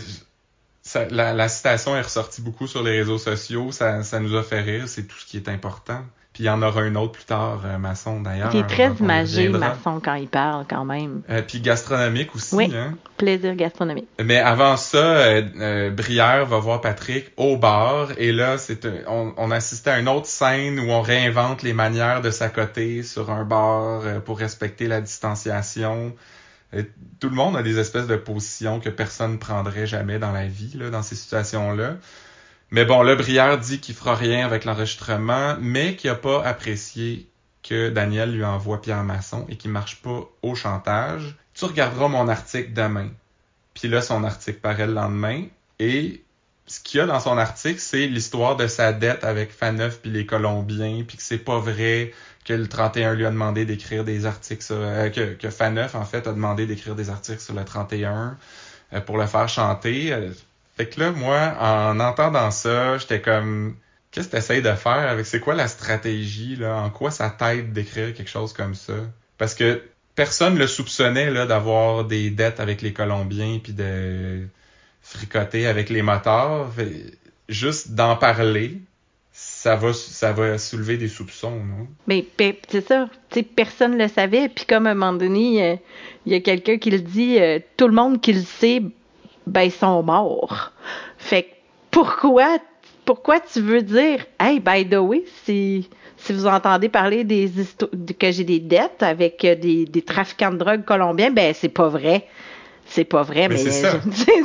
ça- 0.91 1.05
la, 1.09 1.33
la 1.33 1.47
citation 1.47 1.95
est 1.95 2.01
ressortie 2.01 2.41
beaucoup 2.41 2.67
sur 2.67 2.83
les 2.83 2.97
réseaux 2.99 3.17
sociaux. 3.17 3.71
Ça, 3.71 4.03
ça 4.03 4.19
nous 4.19 4.35
a 4.35 4.43
fait 4.43 4.61
rire. 4.61 4.83
C'est 4.87 5.03
tout 5.03 5.17
ce 5.17 5.25
qui 5.25 5.37
est 5.37 5.47
important. 5.49 6.01
Puis 6.33 6.45
il 6.45 6.47
y 6.47 6.49
en 6.49 6.61
aura 6.61 6.79
un 6.81 6.95
autre 6.95 7.11
plus 7.11 7.25
tard, 7.25 7.61
euh, 7.65 7.77
Masson 7.77 8.21
d'ailleurs. 8.21 8.51
Il 8.53 8.61
est 8.61 8.67
très 8.67 8.89
imagé. 9.01 9.49
Masson, 9.49 9.99
quand 10.03 10.13
il 10.13 10.29
parle, 10.29 10.65
quand 10.69 10.85
même. 10.85 11.23
Euh, 11.29 11.41
puis 11.45 11.59
gastronomique 11.59 12.33
aussi. 12.33 12.55
Oui. 12.55 12.71
Hein? 12.73 12.95
Plaisir 13.17 13.53
gastronomique. 13.55 14.07
Mais 14.23 14.39
avant 14.39 14.77
ça, 14.77 14.97
euh, 14.97 15.41
euh, 15.59 15.89
Brière 15.89 16.45
va 16.45 16.59
voir 16.59 16.79
Patrick 16.79 17.33
au 17.35 17.57
bar 17.57 18.11
et 18.17 18.31
là, 18.31 18.57
c'est 18.57 18.85
on, 19.07 19.33
on 19.35 19.51
assistait 19.51 19.89
à 19.89 19.99
une 19.99 20.07
autre 20.07 20.27
scène 20.27 20.79
où 20.79 20.89
on 20.89 21.01
réinvente 21.01 21.63
les 21.63 21.73
manières 21.73 22.21
de 22.21 22.31
s'accoter 22.31 23.03
sur 23.03 23.29
un 23.29 23.43
bar 23.43 24.01
pour 24.23 24.39
respecter 24.39 24.87
la 24.87 25.01
distanciation. 25.01 26.15
Tout 27.19 27.29
le 27.29 27.35
monde 27.35 27.57
a 27.57 27.63
des 27.63 27.79
espèces 27.79 28.07
de 28.07 28.15
positions 28.15 28.79
que 28.79 28.89
personne 28.89 29.39
prendrait 29.39 29.87
jamais 29.87 30.19
dans 30.19 30.31
la 30.31 30.47
vie, 30.47 30.73
là, 30.75 30.89
dans 30.89 31.03
ces 31.03 31.15
situations-là. 31.15 31.97
Mais 32.71 32.85
bon, 32.85 33.03
là, 33.03 33.15
Brière 33.15 33.57
dit 33.57 33.79
qu'il 33.79 33.95
fera 33.95 34.15
rien 34.15 34.45
avec 34.45 34.63
l'enregistrement, 34.63 35.57
mais 35.59 35.95
qu'il 35.95 36.09
a 36.09 36.15
pas 36.15 36.43
apprécié 36.43 37.29
que 37.63 37.89
Daniel 37.89 38.31
lui 38.31 38.45
envoie 38.45 38.81
Pierre 38.81 39.03
Masson 39.03 39.45
et 39.49 39.57
qu'il 39.57 39.71
marche 39.71 40.01
pas 40.01 40.21
au 40.41 40.55
chantage. 40.55 41.35
Tu 41.53 41.65
regarderas 41.65 42.07
mon 42.07 42.27
article 42.27 42.73
demain. 42.73 43.09
Puis 43.73 43.87
là, 43.87 44.01
son 44.01 44.23
article 44.23 44.59
paraît 44.59 44.87
le 44.87 44.93
lendemain. 44.93 45.45
Et 45.79 46.23
ce 46.71 46.79
qu'il 46.79 46.99
y 46.99 47.01
a 47.01 47.05
dans 47.05 47.19
son 47.19 47.37
article, 47.37 47.81
c'est 47.81 48.07
l'histoire 48.07 48.55
de 48.55 48.65
sa 48.67 48.93
dette 48.93 49.25
avec 49.25 49.51
Faneuf 49.51 49.99
puis 49.99 50.09
les 50.09 50.25
Colombiens, 50.25 51.03
puis 51.05 51.17
que 51.17 51.23
c'est 51.23 51.37
pas 51.37 51.59
vrai 51.59 52.13
que 52.45 52.53
le 52.53 52.65
31 52.67 53.13
lui 53.13 53.25
a 53.25 53.29
demandé 53.29 53.65
d'écrire 53.65 54.05
des 54.05 54.25
articles 54.25 54.63
sur... 54.63 54.77
euh, 54.77 55.09
que, 55.09 55.33
que 55.33 55.49
Faneuf, 55.49 55.95
en 55.95 56.05
fait, 56.05 56.27
a 56.27 56.31
demandé 56.31 56.65
d'écrire 56.65 56.95
des 56.95 57.09
articles 57.09 57.41
sur 57.41 57.53
le 57.53 57.65
31 57.65 58.37
euh, 58.93 59.01
pour 59.01 59.17
le 59.17 59.27
faire 59.27 59.49
chanter. 59.49 60.13
Euh, 60.13 60.29
Fait 60.77 60.85
que 60.85 61.01
là, 61.01 61.11
moi, 61.11 61.55
en 61.59 61.99
entendant 61.99 62.51
ça, 62.51 62.97
j'étais 62.97 63.19
comme... 63.19 63.75
Qu'est-ce 64.11 64.27
que 64.27 64.31
tu 64.31 64.37
essayes 64.37 64.61
de 64.61 64.73
faire 64.73 65.09
avec... 65.09 65.25
C'est 65.25 65.41
quoi 65.41 65.55
la 65.55 65.67
stratégie, 65.67 66.55
là? 66.55 66.77
En 66.77 66.89
quoi 66.89 67.11
ça 67.11 67.29
t'aide 67.29 67.73
d'écrire 67.73 68.13
quelque 68.13 68.29
chose 68.29 68.53
comme 68.53 68.75
ça? 68.75 68.93
Parce 69.37 69.55
que 69.55 69.83
personne 70.15 70.57
le 70.57 70.67
soupçonnait 70.67 71.31
là 71.31 71.45
d'avoir 71.45 72.05
des 72.05 72.29
dettes 72.29 72.61
avec 72.61 72.81
les 72.81 72.93
Colombiens 72.93 73.59
puis 73.61 73.73
de 73.73 74.47
fricoter 75.01 75.67
avec 75.67 75.89
les 75.89 76.01
motards. 76.01 76.71
Fait- 76.73 77.17
Juste 77.49 77.91
d'en 77.91 78.15
parler, 78.15 78.79
ça 79.33 79.75
va 79.75 79.91
ça 79.91 80.31
va 80.31 80.57
soulever 80.57 80.95
des 80.97 81.09
soupçons, 81.09 81.51
non? 81.51 81.87
Mais 82.07 82.21
pe- 82.21 82.55
c'est 82.69 82.87
ça, 82.87 83.09
tu 83.29 83.39
sais, 83.39 83.43
personne 83.43 83.97
le 83.97 84.07
savait. 84.07 84.47
Puis 84.47 84.65
comme 84.65 84.87
à 84.87 84.91
un 84.91 84.93
moment 84.93 85.11
donné, 85.17 85.61
euh, 85.71 85.75
il 86.25 86.31
y 86.31 86.35
a 86.35 86.39
quelqu'un 86.39 86.77
qui 86.77 86.91
le 86.91 86.99
dit, 86.99 87.39
euh, 87.39 87.59
tout 87.75 87.87
le 87.87 87.93
monde 87.93 88.21
qui 88.21 88.31
le 88.31 88.41
sait, 88.41 88.81
ben 89.47 89.63
ils 89.63 89.71
sont 89.71 90.01
morts. 90.03 90.71
Fait 91.17 91.43
que 91.43 91.47
pourquoi, 91.89 92.57
pourquoi 93.03 93.41
tu 93.41 93.59
veux 93.59 93.81
dire, 93.81 94.25
hey, 94.39 94.61
by 94.61 94.87
the 94.87 94.95
way, 94.95 95.25
si 95.43 95.89
si 96.15 96.31
vous 96.33 96.45
entendez 96.45 96.87
parler 96.87 97.23
des 97.25 97.51
que 98.17 98.31
j'ai 98.31 98.43
des 98.43 98.59
dettes 98.59 99.01
avec 99.03 99.43
euh, 99.43 99.55
des, 99.55 99.85
des 99.85 100.01
trafiquants 100.03 100.51
de 100.51 100.57
drogue 100.57 100.85
colombiens, 100.85 101.31
ben 101.31 101.53
c'est 101.53 101.67
pas 101.69 101.89
vrai. 101.89 102.27
C'est 102.93 103.05
pas 103.05 103.23
vrai, 103.23 103.47
Mais 103.47 103.55
mais, 103.55 103.57
c'est 103.57 103.71
ça. 103.71 104.01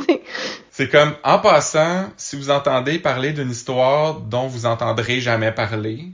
c'est- 0.71 0.87
comme, 0.87 1.13
en 1.23 1.39
passant, 1.39 2.09
si 2.15 2.37
vous 2.37 2.49
entendez 2.49 2.97
parler 2.97 3.33
d'une 3.33 3.51
histoire 3.51 4.21
dont 4.21 4.47
vous 4.47 4.65
entendrez 4.65 5.19
jamais 5.19 5.51
parler, 5.51 6.05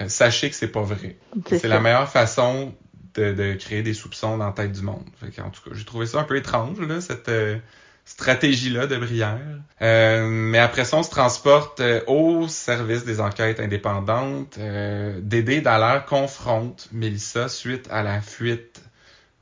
euh, 0.00 0.08
sachez 0.08 0.50
que 0.50 0.54
c'est 0.54 0.68
pas 0.70 0.82
vrai. 0.82 1.16
c'est 1.48 1.66
la 1.66 1.80
meilleure 1.80 2.08
façon 2.08 2.72
de, 3.14 3.32
de 3.32 3.54
créer 3.54 3.82
des 3.82 3.92
soupçons 3.92 4.38
dans 4.38 4.46
la 4.46 4.52
tête 4.52 4.70
du 4.70 4.82
monde. 4.82 5.02
Fait 5.18 5.42
en 5.42 5.50
tout 5.50 5.68
cas, 5.68 5.74
j'ai 5.74 5.84
trouvé 5.84 6.06
ça 6.06 6.20
un 6.20 6.24
peu 6.24 6.36
étrange, 6.36 6.80
là, 6.80 7.00
cette 7.00 7.28
euh, 7.28 7.58
stratégie-là 8.04 8.86
de 8.86 8.96
Brière. 8.96 9.40
Euh, 9.82 10.28
mais 10.28 10.58
après 10.58 10.84
ça, 10.84 10.96
on 10.96 11.02
se 11.02 11.10
transporte 11.10 11.80
euh, 11.80 12.02
au 12.06 12.46
service 12.46 13.04
des 13.04 13.20
enquêtes 13.20 13.58
indépendantes. 13.58 14.60
Dédé 15.22 15.60
Dallaire 15.60 16.04
confronte 16.06 16.88
Mélissa 16.92 17.48
suite 17.48 17.88
à 17.90 18.04
la 18.04 18.20
fuite 18.20 18.80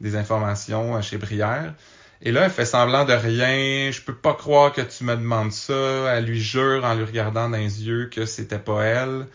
des 0.00 0.16
informations 0.16 1.02
chez 1.02 1.18
Brière. 1.18 1.74
Et 2.22 2.32
là, 2.32 2.44
elle 2.44 2.50
fait 2.50 2.64
semblant 2.64 3.04
de 3.04 3.12
rien. 3.12 3.90
Je 3.90 4.00
peux 4.02 4.14
pas 4.14 4.34
croire 4.34 4.72
que 4.72 4.80
tu 4.80 5.04
me 5.04 5.14
demandes 5.16 5.52
ça. 5.52 6.16
Elle 6.16 6.24
lui 6.24 6.40
jure 6.40 6.84
en 6.84 6.94
lui 6.94 7.04
regardant 7.04 7.48
dans 7.48 7.56
les 7.56 7.86
yeux 7.86 8.08
que 8.12 8.26
c'était 8.26 8.58
pas 8.58 8.82
elle. 8.84 9.26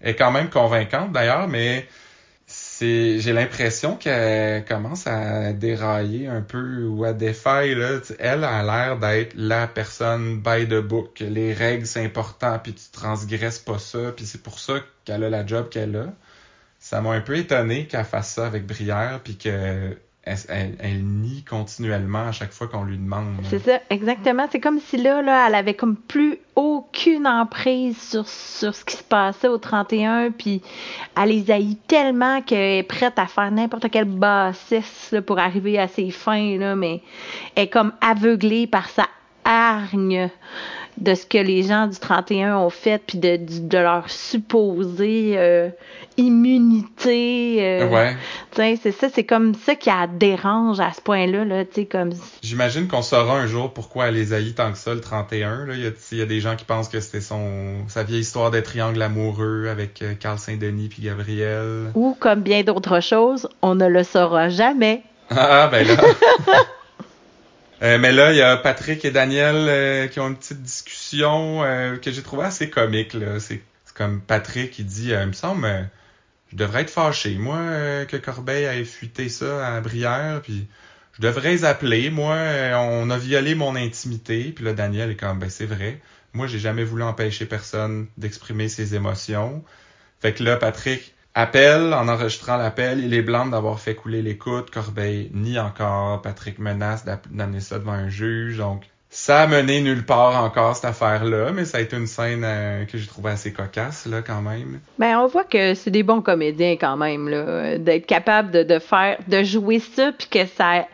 Elle 0.00 0.10
est 0.10 0.16
quand 0.16 0.32
même 0.32 0.50
convaincante 0.50 1.12
d'ailleurs, 1.12 1.48
mais 1.48 1.86
c'est 2.46 3.20
j'ai 3.20 3.32
l'impression 3.32 3.96
qu'elle 3.96 4.64
commence 4.64 5.06
à 5.06 5.52
dérailler 5.52 6.26
un 6.26 6.42
peu 6.42 6.84
ou 6.84 7.04
à 7.04 7.12
défaire 7.12 7.76
là. 7.76 8.00
Elle 8.18 8.44
a 8.44 8.62
l'air 8.62 8.98
d'être 8.98 9.34
la 9.36 9.66
personne 9.68 10.40
by 10.42 10.66
the 10.66 10.80
book. 10.80 11.20
Les 11.20 11.54
règles 11.54 11.86
c'est 11.86 12.04
important, 12.04 12.58
puis 12.58 12.74
tu 12.74 12.90
transgresses 12.92 13.60
pas 13.60 13.78
ça, 13.78 14.12
puis 14.14 14.26
c'est 14.26 14.42
pour 14.42 14.58
ça 14.58 14.74
qu'elle 15.04 15.24
a 15.24 15.30
la 15.30 15.46
job 15.46 15.68
qu'elle 15.68 15.96
a. 15.96 16.06
Ça 16.80 17.00
m'a 17.00 17.12
un 17.12 17.20
peu 17.20 17.36
étonné 17.36 17.86
qu'elle 17.86 18.04
fasse 18.04 18.32
ça 18.34 18.46
avec 18.46 18.66
Brière, 18.66 19.20
puis 19.22 19.36
que 19.38 19.96
elle, 20.24 21.04
nie 21.04 21.42
continuellement 21.42 22.28
à 22.28 22.32
chaque 22.32 22.52
fois 22.52 22.68
qu'on 22.68 22.84
lui 22.84 22.96
demande. 22.96 23.34
C'est 23.50 23.58
ça, 23.58 23.80
exactement. 23.90 24.46
C'est 24.52 24.60
comme 24.60 24.78
si 24.78 24.96
là, 24.96 25.20
là, 25.20 25.48
elle 25.48 25.54
avait 25.56 25.74
comme 25.74 25.96
plus 25.96 26.38
aucune 26.54 27.26
emprise 27.26 28.00
sur, 28.00 28.28
sur 28.28 28.74
ce 28.74 28.84
qui 28.84 28.96
se 28.96 29.02
passait 29.02 29.48
au 29.48 29.58
31, 29.58 30.30
puis 30.30 30.62
elle 31.20 31.30
les 31.30 31.50
haït 31.50 31.78
tellement 31.88 32.40
qu'elle 32.40 32.78
est 32.78 32.82
prête 32.84 33.18
à 33.18 33.26
faire 33.26 33.50
n'importe 33.50 33.90
quelle 33.90 34.04
bassesse 34.04 35.10
là, 35.10 35.22
pour 35.22 35.40
arriver 35.40 35.78
à 35.78 35.88
ses 35.88 36.10
fins, 36.10 36.56
là, 36.56 36.76
mais 36.76 37.02
elle 37.56 37.64
est 37.64 37.68
comme 37.68 37.92
aveuglée 38.00 38.68
par 38.68 38.88
sa 38.90 39.08
hargne 39.44 40.30
de 40.98 41.14
ce 41.14 41.26
que 41.26 41.38
les 41.38 41.62
gens 41.62 41.86
du 41.86 41.98
31 41.98 42.56
ont 42.58 42.70
fait, 42.70 43.02
puis 43.06 43.18
de, 43.18 43.78
leur 43.78 44.08
supposée 44.10 45.34
euh, 45.36 45.68
immunité. 46.16 47.56
euh, 47.60 47.88
Ouais. 47.88 48.14
tu 48.52 48.56
sais, 48.62 48.78
c'est 48.82 48.92
ça, 48.92 49.08
c'est 49.12 49.24
comme 49.24 49.54
ça 49.54 49.74
qui 49.74 49.88
la 49.88 50.06
dérange 50.06 50.80
à 50.80 50.92
ce 50.92 51.00
point-là, 51.00 51.44
là, 51.44 51.64
tu 51.64 51.72
sais, 51.74 51.84
comme 51.86 52.10
J'imagine 52.42 52.88
qu'on 52.88 53.02
saura 53.02 53.38
un 53.38 53.46
jour 53.46 53.72
pourquoi 53.72 54.06
elle 54.08 54.14
les 54.14 54.32
haït 54.32 54.54
tant 54.54 54.70
que 54.72 54.78
ça, 54.78 54.94
le 54.94 55.00
31. 55.00 55.66
Là. 55.66 55.74
Il, 55.74 55.82
y 55.82 55.86
a, 55.86 55.90
il 56.12 56.18
y 56.18 56.22
a 56.22 56.26
des 56.26 56.40
gens 56.40 56.56
qui 56.56 56.64
pensent 56.64 56.88
que 56.88 57.00
c'était 57.00 57.20
son 57.20 57.86
sa 57.88 58.02
vieille 58.02 58.20
histoire 58.20 58.50
des 58.50 58.62
triangles 58.62 59.00
amoureux 59.02 59.68
avec 59.70 60.02
euh, 60.02 60.14
Carl 60.14 60.38
Saint-Denis 60.38 60.88
puis 60.88 61.02
Gabriel. 61.02 61.90
ou 61.94 62.16
comme 62.18 62.40
bien 62.42 62.62
d'autres 62.62 63.00
choses, 63.00 63.48
on 63.62 63.74
ne 63.74 63.86
le 63.88 64.04
saura 64.04 64.48
jamais. 64.48 65.02
Ah, 65.30 65.68
ben 65.72 65.86
là. 65.86 65.94
Euh, 67.82 67.98
mais 67.98 68.12
là, 68.12 68.32
il 68.32 68.38
y 68.38 68.42
a 68.42 68.56
Patrick 68.56 69.04
et 69.04 69.10
Daniel 69.10 69.56
euh, 69.56 70.06
qui 70.06 70.20
ont 70.20 70.28
une 70.28 70.36
petite 70.36 70.62
discussion 70.62 71.64
euh, 71.64 71.96
que 71.96 72.12
j'ai 72.12 72.22
trouvé 72.22 72.44
assez 72.44 72.70
comique. 72.70 73.12
là. 73.12 73.40
C'est 73.40 73.62
comme 73.94 74.20
Patrick 74.20 74.70
qui 74.70 74.84
dit, 74.84 75.10
il 75.10 75.26
me 75.26 75.32
semble, 75.32 75.90
je 76.50 76.56
devrais 76.56 76.82
être 76.82 76.90
fâché, 76.90 77.34
moi, 77.36 78.06
que 78.06 78.16
Corbeil 78.16 78.64
ait 78.64 78.84
fuité 78.84 79.28
ça 79.28 79.66
à 79.66 79.80
Brière, 79.80 80.40
puis 80.42 80.66
je 81.12 81.22
devrais 81.22 81.64
appeler. 81.64 82.08
Moi, 82.08 82.36
on 82.74 83.10
a 83.10 83.18
violé 83.18 83.54
mon 83.54 83.76
intimité. 83.76 84.52
Puis 84.56 84.64
là, 84.64 84.72
Daniel 84.72 85.10
est 85.10 85.16
comme, 85.16 85.38
ben 85.38 85.50
c'est 85.50 85.66
vrai. 85.66 86.00
Moi, 86.32 86.46
j'ai 86.46 86.58
jamais 86.58 86.84
voulu 86.84 87.02
empêcher 87.02 87.44
personne 87.44 88.06
d'exprimer 88.16 88.68
ses 88.68 88.94
émotions. 88.94 89.62
Fait 90.20 90.32
que 90.32 90.42
là, 90.42 90.56
Patrick 90.56 91.14
appelle, 91.34 91.94
en 91.94 92.08
enregistrant 92.08 92.56
l'appel, 92.56 93.02
il 93.04 93.14
est 93.14 93.22
blâme 93.22 93.50
d'avoir 93.50 93.80
fait 93.80 93.94
couler 93.94 94.22
l'écoute. 94.22 94.70
Corbeil 94.70 95.30
nie 95.32 95.58
encore. 95.58 96.22
Patrick 96.22 96.58
menace 96.58 97.04
d'amener 97.04 97.60
ça 97.60 97.78
devant 97.78 97.92
un 97.92 98.08
juge. 98.08 98.58
Donc, 98.58 98.84
ça 99.14 99.42
a 99.42 99.46
mené 99.46 99.82
nulle 99.82 100.06
part 100.06 100.42
encore 100.42 100.74
cette 100.74 100.86
affaire-là, 100.86 101.52
mais 101.52 101.66
ça 101.66 101.78
a 101.78 101.80
été 101.82 101.96
une 101.96 102.06
scène 102.06 102.44
euh, 102.44 102.86
que 102.86 102.96
j'ai 102.96 103.06
trouvé 103.06 103.30
assez 103.30 103.52
cocasse, 103.52 104.06
là, 104.06 104.22
quand 104.22 104.40
même. 104.40 104.80
Ben, 104.98 105.18
on 105.18 105.26
voit 105.26 105.44
que 105.44 105.74
c'est 105.74 105.90
des 105.90 106.02
bons 106.02 106.22
comédiens 106.22 106.76
quand 106.80 106.96
même, 106.96 107.28
là, 107.28 107.76
d'être 107.76 108.06
capable 108.06 108.50
de, 108.50 108.78
faire, 108.78 109.18
de 109.28 109.42
jouer 109.42 109.80
ça, 109.80 110.12
puis 110.12 110.28
que 110.28 110.46
ça, 110.46 110.86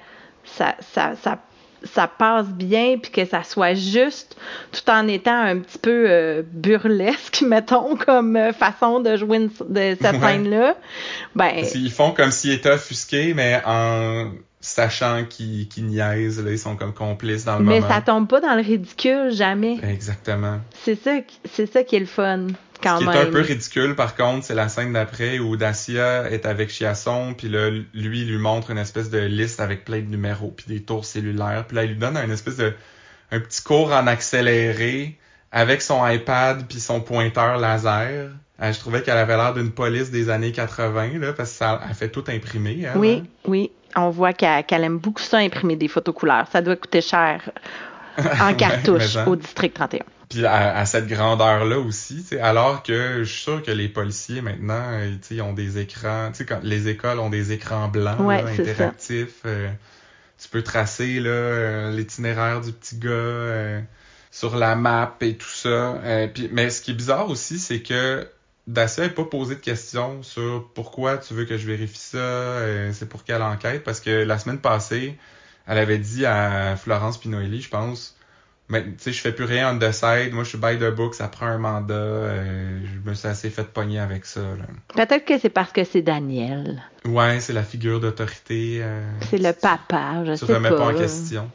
ça, 0.44 0.74
ça, 0.82 1.38
ça 1.84 2.06
passe 2.08 2.46
bien, 2.46 2.98
puis 2.98 3.10
que 3.10 3.24
ça 3.24 3.42
soit 3.42 3.74
juste, 3.74 4.36
tout 4.72 4.90
en 4.90 5.06
étant 5.08 5.38
un 5.40 5.58
petit 5.58 5.78
peu 5.78 6.06
euh, 6.08 6.42
burlesque, 6.50 7.42
mettons, 7.46 7.96
comme 7.96 8.36
euh, 8.36 8.52
façon 8.52 9.00
de 9.00 9.16
jouer 9.16 9.38
une- 9.38 9.50
de 9.68 9.96
cette 10.00 10.12
Ouais. 10.14 10.20
scène-là. 10.20 10.76
Ben, 11.34 11.64
qu'ils 11.64 11.90
font 11.92 12.12
comme 12.12 12.30
s'ils 12.30 12.52
étaient 12.52 12.70
offusqués, 12.70 13.34
mais 13.34 13.60
en 13.64 14.30
sachant 14.78 15.24
qu'ils 15.24 15.68
niaisent, 15.78 16.42
là, 16.44 16.50
ils 16.52 16.58
sont 16.58 16.76
comme 16.76 16.94
complices 16.94 17.44
dans 17.44 17.58
le 17.58 17.64
mais 17.64 17.80
moment. 17.80 17.92
ça 17.94 18.00
tombe 18.00 18.28
pas 18.28 18.40
dans 18.40 18.54
le 18.54 18.62
ridicule, 18.62 19.30
jamais. 19.32 19.78
Exactement. 19.82 20.60
C'est 20.84 20.94
ça, 20.94 21.12
ça 21.66 21.82
qui 21.82 21.96
est 21.96 22.00
le 22.00 22.06
fun, 22.06 22.46
quand 22.82 22.94
Ce 22.98 23.00
qui 23.00 23.08
même. 23.08 23.16
est 23.16 23.20
un 23.22 23.30
peu 23.32 23.40
ridicule, 23.40 23.94
par 23.96 24.14
contre, 24.14 24.44
c'est 24.46 24.54
la 24.54 24.68
scène 24.68 24.92
d'après 24.92 25.40
où 25.40 25.56
Dacia 25.56 26.30
est 26.30 26.46
avec 26.46 26.70
Chiasson, 26.70 27.34
puis 27.36 27.48
là, 27.48 27.70
lui, 27.70 28.20
il 28.22 28.28
lui 28.30 28.38
montre 28.38 28.70
une 28.70 28.78
espèce 28.78 29.10
de 29.10 29.18
liste 29.18 29.58
avec 29.60 29.84
plein 29.84 29.98
de 29.98 30.06
numéros, 30.06 30.54
puis 30.56 30.66
des 30.68 30.82
tours 30.82 31.04
cellulaires, 31.04 31.64
puis 31.66 31.76
là, 31.76 31.84
il 31.84 31.90
lui 31.90 31.98
donne 31.98 32.16
un 32.16 32.30
espèce 32.30 32.56
de 32.56 32.72
un 33.30 33.40
petit 33.40 33.62
cours 33.62 33.92
en 33.92 34.06
accéléré 34.06 35.18
avec 35.52 35.82
son 35.82 36.06
iPad 36.06 36.64
puis 36.68 36.78
son 36.80 37.00
pointeur 37.00 37.58
laser. 37.58 38.30
Euh, 38.60 38.72
je 38.72 38.78
trouvais 38.80 39.02
qu'elle 39.02 39.18
avait 39.18 39.36
l'air 39.36 39.54
d'une 39.54 39.70
police 39.70 40.10
des 40.10 40.30
années 40.30 40.50
80, 40.52 41.18
là, 41.18 41.32
parce 41.32 41.50
que 41.50 41.56
ça 41.56 41.72
a 41.82 41.94
fait 41.94 42.08
tout 42.08 42.24
imprimer. 42.28 42.82
elle, 42.82 42.96
Oui, 42.98 43.22
hein? 43.22 43.28
oui. 43.46 43.70
On 43.96 44.10
voit 44.10 44.32
qu'elle 44.32 44.84
aime 44.84 44.98
beaucoup 44.98 45.22
ça, 45.22 45.38
imprimer 45.38 45.76
des 45.76 45.88
photos 45.88 46.14
couleurs. 46.14 46.46
Ça 46.52 46.60
doit 46.62 46.76
coûter 46.76 47.00
cher 47.00 47.50
en 48.40 48.54
cartouche 48.56 49.16
au 49.26 49.36
district 49.36 49.74
31. 49.74 50.04
Puis 50.28 50.44
à, 50.44 50.76
à 50.76 50.84
cette 50.84 51.06
grandeur-là 51.06 51.78
aussi, 51.78 52.26
alors 52.40 52.82
que 52.82 53.20
je 53.22 53.32
suis 53.32 53.42
sûr 53.42 53.62
que 53.62 53.70
les 53.70 53.88
policiers 53.88 54.42
maintenant, 54.42 54.82
euh, 54.92 55.14
ils 55.30 55.40
ont 55.40 55.54
des 55.54 55.78
écrans, 55.78 56.28
tu 56.32 56.38
sais, 56.38 56.44
quand 56.44 56.60
les 56.62 56.88
écoles 56.88 57.18
ont 57.18 57.30
des 57.30 57.52
écrans 57.52 57.88
blancs 57.88 58.20
Ouais, 58.20 58.42
là, 58.42 58.50
interactifs, 58.50 59.40
euh, 59.46 59.70
tu 60.40 60.48
peux 60.50 60.62
tracer 60.62 61.22
euh, 61.24 61.90
l'itinéraire 61.90 62.60
du 62.60 62.72
petit 62.72 62.98
gars 62.98 63.08
euh, 63.08 63.80
sur 64.30 64.56
la 64.56 64.76
map 64.76 65.16
et 65.22 65.36
tout 65.36 65.48
ça. 65.48 65.98
Puis, 66.34 66.50
mais 66.52 66.68
ce 66.68 66.82
qui 66.82 66.90
est 66.90 66.94
bizarre 66.94 67.30
aussi, 67.30 67.58
c'est 67.58 67.80
que 67.80 68.28
Dacia 68.68 69.04
n'a 69.04 69.08
pas 69.10 69.24
posé 69.24 69.54
de 69.56 69.60
questions 69.60 70.22
sur 70.22 70.68
pourquoi 70.74 71.16
tu 71.18 71.32
veux 71.34 71.46
que 71.46 71.56
je 71.56 71.66
vérifie 71.66 71.98
ça, 71.98 72.18
euh, 72.18 72.90
c'est 72.92 73.08
pour 73.08 73.24
quelle 73.24 73.42
enquête, 73.42 73.82
parce 73.82 73.98
que 74.00 74.10
la 74.10 74.38
semaine 74.38 74.58
passée, 74.58 75.16
elle 75.66 75.78
avait 75.78 75.98
dit 75.98 76.26
à 76.26 76.76
Florence 76.76 77.18
Pinoelli, 77.18 77.62
je 77.62 77.70
pense, 77.70 78.14
mais 78.68 78.82
tu 78.84 78.90
sais, 78.98 79.12
je 79.12 79.20
fais 79.22 79.32
plus 79.32 79.46
rien 79.46 79.74
on 79.74 79.78
the 79.78 79.90
side, 79.90 80.32
moi 80.34 80.44
je 80.44 80.50
suis 80.50 80.58
by 80.58 80.76
the 80.78 80.94
book, 80.94 81.14
ça 81.14 81.28
prend 81.28 81.46
un 81.46 81.56
mandat, 81.56 81.94
euh, 81.94 82.80
je 82.84 83.08
me 83.08 83.14
suis 83.14 83.26
assez 83.26 83.48
fait 83.48 83.64
pogner 83.64 84.00
avec 84.00 84.26
ça. 84.26 84.42
Peut-être 84.94 85.24
que 85.24 85.38
c'est 85.38 85.48
parce 85.48 85.72
que 85.72 85.84
c'est 85.84 86.02
Daniel. 86.02 86.82
Ouais, 87.06 87.40
c'est 87.40 87.54
la 87.54 87.62
figure 87.62 88.00
d'autorité. 88.00 88.80
euh, 88.82 89.02
C'est 89.30 89.38
le 89.38 89.54
papa, 89.54 90.24
je 90.26 90.32
Tu 90.32 90.44
sais 90.44 90.54
remets 90.54 90.68
pas. 90.68 90.76
pas 90.76 90.84
en 90.92 90.94
question. 90.94 91.50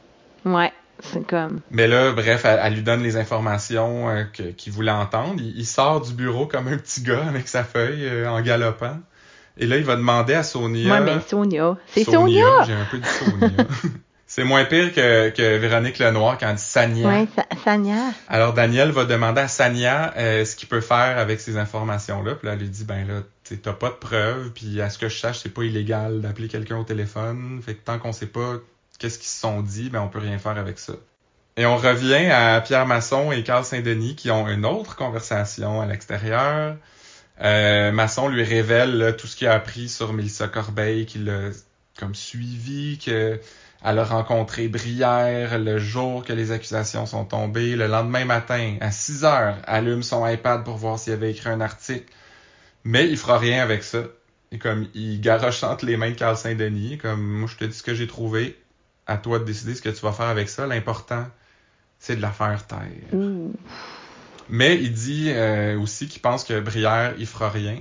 Ouais, 0.46 0.72
c'est 1.12 1.26
comme. 1.28 1.60
Mais 1.72 1.88
là, 1.88 2.12
bref, 2.12 2.46
elle, 2.46 2.60
elle 2.64 2.74
lui 2.74 2.84
donne 2.84 3.04
les 3.04 3.18
informations 3.18 4.10
euh, 4.10 4.24
qu'il 4.58 4.72
voulait 4.74 4.92
entendre. 4.92 5.36
Il, 5.38 5.58
il 5.58 5.66
sort 5.66 6.02
du 6.02 6.14
bureau 6.14 6.48
comme 6.48 6.68
un 6.68 6.78
petit 6.78 7.02
gars 7.02 7.26
avec 7.28 7.48
sa 7.48 7.64
feuille 7.64 8.06
euh, 8.06 8.30
en 8.30 8.42
galopant. 8.42 8.98
Et 9.58 9.68
là, 9.68 9.78
il 9.78 9.84
va 9.84 9.96
demander 9.96 10.34
à 10.34 10.44
Sonia. 10.44 10.92
Ouais, 10.92 11.02
mais 11.02 11.20
Sonia. 11.28 11.78
C'est 11.88 12.04
Sonia! 12.04 12.64
J'ai 12.66 12.74
un 12.74 12.86
peu 12.90 12.98
dit 12.98 13.08
Sonia. 13.10 13.50
C'est 14.26 14.46
moins 14.46 14.66
pire 14.66 14.92
que, 14.96 15.30
que 15.30 15.58
Véronique 15.58 16.00
Lenoir 16.00 16.40
quand 16.40 16.50
elle 16.50 16.56
dit 16.56 16.62
Sania. 16.64 17.28
Sa- 17.36 17.46
Sania. 17.64 18.14
Alors 18.28 18.54
Daniel 18.54 18.90
va 18.90 19.06
demander 19.06 19.42
à 19.42 19.48
Sania 19.48 20.12
euh, 20.18 20.44
ce 20.44 20.56
qu'il 20.56 20.68
peut 20.68 20.82
faire 20.82 21.20
avec 21.20 21.40
ces 21.40 21.58
informations-là. 21.58 22.34
Puis 22.34 22.48
là, 22.48 22.54
elle 22.54 22.60
lui 22.62 22.70
dit, 22.70 22.84
ben 22.84 23.08
là, 23.08 23.22
t'as 23.62 23.74
pas 23.74 23.90
de 23.90 23.94
preuves, 23.96 24.50
puis 24.56 24.82
à 24.82 24.90
ce 24.90 24.98
que 24.98 25.08
je 25.08 25.20
sache, 25.20 25.38
c'est 25.44 25.54
pas 25.54 25.62
illégal 25.64 26.20
d'appeler 26.22 26.48
quelqu'un 26.48 26.78
au 26.78 26.84
téléphone. 26.84 27.62
Fait 27.64 27.76
que 27.76 27.84
tant 27.86 28.00
qu'on 28.00 28.12
sait 28.12 28.26
pas 28.26 28.56
qu'est-ce 29.04 29.20
qu'ils 29.20 29.28
se 29.28 29.42
sont 29.42 29.62
dit, 29.62 29.90
ben 29.90 30.00
on 30.00 30.08
peut 30.08 30.20
rien 30.20 30.40
faire 30.40 30.58
avec 30.58 30.80
ça. 30.80 30.94
Et 31.58 31.66
on 31.66 31.76
revient 31.76 32.32
à 32.32 32.62
Pierre 32.62 32.86
Masson 32.86 33.34
et 33.34 33.44
Carl 33.44 33.66
Saint-Denis 33.66 34.16
qui 34.16 34.32
ont 34.32 34.48
une 34.48 34.66
autre 34.66 34.96
conversation 34.96 35.82
à 35.82 35.86
l'extérieur. 35.86 36.78
Euh, 37.42 37.92
Masson 37.92 38.30
lui 38.30 38.44
révèle 38.44 39.16
tout 39.18 39.28
ce 39.28 39.36
qu'il 39.36 39.48
a 39.48 39.56
appris 39.56 39.90
sur 39.90 40.14
Mélissa 40.14 40.48
Corbeil, 40.48 41.06
qu'il 41.06 41.30
a 41.30 41.50
comme 42.00 42.16
suivi, 42.16 42.98
que 42.98 43.42
elle 43.84 44.00
a 44.00 44.06
rencontré 44.06 44.70
Brière 44.70 45.60
le 45.60 45.80
jour 45.80 46.24
que 46.24 46.32
les 46.32 46.54
accusations 46.54 47.06
sont 47.06 47.26
tombées. 47.26 47.76
Le 47.76 47.88
lendemain 47.88 48.24
matin, 48.24 48.78
à 48.80 48.92
6 48.92 49.26
heures, 49.26 49.58
allume 49.68 50.02
son 50.02 50.26
iPad 50.26 50.64
pour 50.64 50.78
voir 50.78 50.98
s'il 50.98 51.12
avait 51.12 51.32
écrit 51.32 51.50
un 51.50 51.60
article. 51.60 52.06
Mais 52.86 53.06
il 53.10 53.18
fera 53.18 53.38
rien 53.38 53.62
avec 53.62 53.84
ça. 53.84 54.04
Et 54.54 54.60
comme 54.60 54.88
il 54.94 55.20
garoche 55.20 55.62
entre 55.64 55.86
les 55.86 55.98
mains 55.98 56.12
de 56.12 56.16
Carl 56.16 56.38
Saint-Denis, 56.38 56.98
comme 57.00 57.22
moi 57.22 57.50
je 57.52 57.58
te 57.58 57.66
dis 57.66 57.76
ce 57.76 57.84
que 57.84 57.94
j'ai 57.94 58.08
trouvé, 58.08 58.58
à 59.08 59.18
toi 59.18 59.40
de 59.40 59.44
décider 59.44 59.76
ce 59.76 59.82
que 59.82 59.90
tu 59.90 60.02
vas 60.02 60.12
faire 60.14 60.28
avec 60.28 60.50
ça. 60.50 60.66
L'important, 60.68 61.26
c'est 62.00 62.16
de 62.16 62.22
la 62.22 62.32
faire 62.32 62.66
taire. 62.68 62.80
Ouh. 63.14 63.54
Mais 64.50 64.76
il 64.76 64.94
dit 64.94 65.28
euh, 65.30 65.80
aussi 65.80 66.08
qu'il 66.08 66.22
pense 66.22 66.44
que 66.44 66.60
Brière, 66.60 67.14
il 67.18 67.26
fera 67.28 67.50
rien 67.50 67.78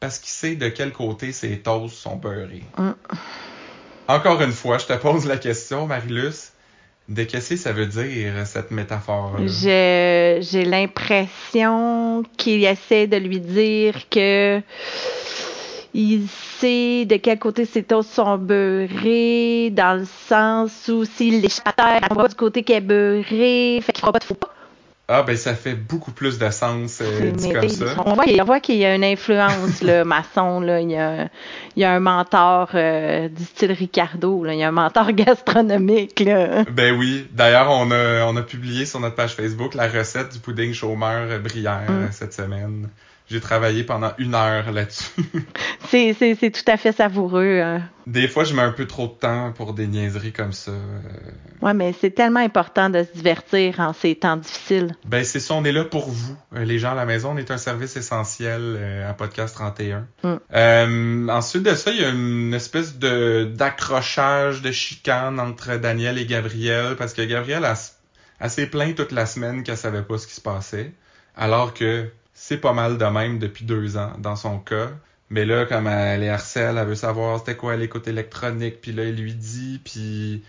parce 0.00 0.18
qu'il 0.18 0.30
sait 0.30 0.56
de 0.56 0.68
quel 0.68 0.92
côté 0.92 1.32
ses 1.32 1.58
toasts 1.60 1.94
sont 1.94 2.16
beurrés. 2.16 2.64
Mm. 2.76 2.90
Encore 4.08 4.42
une 4.42 4.52
fois, 4.52 4.78
je 4.78 4.86
te 4.86 4.92
pose 4.94 5.26
la 5.26 5.36
question, 5.38 5.86
Marilus, 5.86 6.52
de 7.08 7.24
qu'est-ce 7.24 7.50
que 7.50 7.56
ça 7.56 7.72
veut 7.72 7.86
dire, 7.86 8.46
cette 8.46 8.70
métaphore-là? 8.72 9.46
Je- 9.46 10.38
J'ai 10.40 10.64
l'impression 10.64 12.22
qu'il 12.36 12.64
essaie 12.64 13.06
de 13.06 13.16
lui 13.16 13.40
dire 13.40 14.08
que 14.10 14.60
il 15.94 16.26
de 16.62 17.16
quel 17.16 17.38
côté 17.38 17.64
ses 17.64 17.82
toasts 17.82 18.12
sont 18.12 18.38
beurrés, 18.38 19.70
dans 19.70 19.98
le 19.98 20.06
sens 20.28 20.88
où 20.88 21.04
s'il 21.04 21.40
l'échappe 21.40 21.68
à 21.68 21.72
terre, 21.72 22.08
elle 22.10 22.16
va 22.16 22.28
du 22.28 22.34
côté 22.34 22.62
qui 22.62 22.72
est 22.72 22.80
beurré, 22.80 23.80
fait 23.82 23.92
qu'il 23.92 24.00
fera 24.00 24.12
pas 24.12 24.18
de 24.18 24.24
faux 24.24 24.34
pas. 24.34 24.48
Ah, 25.08 25.22
ben 25.24 25.36
ça 25.36 25.54
fait 25.54 25.74
beaucoup 25.74 26.12
plus 26.12 26.38
de 26.38 26.48
sens 26.50 27.00
euh, 27.02 27.32
dit 27.32 27.52
comme 27.52 27.68
ça. 27.68 27.84
On 28.06 28.14
voit, 28.14 28.24
on 28.26 28.44
voit 28.44 28.60
qu'il 28.60 28.76
y 28.76 28.86
a 28.86 28.94
une 28.94 29.04
influence, 29.04 29.82
le 29.82 30.04
maçon, 30.06 30.60
là. 30.60 30.80
Il 30.80 30.90
y 30.90 30.96
a, 30.96 31.28
il 31.76 31.82
y 31.82 31.84
a 31.84 31.92
un 31.92 32.00
mentor 32.00 32.70
euh, 32.74 33.28
du 33.28 33.44
style 33.44 33.72
Ricardo, 33.72 34.44
là. 34.44 34.54
Il 34.54 34.60
y 34.60 34.62
a 34.62 34.68
un 34.68 34.72
mentor 34.72 35.12
gastronomique, 35.12 36.20
là. 36.20 36.64
Ben 36.70 36.96
oui, 36.96 37.26
d'ailleurs, 37.32 37.68
on 37.70 37.90
a, 37.90 38.24
on 38.24 38.36
a 38.36 38.42
publié 38.42 38.86
sur 38.86 39.00
notre 39.00 39.16
page 39.16 39.34
Facebook 39.34 39.74
la 39.74 39.88
recette 39.88 40.32
du 40.32 40.38
pudding 40.38 40.72
chômeur 40.72 41.26
euh, 41.30 41.38
Brière 41.40 41.82
Mm. 41.88 42.04
euh, 42.04 42.06
cette 42.12 42.32
semaine. 42.32 42.88
J'ai 43.30 43.40
travaillé 43.40 43.82
pendant 43.84 44.12
une 44.18 44.34
heure 44.34 44.70
là-dessus. 44.72 45.10
C'est, 45.88 46.14
tout 46.52 46.70
à 46.70 46.76
fait 46.76 46.92
savoureux. 46.92 47.60
hein. 47.62 47.82
Des 48.06 48.26
fois, 48.28 48.44
je 48.44 48.54
mets 48.54 48.62
un 48.62 48.72
peu 48.72 48.86
trop 48.86 49.06
de 49.06 49.12
temps 49.12 49.52
pour 49.52 49.74
des 49.74 49.86
niaiseries 49.86 50.32
comme 50.32 50.52
ça. 50.52 50.70
euh, 50.72 51.00
Ouais, 51.60 51.72
mais 51.74 51.94
c'est 51.98 52.10
tellement 52.10 52.40
important 52.40 52.90
de 52.90 53.04
se 53.04 53.12
divertir 53.16 53.78
en 53.78 53.92
ces 53.92 54.16
temps 54.16 54.36
difficiles. 54.36 54.96
Ben 55.04 55.22
c'est 55.24 55.38
ça, 55.38 55.54
on 55.54 55.64
est 55.64 55.70
là 55.72 55.84
pour 55.84 56.08
vous, 56.10 56.36
euh, 56.56 56.64
les 56.64 56.78
gens 56.78 56.92
à 56.92 56.94
la 56.94 57.04
maison. 57.04 57.32
On 57.32 57.36
est 57.36 57.50
un 57.50 57.58
service 57.58 57.96
essentiel 57.96 58.60
euh, 58.60 59.08
à 59.08 59.12
Podcast 59.14 59.54
31. 59.54 60.06
Mm. 60.24 60.34
Euh, 60.54 61.28
ensuite 61.28 61.62
de 61.62 61.74
ça, 61.74 61.90
il 61.92 62.00
y 62.00 62.04
a 62.04 62.08
une 62.10 62.52
espèce 62.54 62.98
de 62.98 63.44
d'accrochage, 63.54 64.62
de 64.62 64.72
chicane 64.72 65.38
entre 65.38 65.76
Daniel 65.76 66.18
et 66.18 66.26
Gabriel, 66.26 66.96
parce 66.96 67.12
que 67.12 67.22
Gabriel 67.22 67.64
a, 67.64 67.74
a 68.40 68.48
s'est 68.48 68.66
plaint 68.66 68.94
toute 68.96 69.12
la 69.12 69.26
semaine 69.26 69.62
qu'elle 69.62 69.76
savait 69.76 70.02
pas 70.02 70.18
ce 70.18 70.26
qui 70.26 70.34
se 70.34 70.40
passait, 70.40 70.92
alors 71.36 71.74
que 71.74 72.08
c'est 72.44 72.56
pas 72.56 72.72
mal 72.72 72.98
de 72.98 73.04
même 73.04 73.38
depuis 73.38 73.64
deux 73.64 73.96
ans 73.96 74.14
dans 74.18 74.34
son 74.34 74.58
cas. 74.58 74.90
Mais 75.30 75.44
là, 75.44 75.64
comme 75.64 75.86
elle 75.86 76.24
est 76.24 76.28
harcèle, 76.28 76.76
elle 76.76 76.88
veut 76.88 76.96
savoir 76.96 77.38
c'était 77.38 77.54
quoi 77.54 77.76
l'écoute 77.76 78.08
électronique, 78.08 78.80
puis 78.80 78.90
là, 78.90 79.04
il 79.04 79.14
lui 79.14 79.32
dit, 79.32 79.80
puis 79.84 80.42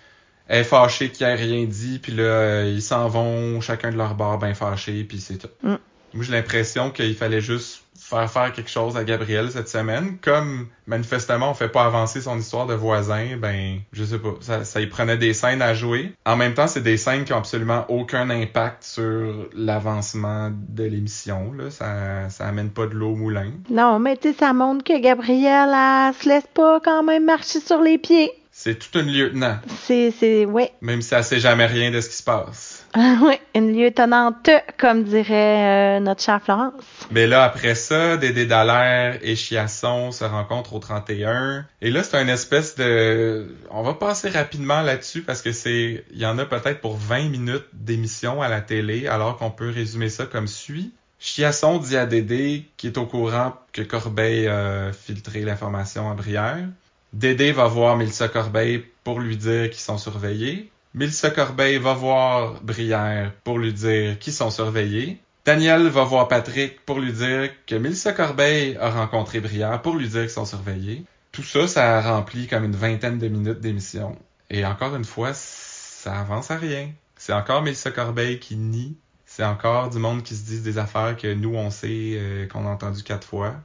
elle 0.48 0.62
est 0.62 0.64
fâchée 0.64 1.12
qu'il 1.12 1.28
ait 1.28 1.36
rien 1.36 1.66
dit, 1.66 2.00
puis 2.00 2.12
là, 2.12 2.24
euh, 2.24 2.74
ils 2.74 2.82
s'en 2.82 3.08
vont 3.10 3.62
chacun 3.62 3.92
de 3.92 3.98
leur 3.98 4.16
bord 4.16 4.40
bien 4.40 4.56
fâchés, 4.56 5.04
puis 5.04 5.20
c'est 5.20 5.38
tout. 5.38 5.50
Mm. 5.62 5.76
Moi, 6.16 6.26
j'ai 6.26 6.32
l'impression 6.32 6.90
qu'il 6.90 7.16
fallait 7.16 7.42
juste 7.42 7.83
faire 8.14 8.32
faire 8.32 8.54
quelque 8.54 8.70
chose 8.70 8.98
à 8.98 9.04
Gabriel 9.04 9.52
cette 9.52 9.70
semaine. 9.70 10.18
Comme, 10.22 10.68
manifestement, 10.88 11.52
on 11.52 11.54
fait 11.54 11.70
pas 11.70 11.86
avancer 11.86 12.22
son 12.22 12.38
histoire 12.38 12.68
de 12.68 12.74
voisin, 12.74 13.38
ben, 13.38 13.80
je 13.92 14.04
sais 14.04 14.20
pas, 14.20 14.36
ça, 14.42 14.64
ça 14.64 14.82
y 14.82 14.88
prenait 14.88 15.18
des 15.18 15.34
scènes 15.34 15.62
à 15.62 15.74
jouer. 15.74 16.14
En 16.26 16.36
même 16.36 16.54
temps, 16.54 16.68
c'est 16.68 16.82
des 16.84 16.98
scènes 16.98 17.26
qui 17.26 17.34
ont 17.34 17.38
absolument 17.38 17.86
aucun 17.90 18.30
impact 18.30 18.84
sur 18.84 19.48
l'avancement 19.54 20.52
de 20.52 20.84
l'émission, 20.84 21.54
là. 21.54 21.70
Ça, 21.70 22.30
ça 22.30 22.48
amène 22.48 22.70
pas 22.70 22.88
de 22.88 22.94
l'eau 22.94 23.12
au 23.12 23.16
moulin. 23.16 23.52
Non, 23.70 24.00
mais 24.00 24.18
tu 24.18 24.30
sais, 24.32 24.38
ça 24.40 24.54
montre 24.54 24.84
que 24.84 25.00
Gabrielle, 25.00 25.70
elle 25.74 26.14
se 26.14 26.30
laisse 26.30 26.48
pas 26.54 26.80
quand 26.80 27.04
même 27.04 27.26
marcher 27.26 27.60
sur 27.60 27.82
les 27.82 27.98
pieds. 27.98 28.32
C'est 28.56 28.78
tout 28.78 29.00
un 29.00 29.02
lieutenant, 29.02 29.58
C'est, 29.86 30.14
c'est, 30.20 30.46
ouais. 30.46 30.72
même 30.82 31.02
si 31.02 31.16
elle 31.16 31.24
sait 31.24 31.40
jamais 31.40 31.66
rien 31.66 31.90
de 31.90 32.00
ce 32.02 32.10
qui 32.10 32.16
se 32.16 32.24
passe. 32.24 32.73
ouais, 33.22 33.42
une 33.56 33.76
lieutenante, 33.76 34.50
comme 34.78 35.04
dirait 35.04 35.98
euh, 35.98 36.00
notre 36.00 36.22
chère 36.22 36.42
Florence. 36.44 36.74
Mais 37.10 37.26
là, 37.26 37.44
après 37.44 37.74
ça, 37.74 38.18
Dédé 38.18 38.46
Dallaire 38.46 39.18
et 39.24 39.36
Chiasson 39.36 40.12
se 40.12 40.24
rencontrent 40.24 40.76
au 40.76 40.80
31. 40.80 41.66
Et 41.82 41.90
là, 41.90 42.04
c'est 42.04 42.22
une 42.22 42.30
espèce 42.30 42.76
de... 42.76 43.56
On 43.72 43.82
va 43.82 43.96
passer 43.96 44.30
rapidement 44.30 44.82
là-dessus 44.82 45.24
parce 45.24 45.42
que 45.42 45.52
c'est... 45.52 46.06
Il 46.12 46.20
y 46.20 46.26
en 46.28 46.38
a 46.38 46.46
peut-être 46.46 46.82
pour 46.82 46.96
20 46.96 47.30
minutes 47.30 47.66
d'émission 47.74 48.44
à 48.44 48.48
la 48.48 48.62
télé, 48.62 49.08
alors 49.08 49.38
qu'on 49.38 49.50
peut 49.50 49.70
résumer 49.70 50.10
ça 50.10 50.26
comme 50.28 50.48
suit. 50.48 50.92
Chiasson 51.20 51.80
dit 51.80 51.98
à 51.98 52.06
Dédé 52.06 52.66
qu'il 52.78 52.92
est 52.92 52.98
au 53.00 53.08
courant 53.08 53.54
que 53.72 53.82
Corbeil 53.82 54.48
a 54.48 54.92
filtré 54.92 55.42
l'information 55.42 56.12
à 56.12 56.14
Brière. 56.14 56.68
Dédé 57.14 57.54
va 57.54 57.66
voir 57.66 57.96
Mélissa 57.96 58.28
Corbeil 58.28 58.84
pour 59.04 59.20
lui 59.20 59.38
dire 59.38 59.70
qu'ils 59.70 59.80
sont 59.80 59.98
surveillés. 59.98 60.70
Mélissa 60.96 61.32
Corbeil 61.32 61.80
va 61.80 61.94
voir 61.94 62.62
Brière 62.62 63.34
pour 63.44 63.58
lui 63.58 63.74
dire 63.74 64.20
qu'ils 64.20 64.34
sont 64.34 64.52
surveillés. 64.52 65.20
Daniel 65.44 65.88
va 65.88 66.04
voir 66.04 66.28
Patrick 66.28 66.86
pour 66.86 67.00
lui 67.00 67.12
dire 67.12 67.50
que 67.66 67.74
Mélissa 67.76 68.14
Corbeil 68.14 68.78
a 68.80 68.92
rencontré 68.92 69.40
Brière 69.40 69.82
pour 69.82 69.96
lui 69.96 70.08
dire 70.08 70.22
qu'ils 70.22 70.30
sont 70.30 70.46
surveillés. 70.46 71.04
Tout 71.32 71.42
ça, 71.42 71.68
ça 71.68 72.00
remplit 72.02 72.46
comme 72.48 72.64
une 72.64 72.76
vingtaine 72.76 73.18
de 73.18 73.28
minutes 73.28 73.60
d'émission. 73.60 74.16
Et 74.52 74.64
encore 74.66 74.96
une 74.96 75.04
fois, 75.04 75.32
ça 75.34 76.20
avance 76.20 76.52
à 76.52 76.58
rien. 76.58 76.92
C'est 77.18 77.34
encore 77.34 77.64
Mélissa 77.64 77.90
Corbeil 77.90 78.40
qui 78.40 78.56
nie. 78.56 78.96
C'est 79.26 79.44
encore 79.44 79.90
du 79.90 79.98
monde 79.98 80.22
qui 80.22 80.36
se 80.36 80.46
dit 80.46 80.62
des 80.62 80.78
affaires 80.78 81.18
que 81.18 81.34
nous, 81.34 81.56
on 81.56 81.72
sait, 81.72 82.18
euh, 82.18 82.48
qu'on 82.48 82.68
a 82.68 82.70
entendu 82.70 83.02
quatre 83.02 83.28
fois. 83.28 83.56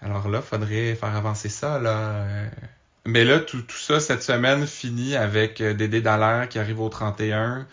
Alors 0.00 0.28
là, 0.28 0.42
faudrait 0.42 0.96
faire 0.96 1.14
avancer 1.14 1.48
ça, 1.48 1.78
là. 1.78 1.96
euh. 2.24 2.48
Mais 3.06 3.24
là, 3.24 3.40
tout, 3.40 3.62
tout 3.62 3.76
ça, 3.76 4.00
cette 4.00 4.22
semaine, 4.22 4.66
finit 4.66 5.16
avec 5.16 5.60
euh, 5.60 5.74
Dédé 5.74 6.00
Dallaire 6.00 6.48
qui 6.48 6.58
arrive 6.58 6.80
au 6.80 6.88
31. 6.88 7.66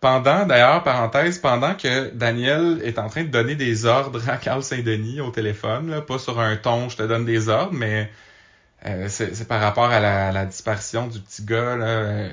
Pendant, 0.00 0.46
d'ailleurs, 0.46 0.84
parenthèse, 0.84 1.38
pendant 1.38 1.74
que 1.74 2.10
Daniel 2.10 2.80
est 2.84 2.98
en 2.98 3.08
train 3.08 3.24
de 3.24 3.28
donner 3.28 3.56
des 3.56 3.84
ordres 3.86 4.28
à 4.28 4.36
Carl 4.36 4.62
Saint-Denis 4.62 5.20
au 5.20 5.30
téléphone, 5.30 5.90
là, 5.90 6.00
pas 6.02 6.18
sur 6.18 6.38
un 6.40 6.56
ton, 6.56 6.88
je 6.88 6.96
te 6.96 7.02
donne 7.02 7.24
des 7.24 7.48
ordres, 7.48 7.74
mais 7.74 8.10
Euh, 8.86 9.08
c'est 9.08 9.48
par 9.48 9.60
rapport 9.60 9.90
à 9.90 9.98
la, 9.98 10.30
la, 10.30 10.46
disparition 10.46 11.08
du 11.08 11.20
petit 11.20 11.44
gars. 11.44 11.76
Là, 11.76 11.86
euh, 11.86 12.28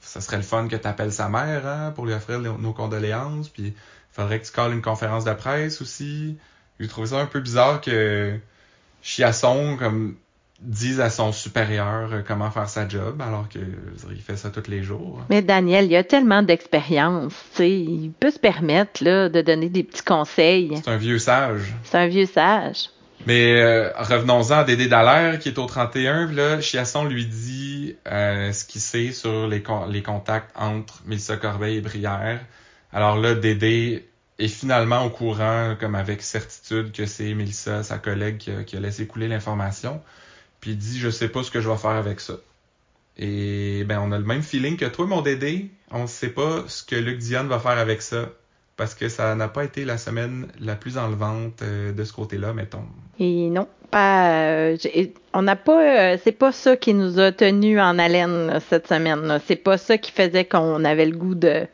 ça 0.00 0.20
serait 0.20 0.38
le 0.38 0.42
fun 0.42 0.66
que 0.66 0.76
tu 0.76 0.86
appelles 0.88 1.12
sa 1.12 1.28
mère 1.28 1.66
hein, 1.66 1.92
pour 1.94 2.06
lui 2.06 2.14
offrir 2.14 2.40
nos 2.40 2.72
condoléances. 2.72 3.50
Puis 3.50 3.64
il 3.68 3.74
faudrait 4.12 4.40
que 4.40 4.46
tu 4.46 4.52
calles 4.52 4.72
une 4.72 4.82
conférence 4.82 5.24
de 5.24 5.34
presse 5.34 5.82
aussi. 5.82 6.38
J'ai 6.78 6.88
trouvé 6.88 7.08
ça 7.08 7.18
un 7.20 7.26
peu 7.26 7.40
bizarre 7.40 7.80
que 7.82 8.38
Chiasson 9.02 9.76
comme 9.76 10.16
dise 10.60 11.00
à 11.00 11.10
son 11.10 11.32
supérieur 11.32 12.12
euh, 12.12 12.20
comment 12.26 12.50
faire 12.50 12.68
sa 12.68 12.86
job 12.86 13.22
alors 13.22 13.48
que 13.48 13.58
il 14.10 14.20
fait 14.20 14.36
ça 14.36 14.50
tous 14.50 14.70
les 14.70 14.82
jours. 14.82 15.22
Mais 15.30 15.42
Daniel, 15.42 15.86
il 15.86 15.96
a 15.96 16.04
tellement 16.04 16.42
d'expérience, 16.42 17.32
il 17.58 18.12
peut 18.18 18.30
se 18.30 18.38
permettre 18.38 19.02
là, 19.02 19.28
de 19.28 19.40
donner 19.40 19.68
des 19.68 19.82
petits 19.82 20.02
conseils. 20.02 20.72
C'est 20.76 20.90
un 20.90 20.96
vieux 20.96 21.18
sage. 21.18 21.74
C'est 21.84 21.98
un 21.98 22.08
vieux 22.08 22.26
sage. 22.26 22.90
Mais 23.26 23.60
euh, 23.60 23.90
revenons-en 23.98 24.50
à 24.58 24.64
Dédé 24.64 24.86
Dallaire 24.86 25.38
qui 25.38 25.50
est 25.50 25.58
au 25.58 25.66
31. 25.66 26.32
Là, 26.32 26.60
Chiasson 26.60 27.04
lui 27.04 27.26
dit 27.26 27.96
euh, 28.08 28.52
ce 28.52 28.64
qu'il 28.64 28.80
sait 28.80 29.12
sur 29.12 29.46
les, 29.46 29.62
les 29.90 30.02
contacts 30.02 30.50
entre 30.56 31.02
Mélissa 31.06 31.36
Corbeil 31.36 31.76
et 31.76 31.80
Brière. 31.80 32.40
Alors 32.92 33.18
là, 33.18 33.34
Dédé 33.34 34.08
est 34.38 34.48
finalement 34.48 35.04
au 35.04 35.10
courant, 35.10 35.76
comme 35.78 35.94
avec 35.94 36.22
certitude, 36.22 36.92
que 36.92 37.04
c'est 37.04 37.34
Mélissa, 37.34 37.82
sa 37.82 37.98
collègue, 37.98 38.38
qui 38.38 38.50
a, 38.50 38.64
qui 38.64 38.76
a 38.76 38.80
laissé 38.80 39.06
couler 39.06 39.28
l'information. 39.28 40.00
Puis 40.60 40.72
il 40.72 40.78
dit 40.78 40.98
Je 40.98 41.10
sais 41.10 41.28
pas 41.28 41.42
ce 41.42 41.50
que 41.50 41.60
je 41.60 41.68
vais 41.68 41.76
faire 41.76 41.90
avec 41.90 42.20
ça. 42.20 42.34
Et 43.16 43.84
ben 43.84 44.00
on 44.00 44.12
a 44.12 44.18
le 44.18 44.24
même 44.24 44.42
feeling 44.42 44.76
que 44.76 44.86
toi, 44.86 45.06
mon 45.06 45.20
Dédé. 45.20 45.70
On 45.90 46.06
sait 46.06 46.30
pas 46.30 46.64
ce 46.68 46.82
que 46.82 46.96
Luc 46.96 47.18
Dion 47.18 47.44
va 47.44 47.58
faire 47.58 47.78
avec 47.78 48.02
ça 48.02 48.30
parce 48.76 48.94
que 48.94 49.10
ça 49.10 49.34
n'a 49.34 49.48
pas 49.48 49.64
été 49.64 49.84
la 49.84 49.98
semaine 49.98 50.46
la 50.58 50.74
plus 50.74 50.96
enlevante 50.96 51.60
euh, 51.62 51.92
de 51.92 52.02
ce 52.04 52.14
côté-là, 52.14 52.54
mettons. 52.54 52.84
Et 53.18 53.50
non, 53.50 53.68
pas. 53.90 54.30
Euh, 54.30 54.76
on 55.34 55.42
n'a 55.42 55.56
pas. 55.56 56.14
Euh, 56.14 56.16
c'est 56.24 56.32
pas 56.32 56.50
ça 56.50 56.76
qui 56.78 56.94
nous 56.94 57.18
a 57.18 57.30
tenus 57.30 57.78
en 57.78 57.98
haleine 57.98 58.58
cette 58.70 58.88
semaine. 58.88 59.38
C'est 59.46 59.56
pas 59.56 59.76
ça 59.76 59.98
qui 59.98 60.12
faisait 60.12 60.46
qu'on 60.46 60.82
avait 60.84 61.04
le 61.04 61.16
goût 61.16 61.34
de 61.34 61.66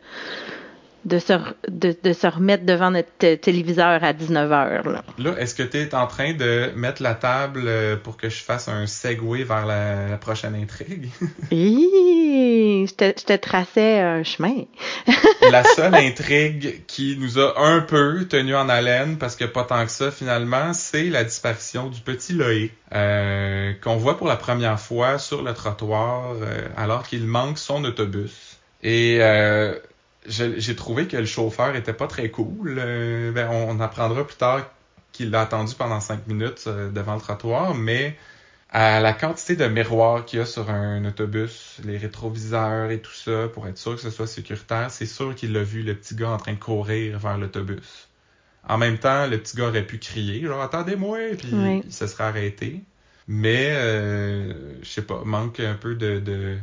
de 1.07 1.21
se, 1.21 1.33
de, 1.69 1.97
de, 2.03 2.13
se 2.13 2.27
remettre 2.27 2.65
devant 2.65 2.91
notre 2.91 3.35
téléviseur 3.37 4.03
à 4.03 4.13
19h. 4.13 4.91
Là, 4.91 5.05
là 5.19 5.35
est-ce 5.39 5.55
que 5.55 5.63
tu 5.63 5.79
es 5.79 5.95
en 5.95 6.09
train 6.09 6.35
de 6.35 6.73
mettre 6.75 7.01
la 7.01 7.15
table 7.15 7.63
euh, 7.67 7.97
pour 7.97 8.17
que 8.17 8.29
je 8.29 8.43
fasse 8.43 8.67
un 8.69 8.87
segue 8.89 9.47
vers 9.47 9.67
la, 9.67 10.17
prochaine 10.21 10.57
intrigue? 10.57 11.09
oui, 11.53 12.87
je 12.89 12.95
te, 12.95 13.05
je 13.05 13.25
te 13.25 13.37
traçais 13.37 14.01
un 14.01 14.25
chemin. 14.25 14.65
la 15.51 15.63
seule 15.63 15.95
intrigue 15.95 16.85
qui 16.89 17.17
nous 17.21 17.39
a 17.39 17.55
un 17.61 17.81
peu 17.81 18.27
tenu 18.29 18.57
en 18.57 18.69
haleine, 18.69 19.17
parce 19.17 19.37
que 19.37 19.45
pas 19.45 19.63
tant 19.63 19.85
que 19.85 19.93
ça 19.93 20.11
finalement, 20.11 20.73
c'est 20.73 21.05
la 21.05 21.23
disparition 21.23 21.89
du 21.89 22.01
petit 22.01 22.33
Loïc, 22.33 22.73
euh, 22.93 23.75
qu'on 23.83 23.97
voit 23.97 24.17
pour 24.17 24.27
la 24.27 24.37
première 24.37 24.81
fois 24.81 25.19
sur 25.19 25.43
le 25.43 25.55
trottoir 25.55 26.33
euh, 26.33 26.69
alors 26.77 27.07
qu'il 27.07 27.27
manque 27.27 27.59
son 27.59 27.85
autobus. 27.85 28.59
Et 28.83 29.19
euh, 29.21 29.75
j'ai 30.29 30.77
trouvé 30.77 31.07
que 31.07 31.17
le 31.17 31.27
chauffeur 31.27 31.75
était 31.77 31.93
pas 31.93 32.07
très 32.07 32.31
cool. 32.31 32.77
Euh, 32.79 33.33
ben, 33.33 33.49
on, 33.51 33.81
apprendra 33.81 34.27
plus 34.27 34.37
tard 34.37 34.69
qu'il 35.13 35.31
l'a 35.31 35.43
attendu 35.43 35.75
pendant 35.75 36.01
cinq 36.01 36.27
minutes 36.27 36.65
euh, 36.67 36.91
devant 36.91 37.15
le 37.15 37.21
trottoir, 37.21 37.75
mais 37.75 38.17
à 38.71 39.01
la 39.01 39.13
quantité 39.13 39.57
de 39.57 39.67
miroirs 39.67 40.25
qu'il 40.25 40.41
y 40.41 40.43
a 40.43 40.47
sur 40.47 40.71
un 40.71 41.05
autobus, 41.05 41.79
les 41.85 41.97
rétroviseurs 41.97 42.91
et 42.91 43.01
tout 43.01 43.13
ça, 43.13 43.49
pour 43.49 43.67
être 43.69 43.79
sûr 43.79 43.95
que 43.95 44.01
ce 44.01 44.11
soit 44.11 44.27
sécuritaire, 44.27 44.91
c'est 44.91 45.07
sûr 45.07 45.35
qu'il 45.35 45.53
l'a 45.53 45.63
vu, 45.63 45.83
le 45.83 45.95
petit 45.95 46.15
gars 46.15 46.31
en 46.31 46.37
train 46.37 46.53
de 46.53 46.59
courir 46.59 47.19
vers 47.19 47.39
l'autobus. 47.39 48.09
En 48.69 48.79
même 48.79 48.99
temps, 48.99 49.27
le 49.27 49.39
petit 49.39 49.57
gars 49.57 49.69
aurait 49.69 49.87
pu 49.87 49.99
crier, 49.99 50.43
genre 50.43 50.61
attendez-moi, 50.61 51.19
puis 51.39 51.83
il 51.85 51.93
se 51.93 52.07
serait 52.07 52.25
arrêté. 52.25 52.83
Mais 53.29 53.71
euh, 53.71 54.53
je 54.83 54.89
sais 54.89 55.03
pas, 55.03 55.23
manque 55.25 55.61
un 55.61 55.75
peu 55.75 55.95
de, 55.95 56.21
de 56.21 56.57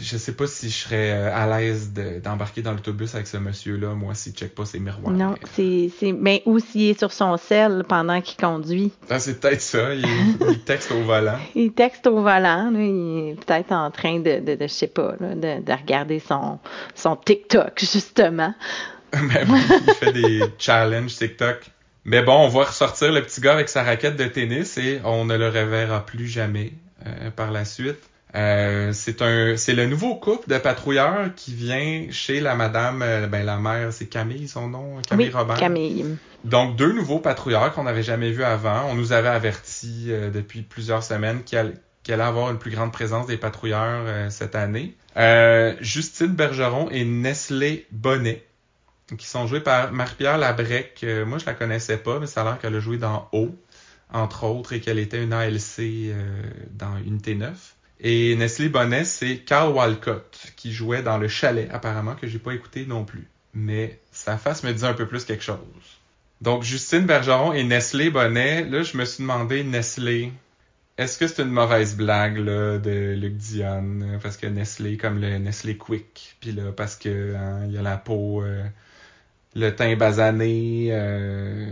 je 0.00 0.16
sais 0.16 0.32
pas 0.32 0.46
si 0.46 0.68
je 0.68 0.76
serais 0.76 1.10
euh, 1.10 1.34
à 1.34 1.46
l'aise 1.46 1.92
d'embarquer 2.22 2.62
dans 2.62 2.72
l'autobus 2.72 3.14
avec 3.14 3.26
ce 3.26 3.38
monsieur-là, 3.38 3.94
moi, 3.94 4.14
s'il 4.14 4.32
check 4.32 4.54
pas 4.54 4.64
ses 4.64 4.78
miroirs. 4.78 5.12
Non, 5.12 5.34
c'est, 5.54 5.90
mais 6.18 6.42
ou 6.44 6.58
s'il 6.58 6.90
est 6.90 6.98
sur 6.98 7.12
son 7.12 7.36
sel 7.36 7.84
pendant 7.88 8.20
qu'il 8.20 8.36
conduit. 8.36 8.92
Ah, 9.08 9.18
c'est 9.18 9.40
peut-être 9.40 9.62
ça. 9.62 9.94
Il, 9.94 10.60
texte 10.64 10.92
au 10.92 11.02
volant. 11.02 11.38
il 11.54 11.72
texte 11.72 12.06
au 12.06 12.20
volant. 12.20 12.70
il 12.74 13.30
est 13.30 13.44
peut-être 13.44 13.72
en 13.72 13.90
train 13.90 14.18
de, 14.18 14.40
de, 14.40 14.54
de 14.54 14.62
je 14.62 14.72
sais 14.72 14.86
pas, 14.86 15.14
là, 15.18 15.34
de, 15.34 15.62
de, 15.62 15.72
regarder 15.72 16.18
son, 16.18 16.58
son 16.94 17.16
TikTok, 17.16 17.80
justement. 17.80 18.54
Mais 19.14 19.44
il 19.46 19.94
fait 19.94 20.12
des 20.12 20.40
challenges 20.58 21.16
TikTok. 21.16 21.70
Mais 22.04 22.22
bon, 22.22 22.34
on 22.44 22.48
va 22.48 22.64
ressortir 22.64 23.12
le 23.12 23.22
petit 23.22 23.40
gars 23.40 23.54
avec 23.54 23.68
sa 23.68 23.82
raquette 23.82 24.16
de 24.16 24.24
tennis 24.24 24.78
et 24.78 25.00
on 25.04 25.24
ne 25.24 25.36
le 25.36 25.48
reverra 25.48 26.04
plus 26.04 26.26
jamais 26.26 26.72
euh, 27.06 27.30
par 27.30 27.50
la 27.50 27.64
suite. 27.64 28.09
Euh, 28.34 28.92
c'est 28.92 29.22
un, 29.22 29.56
c'est 29.56 29.74
le 29.74 29.86
nouveau 29.86 30.14
couple 30.14 30.48
de 30.48 30.58
patrouilleurs 30.58 31.34
qui 31.34 31.52
vient 31.52 32.06
chez 32.10 32.40
la 32.40 32.54
madame, 32.54 33.02
euh, 33.02 33.26
ben 33.26 33.44
la 33.44 33.56
mère, 33.56 33.92
c'est 33.92 34.06
Camille 34.06 34.46
son 34.46 34.68
nom, 34.68 35.02
Camille 35.08 35.30
Robert. 35.30 35.56
Camille. 35.56 36.04
Donc 36.44 36.76
deux 36.76 36.92
nouveaux 36.92 37.18
patrouilleurs 37.18 37.72
qu'on 37.72 37.84
n'avait 37.84 38.02
jamais 38.02 38.30
vus 38.30 38.44
avant. 38.44 38.86
On 38.88 38.94
nous 38.94 39.12
avait 39.12 39.28
averti 39.28 40.06
euh, 40.08 40.30
depuis 40.30 40.62
plusieurs 40.62 41.02
semaines 41.02 41.42
qu'il 41.42 41.58
allait, 41.58 41.74
allait, 42.08 42.22
avoir 42.22 42.50
une 42.50 42.58
plus 42.58 42.70
grande 42.70 42.92
présence 42.92 43.26
des 43.26 43.36
patrouilleurs 43.36 44.30
cette 44.30 44.54
année. 44.54 44.94
Justine 45.80 46.34
Bergeron 46.34 46.88
et 46.90 47.04
Nestlé 47.04 47.86
Bonnet, 47.90 48.44
qui 49.18 49.26
sont 49.26 49.46
joués 49.48 49.60
par 49.60 49.92
Marie-Pierre 49.92 50.38
Labrec. 50.38 51.04
moi 51.26 51.38
je 51.38 51.46
la 51.46 51.54
connaissais 51.54 51.96
pas, 51.96 52.20
mais 52.20 52.26
ça 52.26 52.42
a 52.42 52.44
l'air 52.44 52.58
qu'elle 52.60 52.76
a 52.76 52.80
joué 52.80 52.96
dans 52.96 53.28
O, 53.32 53.50
entre 54.12 54.44
autres, 54.44 54.72
et 54.72 54.80
qu'elle 54.80 55.00
était 55.00 55.22
une 55.22 55.32
ALC 55.32 56.14
dans 56.72 56.96
Unité 57.04 57.34
9. 57.34 57.74
Et 58.02 58.34
Nestlé 58.36 58.68
Bonnet, 58.68 59.04
c'est 59.04 59.38
Carl 59.38 59.72
Walcott 59.72 60.52
qui 60.56 60.72
jouait 60.72 61.02
dans 61.02 61.18
Le 61.18 61.28
Chalet, 61.28 61.68
apparemment, 61.70 62.14
que 62.14 62.26
j'ai 62.26 62.38
pas 62.38 62.52
écouté 62.52 62.86
non 62.86 63.04
plus. 63.04 63.28
Mais 63.52 63.98
sa 64.10 64.38
face 64.38 64.62
me 64.62 64.72
dit 64.72 64.86
un 64.86 64.94
peu 64.94 65.06
plus 65.06 65.24
quelque 65.24 65.42
chose. 65.42 65.58
Donc, 66.40 66.62
Justine 66.62 67.04
Bergeron 67.04 67.52
et 67.52 67.62
Nestlé 67.62 68.08
Bonnet, 68.08 68.64
là, 68.64 68.82
je 68.82 68.96
me 68.96 69.04
suis 69.04 69.22
demandé, 69.22 69.64
Nestlé, 69.64 70.32
est-ce 70.96 71.18
que 71.18 71.26
c'est 71.26 71.42
une 71.42 71.50
mauvaise 71.50 71.94
blague, 71.94 72.38
là, 72.38 72.78
de 72.78 73.14
Luc 73.14 73.36
Dion? 73.36 74.18
Parce 74.22 74.38
que 74.38 74.46
Nestlé, 74.46 74.96
comme 74.96 75.20
le 75.20 75.36
Nestlé 75.36 75.76
Quick, 75.76 76.36
puis 76.40 76.52
là, 76.52 76.72
parce 76.72 76.96
que, 76.96 77.34
hein, 77.34 77.66
il 77.66 77.72
y 77.72 77.78
a 77.78 77.82
la 77.82 77.98
peau, 77.98 78.42
euh, 78.42 78.64
le 79.54 79.70
teint 79.76 79.96
basané, 79.96 80.88
euh, 80.92 81.70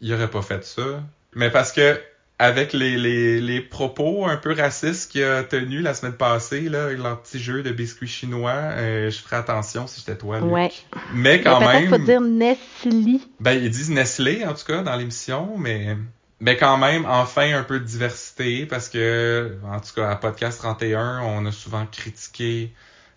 il 0.00 0.12
aurait 0.12 0.30
pas 0.30 0.42
fait 0.42 0.64
ça. 0.64 1.04
Mais 1.34 1.50
parce 1.50 1.70
que 1.70 2.00
avec 2.38 2.72
les, 2.72 2.96
les, 2.96 3.40
les, 3.40 3.60
propos 3.60 4.26
un 4.26 4.36
peu 4.36 4.52
racistes 4.54 5.12
qu'il 5.12 5.22
a 5.22 5.44
tenus 5.44 5.82
la 5.82 5.94
semaine 5.94 6.14
passée, 6.14 6.62
là, 6.62 6.84
avec 6.84 6.98
leur 6.98 7.22
petit 7.22 7.38
jeu 7.38 7.62
de 7.62 7.70
biscuits 7.70 8.08
chinois, 8.08 8.50
euh, 8.50 9.10
je 9.10 9.18
ferais 9.18 9.36
attention 9.36 9.86
si 9.86 10.00
j'étais 10.00 10.16
toi, 10.16 10.40
Luc. 10.40 10.50
Ouais. 10.50 10.72
Mais 11.14 11.40
quand 11.40 11.60
mais 11.60 11.82
même... 11.82 11.88
faut 11.88 11.98
dire 11.98 12.20
Nestlé. 12.20 13.20
Ben, 13.38 13.52
ils 13.52 13.70
disent 13.70 13.90
Nestlé, 13.90 14.44
en 14.44 14.54
tout 14.54 14.64
cas, 14.66 14.82
dans 14.82 14.96
l'émission, 14.96 15.56
mais... 15.58 15.96
Mais 16.40 16.56
quand 16.56 16.76
même, 16.76 17.06
enfin, 17.06 17.54
un 17.54 17.62
peu 17.62 17.78
de 17.78 17.84
diversité, 17.84 18.66
parce 18.66 18.88
que, 18.88 19.56
en 19.64 19.78
tout 19.80 19.94
cas, 19.94 20.10
à 20.10 20.16
Podcast 20.16 20.58
31, 20.58 21.20
on 21.20 21.46
a 21.46 21.52
souvent 21.52 21.86
critiqué 21.86 22.72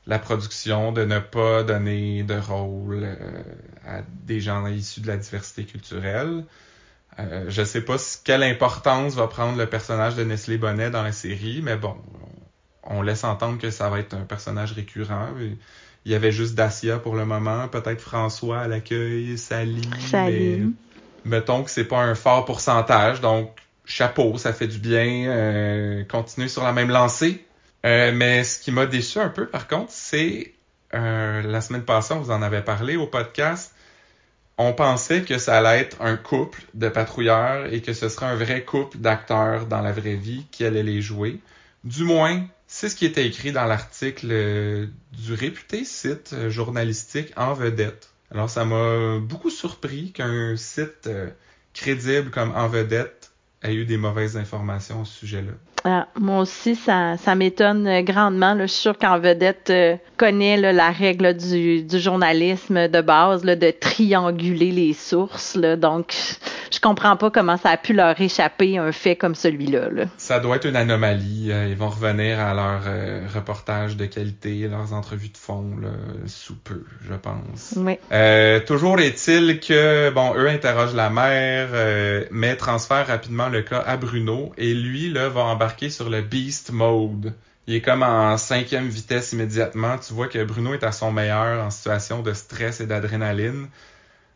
la 0.05 0.19
production 0.19 0.91
de 0.93 1.03
ne 1.03 1.19
pas 1.19 1.63
donner 1.63 2.23
de 2.23 2.35
rôle 2.35 3.03
euh, 3.03 3.43
à 3.85 4.01
des 4.23 4.39
gens 4.39 4.65
issus 4.67 5.01
de 5.01 5.07
la 5.07 5.17
diversité 5.17 5.65
culturelle. 5.65 6.45
Euh, 7.19 7.45
je 7.47 7.63
sais 7.63 7.81
pas 7.81 7.97
quelle 8.23 8.43
importance 8.43 9.15
va 9.15 9.27
prendre 9.27 9.57
le 9.57 9.65
personnage 9.65 10.15
de 10.15 10.23
Nestlé 10.23 10.57
Bonnet 10.57 10.91
dans 10.91 11.03
la 11.03 11.11
série, 11.11 11.61
mais 11.63 11.75
bon, 11.75 11.95
on 12.83 13.01
laisse 13.01 13.23
entendre 13.23 13.57
que 13.57 13.71
ça 13.71 13.89
va 13.89 13.99
être 13.99 14.13
un 14.13 14.21
personnage 14.21 14.73
récurrent. 14.73 15.29
Il 16.05 16.11
y 16.11 16.15
avait 16.15 16.31
juste 16.31 16.55
Dacia 16.55 16.99
pour 16.99 17.15
le 17.15 17.25
moment, 17.25 17.67
peut-être 17.67 18.01
François 18.01 18.59
à 18.59 18.67
l'accueil, 18.67 19.37
Sally. 19.37 19.81
Mais 20.13 20.61
mettons 21.25 21.63
que 21.63 21.71
c'est 21.71 21.85
pas 21.85 22.01
un 22.01 22.15
fort 22.15 22.45
pourcentage, 22.45 23.19
donc 23.19 23.51
chapeau, 23.85 24.37
ça 24.37 24.53
fait 24.53 24.67
du 24.67 24.77
bien. 24.77 25.25
Euh, 25.27 26.03
continuer 26.03 26.47
sur 26.47 26.63
la 26.63 26.73
même 26.73 26.89
lancée. 26.89 27.43
Euh, 27.85 28.11
mais 28.13 28.43
ce 28.43 28.59
qui 28.59 28.71
m'a 28.71 28.85
déçu 28.85 29.19
un 29.19 29.29
peu, 29.29 29.47
par 29.47 29.67
contre, 29.67 29.91
c'est 29.91 30.53
euh, 30.93 31.41
la 31.41 31.61
semaine 31.61 31.83
passée, 31.83 32.13
on 32.13 32.19
vous 32.19 32.31
en 32.31 32.41
avait 32.41 32.63
parlé 32.63 32.95
au 32.95 33.07
podcast 33.07 33.73
on 34.57 34.73
pensait 34.73 35.21
que 35.21 35.37
ça 35.37 35.57
allait 35.57 35.81
être 35.81 36.01
un 36.01 36.17
couple 36.17 36.61
de 36.73 36.89
patrouilleurs 36.89 37.71
et 37.71 37.81
que 37.81 37.93
ce 37.93 38.09
serait 38.09 38.25
un 38.25 38.35
vrai 38.35 38.63
couple 38.63 38.97
d'acteurs 38.97 39.67
dans 39.67 39.81
la 39.81 39.91
vraie 39.91 40.15
vie 40.15 40.45
qui 40.51 40.65
allait 40.65 40.83
les 40.83 41.01
jouer. 41.01 41.39
Du 41.83 42.03
moins, 42.03 42.45
c'est 42.65 42.89
ce 42.89 42.95
qui 42.95 43.05
était 43.05 43.25
écrit 43.25 43.51
dans 43.51 43.65
l'article 43.65 44.27
euh, 44.31 44.87
du 45.13 45.33
réputé 45.33 45.85
site 45.85 46.31
euh, 46.33 46.49
journalistique 46.49 47.31
En 47.37 47.53
Vedette. 47.53 48.09
Alors 48.31 48.49
ça 48.49 48.65
m'a 48.65 49.19
beaucoup 49.19 49.49
surpris 49.49 50.11
qu'un 50.11 50.57
site 50.57 51.07
euh, 51.07 51.29
crédible 51.73 52.31
comme 52.31 52.53
En 52.55 52.67
Vedette 52.67 53.31
ait 53.61 53.73
eu 53.73 53.85
des 53.85 53.97
mauvaises 53.97 54.37
informations 54.37 55.01
au 55.01 55.05
sujet-là. 55.05 55.53
Ah, 55.89 56.05
moi 56.19 56.41
aussi, 56.41 56.75
ça, 56.75 57.15
ça 57.15 57.33
m'étonne 57.33 58.01
grandement. 58.01 58.53
Là. 58.53 58.65
Je 58.65 58.73
suis 58.73 58.81
sûre 58.81 58.97
qu'en 58.97 59.19
vedette 59.19 59.69
euh, 59.69 59.95
connaît 60.17 60.57
là, 60.57 60.73
la 60.73 60.91
règle 60.91 61.33
du, 61.33 61.81
du 61.81 61.97
journalisme 61.97 62.89
de 62.89 62.99
base, 62.99 63.45
là, 63.45 63.55
de 63.55 63.71
trianguler 63.71 64.71
les 64.71 64.91
sources. 64.91 65.55
Donc, 65.55 66.13
je 66.73 66.81
comprends 66.81 67.15
pas 67.15 67.31
comment 67.31 67.55
ça 67.55 67.69
a 67.69 67.77
pu 67.77 67.93
leur 67.93 68.19
échapper 68.19 68.77
un 68.77 68.91
fait 68.91 69.15
comme 69.15 69.33
celui-là. 69.33 69.87
Là. 69.89 70.03
Ça 70.17 70.41
doit 70.41 70.57
être 70.57 70.65
une 70.65 70.75
anomalie. 70.75 71.51
Euh, 71.51 71.69
Ils 71.69 71.77
vont 71.77 71.87
revenir 71.87 72.37
à 72.41 72.53
leur 72.53 72.81
euh, 72.85 73.21
reportage 73.33 73.95
de 73.95 74.07
qualité, 74.07 74.67
leurs 74.67 74.91
entrevues 74.91 75.29
de 75.29 75.37
fond, 75.37 75.71
sous 76.25 76.55
peu, 76.55 76.83
je 77.09 77.13
pense. 77.13 77.75
Oui. 77.77 77.93
Euh, 78.11 78.59
toujours 78.59 78.99
est-il 78.99 79.61
que, 79.61 80.09
bon, 80.09 80.33
eux 80.35 80.49
interrogent 80.49 80.95
la 80.95 81.09
mère, 81.09 81.69
euh, 81.71 82.25
mais 82.31 82.57
transfèrent 82.57 83.07
rapidement 83.07 83.47
le 83.47 83.61
cas 83.61 83.81
à 83.87 83.95
Bruno, 83.95 84.51
et 84.57 84.73
lui, 84.73 85.09
là, 85.09 85.29
va 85.29 85.43
embarquer 85.43 85.76
sur 85.89 86.09
le 86.09 86.21
beast 86.21 86.71
mode. 86.71 87.33
Il 87.67 87.75
est 87.75 87.81
comme 87.81 88.03
en 88.03 88.37
cinquième 88.37 88.87
vitesse 88.87 89.33
immédiatement. 89.33 89.97
Tu 89.97 90.13
vois 90.13 90.27
que 90.27 90.43
Bruno 90.43 90.73
est 90.73 90.83
à 90.83 90.91
son 90.91 91.11
meilleur 91.11 91.63
en 91.63 91.69
situation 91.69 92.21
de 92.21 92.33
stress 92.33 92.79
et 92.79 92.87
d'adrénaline. 92.87 93.67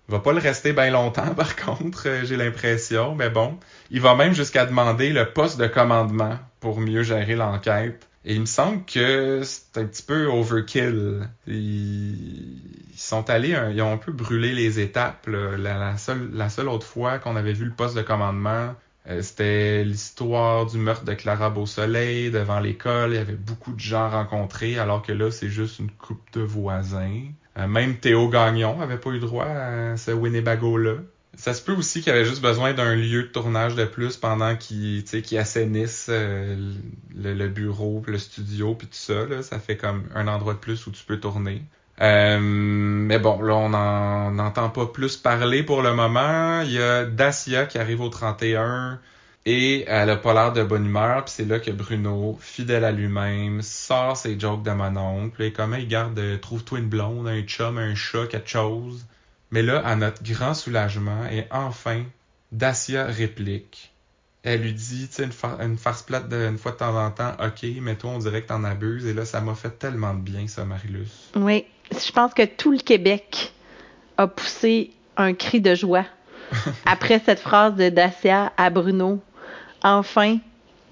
Il 0.10 0.12
va 0.12 0.20
pas 0.20 0.34
le 0.34 0.40
rester 0.40 0.74
bien 0.74 0.92
longtemps, 0.92 1.34
par 1.36 1.56
contre, 1.56 2.08
euh, 2.08 2.26
j'ai 2.26 2.36
l'impression, 2.36 3.16
mais 3.16 3.30
bon. 3.30 3.58
Il 3.90 4.02
va 4.02 4.16
même 4.16 4.34
jusqu'à 4.34 4.66
demander 4.66 5.12
le 5.12 5.32
poste 5.32 5.60
de 5.60 5.68
commandement 5.68 6.38
pour 6.60 6.80
mieux 6.82 7.04
gérer 7.04 7.36
l'enquête. 7.36 8.08
Et 8.26 8.36
il 8.36 8.42
me 8.42 8.46
semble 8.46 8.84
que 8.86 9.42
c'est 9.44 9.80
un 9.80 9.86
petit 9.86 10.04
peu 10.04 10.26
overkill. 10.28 11.28
Ils, 11.48 12.60
sont 12.96 13.30
allés, 13.30 13.58
ils 13.74 13.82
ont 13.82 13.94
un 13.94 13.98
peu 13.98 14.12
brûlé 14.12 14.54
les 14.54 14.80
étapes. 14.80 15.28
la 15.28 15.98
seule, 15.98 16.30
la 16.34 16.50
seule 16.50 16.68
autre 16.68 16.86
fois 16.86 17.18
qu'on 17.18 17.36
avait 17.36 17.54
vu 17.54 17.66
le 17.66 17.72
poste 17.72 17.96
de 17.96 18.04
commandement, 18.04 18.76
euh, 19.08 19.22
c'était 19.22 19.84
l'histoire 19.84 20.68
du 20.68 20.78
meurtre 20.78 21.06
de 21.06 21.14
Clara 21.14 21.50
Beausoleil 21.50 22.30
devant 22.30 22.60
l'école. 22.60 23.12
Il 23.12 23.16
y 23.16 23.20
avait 23.20 23.34
beaucoup 23.34 23.74
de 23.74 23.80
gens 23.80 24.10
rencontrés, 24.10 24.78
alors 24.78 25.02
que 25.02 25.12
là, 25.12 25.32
c'est 25.32 25.50
juste 25.50 25.80
une 25.80 25.90
coupe 25.92 26.22
de 26.34 26.42
voisins. 26.42 27.24
Euh, 27.58 27.68
même 27.68 27.98
Théo 27.98 28.30
Gagnon 28.30 28.80
avait 28.80 29.00
pas 29.00 29.10
eu 29.10 29.20
droit 29.20 29.46
à 29.46 29.98
ce 29.98 30.12
Winnebago-là. 30.12 30.98
Ça 31.34 31.54
se 31.54 31.62
peut 31.64 31.74
aussi 31.74 32.02
qu'il 32.02 32.12
avait 32.12 32.26
juste 32.26 32.42
besoin 32.42 32.74
d'un 32.74 32.94
lieu 32.94 33.24
de 33.24 33.28
tournage 33.28 33.76
de 33.76 33.86
plus 33.86 34.18
pendant 34.18 34.56
qu'il 34.56 35.04
tu 35.04 35.10
sais, 35.10 35.22
qu'il 35.22 35.38
assainisse 35.38 36.08
euh, 36.10 36.74
le, 37.16 37.48
bureau, 37.48 38.04
le 38.06 38.18
studio, 38.18 38.76
puis 38.76 38.88
tout 38.88 38.94
ça. 38.94 39.42
Ça 39.42 39.60
fait 39.60 39.78
comme 39.78 40.04
un 40.14 40.28
endroit 40.28 40.54
de 40.54 40.60
plus 40.60 40.86
où 40.88 40.92
tu 40.92 41.04
peux 41.06 41.20
tourner. 41.20 41.64
Euh, 42.02 42.40
mais 42.42 43.20
bon, 43.20 43.42
là, 43.42 43.56
on 43.56 43.70
n'en- 43.70 44.32
n'entend 44.32 44.70
pas 44.70 44.88
plus 44.88 45.18
parler 45.18 45.64
pour 45.64 45.82
le 45.82 45.94
moment. 45.94 46.62
Il 46.62 46.72
y 46.72 46.82
a 46.82 47.06
Dacia 47.06 47.66
qui 47.68 47.78
arrive 47.78 48.02
au 48.02 48.10
31 48.10 49.00
et 49.46 49.84
elle 49.88 50.10
a 50.10 50.18
pas 50.18 50.34
l'air 50.34 50.52
de 50.54 50.64
bonne 50.64 50.86
humeur. 50.88 51.26
Puis 51.26 51.34
c'est 51.38 51.46
là 51.46 51.60
que 51.60 51.72
Bruno, 51.72 52.38
fidèle 52.42 52.86
à 52.86 52.92
lui-même, 52.92 53.62
sort 53.62 54.18
ses 54.18 54.40
jokes 54.40 54.64
de 54.64 54.72
mon 54.72 54.98
oncle. 54.98 55.42
Et 55.44 55.54
comment 55.54 55.76
il 55.78 55.88
garde 55.88 56.18
euh, 56.20 56.38
trouve-toi 56.38 56.80
une 56.80 56.90
blonde, 56.90 57.28
un 57.28 57.42
chum, 57.44 57.78
un 57.78 57.96
chat, 57.96 58.28
quelque 58.28 58.50
chose. 58.50 59.06
Mais 59.52 59.62
là, 59.62 59.80
à 59.86 59.96
notre 59.96 60.24
grand 60.24 60.54
soulagement, 60.56 61.26
et 61.32 61.46
enfin, 61.52 62.04
Dacia 62.52 63.06
réplique. 63.06 63.91
Elle 64.44 64.62
lui 64.62 64.74
dit, 64.74 65.08
tu 65.08 65.16
sais, 65.16 65.24
une, 65.24 65.32
far- 65.32 65.62
une 65.62 65.78
farce 65.78 66.02
plate 66.02 66.28
de, 66.28 66.48
une 66.48 66.58
fois 66.58 66.72
de 66.72 66.78
temps 66.78 66.98
en 66.98 67.12
temps, 67.12 67.34
ok, 67.40 67.64
mais 67.80 67.96
toi, 67.96 68.12
on 68.16 68.18
dirait 68.18 68.42
que 68.42 68.48
t'en 68.48 68.64
abuses. 68.64 69.06
Et 69.06 69.14
là, 69.14 69.24
ça 69.24 69.40
m'a 69.40 69.54
fait 69.54 69.78
tellement 69.78 70.14
de 70.16 70.20
bien, 70.22 70.48
ça, 70.48 70.66
Marilus. 70.66 71.30
Oui. 71.36 71.66
Je 71.92 72.12
pense 72.12 72.34
que 72.34 72.46
tout 72.46 72.72
le 72.72 72.80
Québec 72.80 73.54
a 74.18 74.28
poussé 74.28 74.92
un 75.18 75.34
cri 75.34 75.62
de 75.62 75.76
joie 75.76 76.06
après 76.86 77.22
cette 77.24 77.40
phrase 77.40 77.76
de 77.76 77.90
Dacia 77.90 78.52
à 78.58 78.70
Bruno. 78.72 79.20
Enfin, 79.84 80.38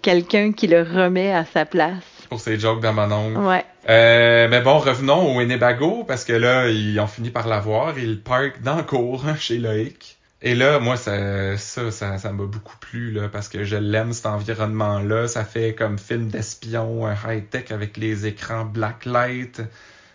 quelqu'un 0.02 0.52
qui 0.52 0.68
le 0.68 0.82
remet 0.84 1.32
à 1.34 1.46
sa 1.46 1.66
place. 1.66 2.04
Pour 2.30 2.40
ses 2.40 2.60
jokes 2.60 2.82
de 2.82 2.90
mon. 2.90 3.48
Ouais. 3.48 3.66
Euh, 3.90 4.48
mais 4.50 4.62
bon, 4.62 4.78
revenons 4.78 5.32
au 5.34 5.38
Winnebago, 5.40 6.04
parce 6.04 6.24
que 6.24 6.34
là, 6.34 6.70
ils 6.70 7.00
ont 7.00 7.08
fini 7.08 7.32
par 7.32 7.48
l'avoir. 7.48 7.98
Ils 7.98 8.22
parkent 8.22 8.62
dans 8.62 8.76
le 8.76 8.84
cours 8.84 9.26
chez 9.40 9.58
Loïc. 9.58 10.19
Et 10.42 10.56
là, 10.56 10.80
moi, 10.80 10.96
ça, 10.96 11.58
ça, 11.58 11.92
ça, 11.92 12.32
m'a 12.32 12.46
beaucoup 12.46 12.78
plu, 12.78 13.12
là, 13.12 13.28
parce 13.28 13.50
que 13.50 13.64
je 13.66 13.76
l'aime, 13.76 14.14
cet 14.14 14.26
environnement-là. 14.26 15.28
Ça 15.28 15.44
fait 15.44 15.76
comme 15.76 16.00
film 16.00 16.30
d'espion 16.30 17.08
euh, 17.08 17.14
high-tech 17.28 17.72
avec 17.72 17.98
les 17.98 18.26
écrans 18.26 18.64
blacklight. 18.66 19.62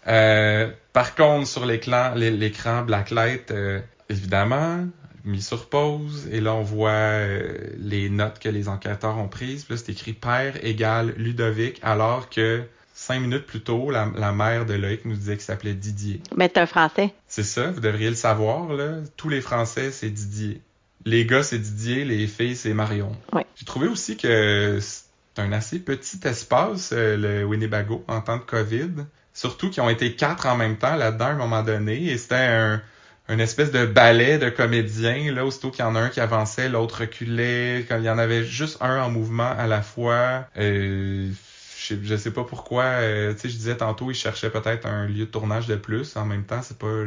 Euh, 0.07 0.71
par 0.95 1.15
contre, 1.15 1.47
sur 1.49 1.67
l'écran, 1.67 2.15
l'é- 2.15 2.31
l'écran 2.31 2.83
blacklight, 2.83 3.51
euh, 3.51 3.81
évidemment, 4.09 4.87
mis 5.25 5.43
sur 5.43 5.69
pause. 5.69 6.27
Et 6.33 6.41
là, 6.41 6.55
on 6.55 6.63
voit 6.63 6.91
euh, 6.91 7.59
les 7.79 8.09
notes 8.09 8.39
que 8.39 8.49
les 8.49 8.69
enquêteurs 8.69 9.19
ont 9.19 9.29
prises. 9.29 9.69
Là, 9.69 9.77
c'est 9.77 9.91
écrit 9.93 10.15
père 10.15 10.65
égale 10.65 11.13
Ludovic, 11.19 11.81
alors 11.83 12.31
que 12.31 12.63
cinq 13.05 13.21
minutes 13.21 13.45
plus 13.45 13.61
tôt, 13.61 13.91
la, 13.91 14.11
la 14.17 14.33
mère 14.33 14.65
de 14.65 14.75
Loïc 14.75 15.05
nous 15.05 15.15
disait 15.15 15.35
qu'il 15.35 15.45
s'appelait 15.45 15.75
Didier. 15.75 16.23
Mais 16.37 16.49
t'es 16.49 16.61
un 16.61 16.67
Français. 16.67 17.13
C'est 17.29 17.43
ça, 17.43 17.71
vous 17.71 17.81
devriez 17.81 18.09
le 18.09 18.17
savoir, 18.17 18.73
là. 18.73 18.97
Tous 19.17 19.29
les 19.29 19.43
Français, 19.43 19.91
c'est 19.91 20.09
Didier. 20.09 20.63
Les 21.05 21.27
gars, 21.27 21.43
c'est 21.43 21.59
Didier, 21.59 22.07
les 22.07 22.27
filles, 22.27 22.57
c'est 22.57 22.73
Marion. 22.73 23.13
Ouais. 23.35 23.45
J'ai 23.57 23.67
trouvé 23.67 23.89
aussi 23.89 24.17
que 24.17 24.79
c'est 24.81 25.43
un 25.43 25.53
assez 25.53 25.79
petit 25.79 26.19
espace, 26.25 26.93
euh, 26.95 27.17
le 27.17 27.45
Winnebago, 27.45 28.03
en 28.09 28.23
temps 28.23 28.39
de 28.39 28.43
COVID. 28.43 29.05
Surtout 29.35 29.69
qu'ils 29.69 29.83
ont 29.83 29.91
été 29.91 30.15
quatre 30.15 30.47
en 30.47 30.57
même 30.57 30.79
temps 30.79 30.97
là-dedans 30.97 31.27
à 31.27 31.31
un 31.31 31.37
moment 31.37 31.63
donné. 31.63 32.07
Et 32.07 32.17
c'était 32.17 32.37
un, 32.37 32.81
une 33.29 33.41
espèce 33.41 33.71
de 33.71 33.85
ballet 33.85 34.39
de 34.39 34.49
comédiens, 34.49 35.31
là, 35.31 35.45
aussitôt 35.45 35.71
qu'il 35.71 35.85
y 35.85 35.89
en 35.89 35.95
a 35.95 36.01
un 36.01 36.09
qui 36.09 36.21
avançait, 36.21 36.71
l'autre 36.71 37.01
reculait. 37.01 37.85
Quand 37.87 37.99
il 37.99 38.05
y 38.05 38.11
en 38.11 38.19
avait 38.19 38.45
juste 38.45 38.79
un 38.81 39.03
en 39.03 39.11
mouvement 39.11 39.51
à 39.51 39.67
la 39.67 39.83
fois. 39.83 40.47
Euh, 40.57 41.31
je 41.77 41.95
sais, 41.95 41.99
je 42.03 42.17
sais 42.17 42.31
pas 42.31 42.45
pourquoi. 42.45 42.85
euh, 42.85 43.33
tu 43.35 43.41
sais, 43.41 43.49
je 43.49 43.57
disais 43.57 43.77
tantôt, 43.77 44.11
ils 44.11 44.15
cherchaient 44.15 44.51
peut-être 44.51 44.87
un 44.87 45.07
lieu 45.07 45.27
de 45.27 45.31
tournage 45.31 45.67
de 45.67 45.77
plus. 45.77 46.17
En 46.17 46.25
même 46.25 46.45
temps, 46.45 46.61
c'est 46.63 46.79
pas 46.79 47.05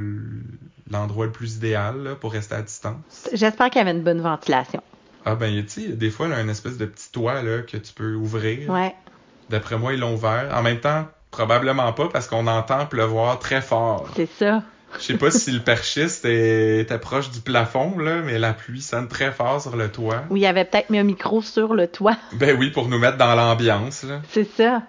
l'endroit 0.92 1.26
le 1.26 1.32
plus 1.32 1.56
idéal 1.58 2.04
là, 2.04 2.16
pour 2.16 2.32
rester 2.34 2.56
à 2.56 2.62
distance. 2.62 3.30
J'espère 3.34 3.70
qu'il 3.70 3.80
y 3.80 3.82
avait 3.82 3.98
une 3.98 4.04
bonne 4.04 4.22
ventilation. 4.22 4.82
Ah 5.26 5.36
ben, 5.36 5.54
tu 5.66 5.70
sais, 5.70 5.88
des 5.90 6.10
fois, 6.10 6.28
là, 6.28 6.40
une 6.42 6.50
espèce 6.50 6.78
de 6.78 6.86
petit 6.86 7.12
toit 7.12 7.42
là, 7.42 7.62
que 7.62 7.78
tu 7.78 7.94
peux 7.94 8.14
ouvrir? 8.16 8.70
Ouais. 8.70 8.96
D'après 9.50 9.78
moi, 9.78 9.94
ils 9.94 10.00
l'ont 10.00 10.14
ouvert. 10.14 10.50
En 10.54 10.62
même 10.62 10.80
temps, 10.80 11.08
probablement 11.32 11.92
pas 11.94 12.08
parce 12.08 12.28
qu'on 12.28 12.48
entend 12.48 12.86
pleuvoir 12.86 13.40
très 13.40 13.62
fort. 13.62 14.10
C'est 14.16 14.30
ça. 14.40 14.64
Je 14.98 15.04
sais 15.04 15.18
pas 15.18 15.32
si 15.32 15.52
le 15.52 15.60
perchiste 15.60 16.26
est, 16.26 16.80
était 16.80 16.98
proche 16.98 17.30
du 17.32 17.42
plafond, 17.42 17.98
là, 18.00 18.22
mais 18.24 18.40
la 18.40 18.54
pluie 18.54 18.82
sonne 18.82 19.08
très 19.08 19.32
fort 19.32 19.62
sur 19.62 19.76
le 19.76 19.90
toit. 19.90 20.24
Ou 20.30 20.38
il 20.38 20.46
avait 20.46 20.66
peut-être 20.66 20.90
mis 20.90 20.98
un 20.98 21.04
micro 21.04 21.42
sur 21.42 21.74
le 21.74 21.88
toit. 21.88 22.18
Ben 22.34 22.58
oui, 22.58 22.72
pour 22.72 22.88
nous 22.88 23.00
mettre 23.00 23.18
dans 23.18 23.36
l'ambiance. 23.36 24.04
là. 24.04 24.22
C'est 24.32 24.48
ça. 24.50 24.82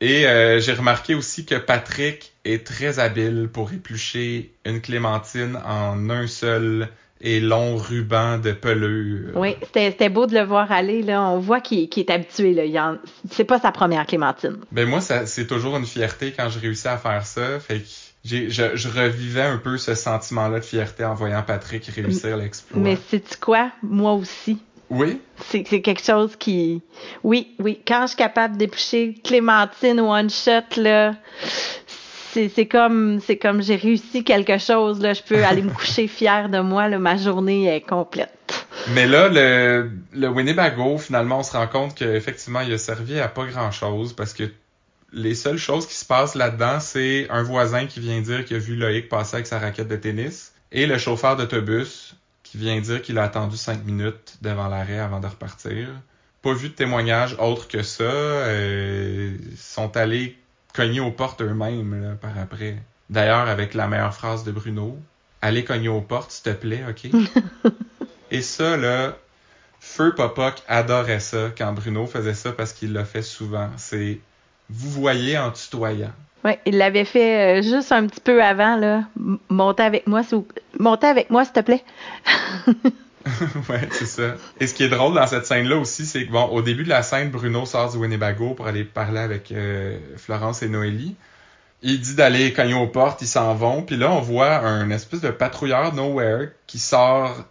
Et 0.00 0.26
euh, 0.26 0.60
j'ai 0.60 0.72
remarqué 0.72 1.14
aussi 1.14 1.44
que 1.44 1.56
Patrick 1.56 2.32
est 2.44 2.64
très 2.64 2.98
habile 2.98 3.48
pour 3.52 3.72
éplucher 3.72 4.54
une 4.64 4.80
clémentine 4.80 5.58
en 5.66 6.10
un 6.10 6.26
seul 6.26 6.88
et 7.22 7.40
long 7.40 7.76
ruban 7.76 8.38
de 8.38 8.52
pelure. 8.52 9.30
Oui, 9.36 9.56
c'était 9.74 10.08
beau 10.08 10.26
de 10.26 10.34
le 10.34 10.42
voir 10.42 10.70
aller. 10.72 11.02
Là. 11.02 11.22
On 11.22 11.38
voit 11.38 11.60
qu'il 11.60 11.88
est 11.96 12.10
habitué. 12.10 12.52
Là. 12.52 12.96
C'est 13.30 13.44
pas 13.44 13.60
sa 13.60 13.70
première 13.70 14.06
clémentine. 14.06 14.58
Ben 14.72 14.88
moi, 14.88 15.00
c'est 15.00 15.46
toujours 15.46 15.76
une 15.76 15.86
fierté 15.86 16.34
quand 16.36 16.48
je 16.50 16.58
réussis 16.58 16.88
à 16.88 16.98
faire 16.98 17.24
ça. 17.24 17.60
Fait 17.60 17.78
que 17.78 17.86
je, 18.24 18.48
je 18.74 18.88
revivais 18.88 19.42
un 19.42 19.58
peu 19.58 19.78
ce 19.78 19.94
sentiment-là 19.94 20.60
de 20.60 20.64
fierté 20.64 21.04
en 21.04 21.14
voyant 21.14 21.42
Patrick 21.42 21.86
réussir 21.86 22.36
l'exploit. 22.36 22.80
Mais 22.80 22.96
sais-tu 23.08 23.36
quoi? 23.38 23.70
Moi 23.82 24.12
aussi. 24.12 24.58
Oui, 24.90 25.22
C'est 25.38 25.66
c'est 25.66 25.80
quelque 25.80 26.02
chose 26.02 26.36
qui. 26.36 26.82
Oui, 27.22 27.54
oui. 27.58 27.80
Quand 27.86 28.02
je 28.02 28.08
suis 28.08 28.16
capable 28.16 28.58
d'éplucher 28.58 29.14
Clémentine 29.24 30.00
one 30.00 30.28
shot, 30.28 30.76
là, 30.76 31.14
c'est 32.32 32.66
comme 32.66 33.20
c'est 33.20 33.36
comme 33.36 33.62
j'ai 33.62 33.76
réussi 33.76 34.24
quelque 34.24 34.58
chose. 34.58 35.00
Là. 35.00 35.12
Je 35.14 35.22
peux 35.22 35.44
aller 35.44 35.62
me 35.62 35.70
coucher 35.70 36.08
fière 36.08 36.48
de 36.48 36.60
moi. 36.60 36.88
Là. 36.88 36.98
Ma 36.98 37.16
journée 37.16 37.74
est 37.74 37.80
complète. 37.80 38.66
mais 38.94 39.06
là, 39.06 39.28
le, 39.28 39.90
le 40.12 40.28
Winnebago, 40.28 40.98
finalement, 40.98 41.40
on 41.40 41.42
se 41.42 41.52
rend 41.52 41.66
compte 41.66 41.94
qu'effectivement, 41.94 42.60
il 42.60 42.72
a 42.72 42.78
servi 42.78 43.20
à 43.20 43.28
pas 43.28 43.46
grand-chose 43.46 44.12
parce 44.12 44.32
que 44.32 44.44
les 45.12 45.34
seules 45.34 45.58
choses 45.58 45.86
qui 45.86 45.94
se 45.94 46.04
passent 46.04 46.34
là-dedans, 46.34 46.80
c'est 46.80 47.26
un 47.30 47.42
voisin 47.42 47.86
qui 47.86 48.00
vient 48.00 48.20
dire 48.20 48.44
qu'il 48.44 48.56
a 48.56 48.60
vu 48.60 48.76
Loïc 48.76 49.08
passer 49.08 49.36
avec 49.36 49.46
sa 49.46 49.58
raquette 49.58 49.88
de 49.88 49.96
tennis 49.96 50.52
et 50.72 50.86
le 50.86 50.98
chauffeur 50.98 51.36
d'autobus 51.36 52.16
qui 52.42 52.58
vient 52.58 52.80
dire 52.80 53.02
qu'il 53.02 53.18
a 53.18 53.24
attendu 53.24 53.56
cinq 53.56 53.84
minutes 53.84 54.38
devant 54.42 54.68
l'arrêt 54.68 54.98
avant 54.98 55.20
de 55.20 55.26
repartir. 55.26 55.88
Pas 56.40 56.54
vu 56.54 56.70
de 56.70 56.74
témoignage 56.74 57.36
autre 57.38 57.68
que 57.68 57.82
ça. 57.82 58.04
Euh, 58.04 59.36
ils 59.50 59.56
sont 59.56 59.96
allés 59.96 60.36
cogner 60.74 61.00
aux 61.00 61.10
portes 61.10 61.42
eux-mêmes 61.42 62.16
par 62.20 62.38
après. 62.38 62.76
D'ailleurs, 63.10 63.48
avec 63.48 63.74
la 63.74 63.86
meilleure 63.88 64.14
phrase 64.14 64.44
de 64.44 64.52
Bruno. 64.52 64.98
Allez 65.42 65.64
cogner 65.64 65.88
aux 65.88 66.00
portes, 66.00 66.30
s'il 66.30 66.44
te 66.44 66.50
plaît, 66.58 66.82
OK? 66.88 67.10
Et 68.30 68.40
ça, 68.42 68.76
là, 68.76 69.16
Feu 69.80 70.14
Popoc 70.14 70.62
adorait 70.68 71.20
ça 71.20 71.50
quand 71.56 71.72
Bruno 71.72 72.06
faisait 72.06 72.34
ça 72.34 72.52
parce 72.52 72.72
qu'il 72.72 72.92
l'a 72.92 73.04
fait 73.04 73.22
souvent. 73.22 73.68
C'est 73.76 74.20
vous 74.70 74.88
voyez 74.90 75.36
en 75.36 75.50
tutoyant. 75.50 76.12
Ouais, 76.44 76.58
il 76.64 76.78
l'avait 76.78 77.04
fait 77.04 77.58
euh, 77.58 77.62
juste 77.62 77.92
un 77.92 78.06
petit 78.06 78.20
peu 78.20 78.42
avant 78.42 78.76
là. 78.76 79.02
Montez 79.48 79.82
avec 79.82 80.06
moi, 80.06 80.22
s'il 80.22 80.38
vous- 80.38 80.48
montez 80.78 81.06
avec 81.06 81.30
moi, 81.30 81.44
s'il 81.44 81.52
te 81.52 81.60
plaît. 81.60 81.84
ouais, 83.68 83.88
c'est 83.92 84.06
ça. 84.06 84.34
Et 84.60 84.66
ce 84.66 84.74
qui 84.74 84.84
est 84.84 84.88
drôle 84.88 85.14
dans 85.14 85.26
cette 85.26 85.46
scène-là 85.46 85.76
aussi, 85.76 86.06
c'est 86.06 86.26
que 86.26 86.32
bon, 86.32 86.44
au 86.44 86.62
début 86.62 86.84
de 86.84 86.88
la 86.88 87.02
scène, 87.02 87.30
Bruno 87.30 87.66
sort 87.66 87.92
du 87.92 87.98
Winnebago 87.98 88.54
pour 88.54 88.66
aller 88.66 88.84
parler 88.84 89.20
avec 89.20 89.52
euh, 89.52 89.98
Florence 90.16 90.62
et 90.62 90.68
Noélie. 90.68 91.14
Il 91.82 92.00
dit 92.00 92.14
d'aller 92.14 92.52
cogner 92.52 92.74
aux 92.74 92.86
portes, 92.86 93.22
ils 93.22 93.28
s'en 93.28 93.54
vont, 93.54 93.82
puis 93.82 93.96
là 93.96 94.10
on 94.10 94.20
voit 94.20 94.58
un 94.58 94.90
espèce 94.90 95.20
de 95.20 95.30
patrouilleur 95.30 95.94
nowhere 95.94 96.50
qui 96.68 96.78
sort 96.78 97.44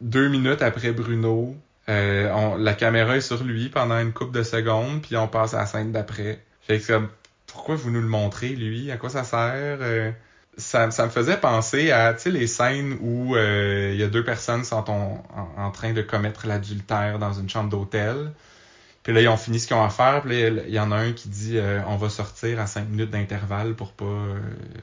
deux 0.00 0.28
minutes 0.28 0.62
après 0.62 0.92
Bruno. 0.92 1.54
Euh, 1.90 2.56
la 2.58 2.72
caméra 2.72 3.16
est 3.16 3.20
sur 3.20 3.44
lui 3.44 3.68
pendant 3.68 3.98
une 4.00 4.12
couple 4.12 4.32
de 4.32 4.42
secondes, 4.42 5.02
puis 5.02 5.16
on 5.16 5.28
passe 5.28 5.52
à 5.52 5.58
la 5.58 5.66
scène 5.66 5.92
d'après. 5.92 6.42
Fait 6.62 6.80
que 6.80 6.86
comme, 6.86 7.08
pourquoi 7.46 7.74
vous 7.74 7.90
nous 7.90 8.00
le 8.00 8.08
montrez, 8.08 8.48
lui? 8.48 8.90
À 8.90 8.96
quoi 8.96 9.10
ça 9.10 9.22
sert? 9.22 9.78
Euh, 9.80 10.10
ça, 10.56 10.86
me 10.86 11.10
faisait 11.10 11.36
penser 11.36 11.90
à, 11.90 12.14
les 12.26 12.46
scènes 12.46 12.96
où 13.00 13.36
euh, 13.36 13.90
il 13.92 14.00
y 14.00 14.02
a 14.02 14.08
deux 14.08 14.24
personnes 14.24 14.64
sont 14.64 14.90
en, 14.90 15.24
en, 15.56 15.70
train 15.70 15.92
de 15.92 16.02
commettre 16.02 16.46
l'adultère 16.46 17.18
dans 17.18 17.32
une 17.32 17.48
chambre 17.48 17.70
d'hôtel. 17.70 18.32
Puis 19.02 19.12
là, 19.12 19.20
ils 19.20 19.28
ont 19.28 19.36
fini 19.36 19.60
ce 19.60 19.66
qu'ils 19.66 19.76
ont 19.76 19.84
à 19.84 19.90
faire. 19.90 20.22
Puis 20.22 20.40
il 20.40 20.74
y 20.74 20.80
en 20.80 20.92
a 20.92 20.96
un 20.96 21.12
qui 21.12 21.28
dit 21.28 21.58
on 21.86 21.96
va 21.96 22.08
sortir 22.08 22.60
à 22.60 22.66
cinq 22.66 22.88
minutes 22.88 23.10
d'intervalle 23.10 23.74
pour 23.74 23.92
pas 23.92 24.26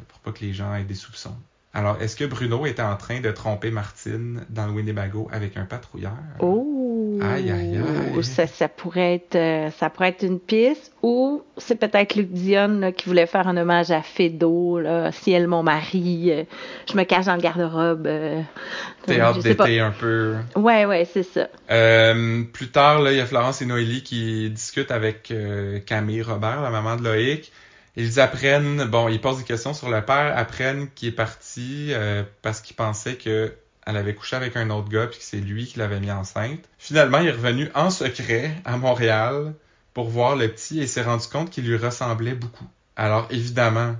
pour 0.07 0.19
pas 0.19 0.32
que 0.32 0.45
les 0.45 0.53
gens 0.53 0.76
aient 0.76 0.84
des 0.84 0.95
soupçons. 0.95 1.36
Alors, 1.74 2.01
est-ce 2.01 2.17
que 2.17 2.26
Bruno 2.26 2.65
était 2.65 2.82
en 2.82 2.97
train 2.97 3.22
de 3.22 3.32
tromper 3.32 3.72
Martine 3.72 4.45
dans 4.49 4.65
le 4.67 4.74
Winnebago 4.74 5.30
avec 5.32 5.55
un 5.55 5.65
patrouilleur? 5.65 6.17
Oh! 6.39 6.80
Aïe, 7.20 7.51
aïe, 7.51 7.78
aïe. 7.78 8.24
Ça, 8.24 8.47
ça, 8.47 8.68
pourrait 8.68 9.16
être, 9.16 9.36
euh, 9.36 9.70
ça 9.72 9.89
pourrait 9.89 10.09
être 10.09 10.24
une 10.24 10.39
piste. 10.39 10.93
Ou 11.01 11.41
c'est 11.57 11.76
peut-être 11.76 12.16
Luc 12.16 12.32
Dion 12.32 12.91
qui 12.95 13.07
voulait 13.07 13.26
faire 13.26 13.47
un 13.47 13.57
hommage 13.57 13.91
à 13.91 14.01
Fédo, 14.01 14.80
là, 14.80 15.12
si 15.12 15.32
elle 15.32 15.47
mon 15.47 15.64
mari, 15.64 16.32
euh, 16.32 16.43
je 16.89 16.95
me 16.95 17.03
cache 17.03 17.26
dans 17.26 17.36
le 17.36 17.41
garde-robe. 17.41 18.07
Euh, 18.07 18.41
Théâtre 19.05 19.39
d'été 19.41 19.80
un 19.80 19.91
peu. 19.91 20.36
Ouais, 20.55 20.86
ouais, 20.86 21.07
c'est 21.12 21.24
ça. 21.24 21.47
Euh, 21.72 22.43
plus 22.53 22.70
tard, 22.70 23.01
là, 23.01 23.12
il 23.12 23.18
y 23.18 23.22
a 23.22 23.26
Florence 23.26 23.62
et 23.62 23.66
Noélie 23.66 24.03
qui 24.03 24.49
discutent 24.49 24.91
avec 24.91 25.34
Camille 25.86 26.22
Robert, 26.22 26.62
la 26.62 26.70
maman 26.70 26.95
de 26.95 27.03
Loïc. 27.03 27.51
Ils 27.97 28.20
apprennent, 28.22 28.86
bon, 28.86 29.09
ils 29.09 29.20
posent 29.20 29.39
des 29.39 29.43
questions 29.43 29.74
sur 29.74 29.89
le 29.89 30.01
père, 30.01 30.38
apprennent 30.38 30.88
qu'il 30.95 31.09
est 31.09 31.14
parti 31.14 31.91
parce 32.41 32.62
qu'il 32.62 32.76
pensait 32.76 33.16
que 33.16 33.51
elle 33.86 33.97
avait 33.97 34.15
couché 34.15 34.36
avec 34.36 34.55
un 34.55 34.69
autre 34.69 34.89
gars 34.89 35.07
puis 35.07 35.19
que 35.19 35.25
c'est 35.25 35.38
lui 35.38 35.65
qui 35.65 35.79
l'avait 35.79 35.99
mis 35.99 36.11
enceinte. 36.11 36.59
Finalement, 36.77 37.19
il 37.19 37.27
est 37.27 37.32
revenu 37.32 37.69
en 37.73 37.89
secret 37.89 38.55
à 38.65 38.77
Montréal 38.77 39.53
pour 39.93 40.09
voir 40.09 40.36
le 40.36 40.47
petit 40.47 40.79
et 40.79 40.88
s'est 40.88 41.01
rendu 41.01 41.27
compte 41.27 41.49
qu'il 41.49 41.65
lui 41.65 41.77
ressemblait 41.77 42.36
beaucoup. 42.36 42.67
Alors 42.95 43.27
évidemment, 43.29 43.95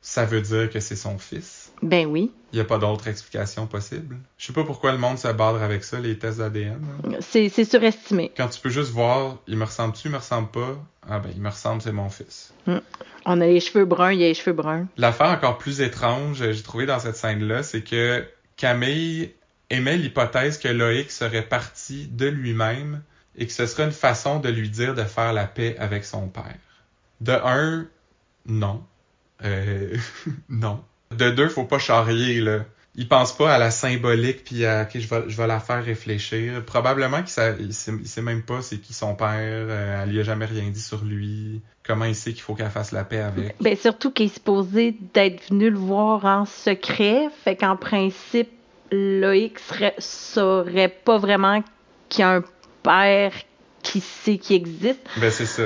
ça 0.00 0.24
veut 0.24 0.42
dire 0.42 0.68
que 0.68 0.80
c'est 0.80 0.96
son 0.96 1.16
fils. 1.18 1.72
Ben 1.80 2.06
oui. 2.06 2.32
Il 2.52 2.56
n'y 2.56 2.60
a 2.60 2.64
pas 2.64 2.78
d'autre 2.78 3.08
explication 3.08 3.66
possible. 3.66 4.18
Je 4.36 4.46
sais 4.46 4.52
pas 4.52 4.64
pourquoi 4.64 4.92
le 4.92 4.98
monde 4.98 5.18
se 5.18 5.28
badre 5.28 5.62
avec 5.62 5.84
ça, 5.84 5.98
les 5.98 6.18
tests 6.18 6.38
d'ADN. 6.38 6.84
C'est, 7.20 7.48
c'est 7.48 7.64
surestimé. 7.64 8.30
Quand 8.36 8.48
tu 8.48 8.60
peux 8.60 8.68
juste 8.68 8.90
voir, 8.90 9.38
il 9.46 9.56
me 9.56 9.64
ressemble-tu, 9.64 10.08
il 10.08 10.10
me 10.10 10.18
ressemble 10.18 10.48
pas? 10.48 10.76
Ah 11.08 11.18
ben, 11.18 11.30
il 11.34 11.40
me 11.40 11.48
ressemble, 11.48 11.80
c'est 11.80 11.92
mon 11.92 12.10
fils. 12.10 12.52
Mm. 12.66 12.78
On 13.24 13.40
a 13.40 13.46
les 13.46 13.60
cheveux 13.60 13.84
bruns, 13.84 14.12
il 14.12 14.20
y 14.20 14.24
a 14.24 14.28
les 14.28 14.34
cheveux 14.34 14.52
bruns. 14.52 14.86
L'affaire 14.96 15.28
encore 15.28 15.56
plus 15.56 15.80
étrange, 15.80 16.38
j'ai 16.38 16.62
trouvé 16.62 16.86
dans 16.86 16.98
cette 16.98 17.16
scène-là, 17.16 17.62
c'est 17.62 17.82
que 17.82 18.26
Camille 18.62 19.34
émet 19.70 19.96
l'hypothèse 19.96 20.56
que 20.56 20.68
Loïc 20.68 21.10
serait 21.10 21.42
parti 21.42 22.06
de 22.06 22.26
lui-même 22.26 23.02
et 23.34 23.48
que 23.48 23.52
ce 23.52 23.66
serait 23.66 23.82
une 23.82 23.90
façon 23.90 24.38
de 24.38 24.48
lui 24.48 24.70
dire 24.70 24.94
de 24.94 25.02
faire 25.02 25.32
la 25.32 25.48
paix 25.48 25.74
avec 25.80 26.04
son 26.04 26.28
père. 26.28 26.54
De 27.20 27.32
un, 27.32 27.88
non. 28.46 28.86
Euh, 29.42 29.96
non. 30.48 30.84
De 31.10 31.30
deux, 31.30 31.48
faut 31.48 31.64
pas 31.64 31.80
charrier, 31.80 32.40
là. 32.40 32.64
Il 32.94 33.08
pense 33.08 33.34
pas 33.34 33.54
à 33.54 33.58
la 33.58 33.70
symbolique 33.70 34.44
puis 34.44 34.66
à 34.66 34.82
ok 34.82 34.90
je 34.94 35.08
vais 35.08 35.22
je 35.28 35.36
vais 35.36 35.46
la 35.46 35.60
faire 35.60 35.82
réfléchir. 35.82 36.62
Probablement 36.64 37.22
qu'il 37.22 37.56
il 37.60 37.72
sait, 37.72 37.92
il 37.98 38.08
sait 38.08 38.22
même 38.22 38.42
pas 38.42 38.60
c'est 38.60 38.78
qui 38.78 38.92
son 38.92 39.14
père. 39.14 39.28
Euh, 39.30 40.02
elle 40.02 40.10
lui 40.10 40.20
a 40.20 40.22
jamais 40.22 40.44
rien 40.44 40.68
dit 40.68 40.80
sur 40.80 41.02
lui. 41.02 41.62
Comment 41.84 42.04
il 42.04 42.14
sait 42.14 42.32
qu'il 42.32 42.42
faut 42.42 42.54
qu'elle 42.54 42.70
fasse 42.70 42.92
la 42.92 43.04
paix 43.04 43.20
avec? 43.20 43.56
Ben 43.60 43.76
surtout 43.76 44.10
qu'il 44.10 44.26
est 44.26 44.34
supposé 44.34 44.94
d'être 45.14 45.48
venu 45.48 45.70
le 45.70 45.78
voir 45.78 46.26
en 46.26 46.44
secret. 46.44 47.28
Fait 47.44 47.56
qu'en 47.56 47.76
principe 47.76 48.50
Loïc 48.90 49.58
serait 49.58 49.94
saurait 49.98 50.88
pas 50.88 51.16
vraiment 51.16 51.64
qu'il 52.10 52.20
y 52.20 52.24
a 52.24 52.36
un 52.36 52.44
père 52.82 53.32
qui 53.82 54.00
sait 54.00 54.36
qu'il 54.36 54.56
existe. 54.56 55.00
Ben 55.16 55.30
c'est 55.30 55.46
ça. 55.46 55.64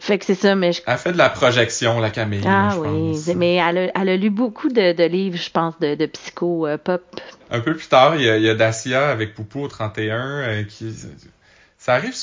Fait 0.00 0.18
que 0.18 0.24
c'est 0.24 0.34
ça, 0.34 0.54
mais 0.54 0.72
je... 0.72 0.80
Elle 0.86 0.96
fait 0.96 1.12
de 1.12 1.18
la 1.18 1.28
projection, 1.28 2.00
la 2.00 2.08
Camille. 2.08 2.42
Ah 2.46 2.70
je 2.72 2.78
oui, 2.78 3.12
pense. 3.12 3.26
mais 3.36 3.56
elle 3.56 3.78
a, 3.78 4.00
elle 4.00 4.08
a, 4.08 4.16
lu 4.16 4.30
beaucoup 4.30 4.70
de, 4.70 4.92
de 4.92 5.04
livres, 5.04 5.36
je 5.36 5.50
pense, 5.50 5.78
de, 5.78 5.94
de 5.94 6.06
psycho-pop. 6.06 7.02
Euh, 7.14 7.20
Un 7.56 7.60
peu 7.60 7.74
plus 7.76 7.86
tard, 7.86 8.16
il 8.16 8.22
y 8.22 8.30
a, 8.30 8.38
il 8.38 8.42
y 8.42 8.48
a 8.48 8.54
Dacia 8.54 9.10
avec 9.10 9.34
Poupou 9.34 9.60
au 9.60 9.68
31 9.68 10.18
euh, 10.18 10.62
qui... 10.64 10.94
Ça 11.76 11.94
arrive 11.94 12.14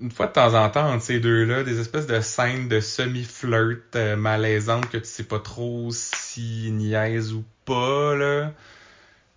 une 0.00 0.10
fois 0.10 0.26
de 0.26 0.32
temps 0.32 0.54
en 0.54 0.68
temps 0.70 0.90
entre 0.90 1.04
ces 1.04 1.20
deux-là, 1.20 1.62
des 1.62 1.78
espèces 1.78 2.06
de 2.06 2.20
scènes 2.20 2.68
de 2.68 2.80
semi-flirt 2.80 3.96
euh, 3.96 4.16
malaisantes 4.16 4.88
que 4.88 4.96
tu 4.96 5.04
sais 5.06 5.24
pas 5.24 5.38
trop 5.38 5.88
si 5.90 6.70
niaise 6.72 7.34
ou 7.34 7.44
pas, 7.66 8.14
là. 8.14 8.52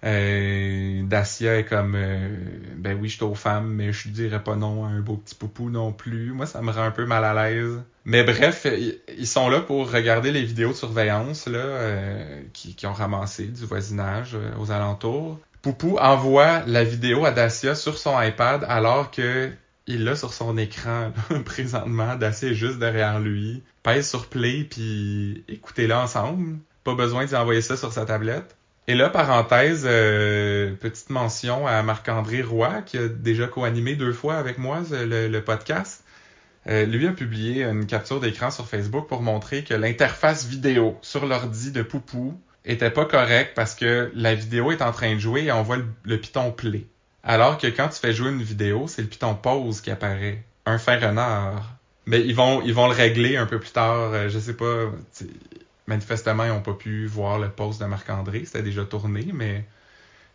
Euh, 0.05 1.03
Dacia 1.03 1.57
est 1.57 1.65
comme 1.65 1.93
euh, 1.95 2.29
ben 2.77 2.97
oui 2.99 3.09
je 3.09 3.15
suis 3.15 3.23
aux 3.25 3.35
femmes 3.35 3.67
mais 3.67 3.91
je 3.91 4.07
dirais 4.07 4.41
pas 4.41 4.55
non 4.55 4.85
à 4.85 4.87
un 4.87 5.01
beau 5.01 5.17
petit 5.17 5.35
poupou 5.35 5.69
non 5.69 5.91
plus. 5.91 6.31
Moi 6.31 6.45
ça 6.45 6.61
me 6.61 6.71
rend 6.71 6.83
un 6.83 6.91
peu 6.91 7.05
mal 7.05 7.25
à 7.25 7.33
l'aise. 7.33 7.81
Mais 8.05 8.23
bref 8.23 8.65
ils 9.17 9.27
sont 9.27 9.49
là 9.49 9.59
pour 9.59 9.91
regarder 9.91 10.31
les 10.31 10.43
vidéos 10.43 10.69
de 10.69 10.75
surveillance 10.75 11.47
là 11.47 11.59
euh, 11.59 12.41
qui, 12.53 12.75
qui, 12.75 12.87
ont 12.87 12.93
ramassé 12.93 13.45
du 13.45 13.65
voisinage 13.65 14.35
euh, 14.35 14.51
aux 14.57 14.71
alentours. 14.71 15.37
Poupou 15.61 15.97
envoie 15.97 16.61
la 16.65 16.85
vidéo 16.85 17.25
à 17.25 17.31
Dacia 17.31 17.75
sur 17.75 17.97
son 17.97 18.19
iPad 18.21 18.65
alors 18.69 19.11
que 19.11 19.51
il 19.85 20.05
l'a 20.05 20.15
sur 20.15 20.33
son 20.33 20.57
écran 20.57 21.11
là, 21.29 21.39
présentement. 21.45 22.15
Dacia 22.15 22.51
est 22.51 22.53
juste 22.53 22.79
derrière 22.79 23.19
lui. 23.19 23.63
Pèse 23.83 24.07
sur 24.07 24.27
play 24.27 24.63
puis 24.63 25.43
écoutez-la 25.49 26.01
ensemble. 26.01 26.59
Pas 26.85 26.95
besoin 26.95 27.25
d'y 27.25 27.35
envoyer 27.35 27.61
ça 27.61 27.75
sur 27.75 27.91
sa 27.91 28.05
tablette 28.05 28.55
et 28.89 28.95
là, 28.95 29.07
parenthèse, 29.07 29.83
euh, 29.85 30.73
petite 30.73 31.11
mention 31.11 31.67
à 31.67 31.83
Marc-André 31.83 32.41
Roy, 32.41 32.81
qui 32.81 32.97
a 32.97 33.07
déjà 33.07 33.45
co-animé 33.45 33.95
deux 33.95 34.13
fois 34.13 34.37
avec 34.37 34.57
moi 34.57 34.81
le, 34.89 35.39
podcast. 35.41 36.03
Euh, 36.65 36.87
lui 36.87 37.05
a 37.05 37.11
publié 37.11 37.65
une 37.65 37.85
capture 37.85 38.19
d'écran 38.19 38.49
sur 38.49 38.67
Facebook 38.67 39.07
pour 39.07 39.21
montrer 39.21 39.63
que 39.63 39.75
l'interface 39.75 40.47
vidéo 40.47 40.97
sur 41.03 41.27
l'ordi 41.27 41.71
de 41.71 41.83
Poupou 41.83 42.33
était 42.65 42.89
pas 42.89 43.05
correcte 43.05 43.51
parce 43.55 43.75
que 43.75 44.11
la 44.15 44.33
vidéo 44.33 44.71
est 44.71 44.81
en 44.81 44.91
train 44.91 45.13
de 45.13 45.19
jouer 45.19 45.43
et 45.43 45.51
on 45.51 45.61
voit 45.61 45.77
le, 45.77 45.85
le 46.03 46.17
piton 46.17 46.51
play. 46.51 46.87
Alors 47.23 47.59
que 47.59 47.67
quand 47.67 47.89
tu 47.89 47.99
fais 47.99 48.11
jouer 48.11 48.31
une 48.31 48.41
vidéo, 48.41 48.87
c'est 48.87 49.03
le 49.03 49.07
piton 49.07 49.35
pause 49.35 49.81
qui 49.81 49.91
apparaît. 49.91 50.43
Un 50.65 50.79
fin 50.79 50.97
renard. 50.97 51.75
Mais 52.07 52.21
ils 52.21 52.33
vont, 52.33 52.63
ils 52.63 52.73
vont 52.73 52.87
le 52.87 52.93
régler 52.93 53.37
un 53.37 53.45
peu 53.45 53.59
plus 53.59 53.69
tard. 53.69 54.13
Euh, 54.13 54.29
je 54.29 54.39
sais 54.39 54.55
pas 54.55 54.85
manifestement, 55.89 56.45
ils 56.45 56.49
n'ont 56.49 56.61
pas 56.61 56.73
pu 56.73 57.05
voir 57.07 57.39
le 57.39 57.49
post 57.49 57.81
de 57.81 57.85
Marc-André. 57.85 58.43
C'était 58.45 58.61
déjà 58.61 58.85
tourné, 58.85 59.27
mais 59.33 59.65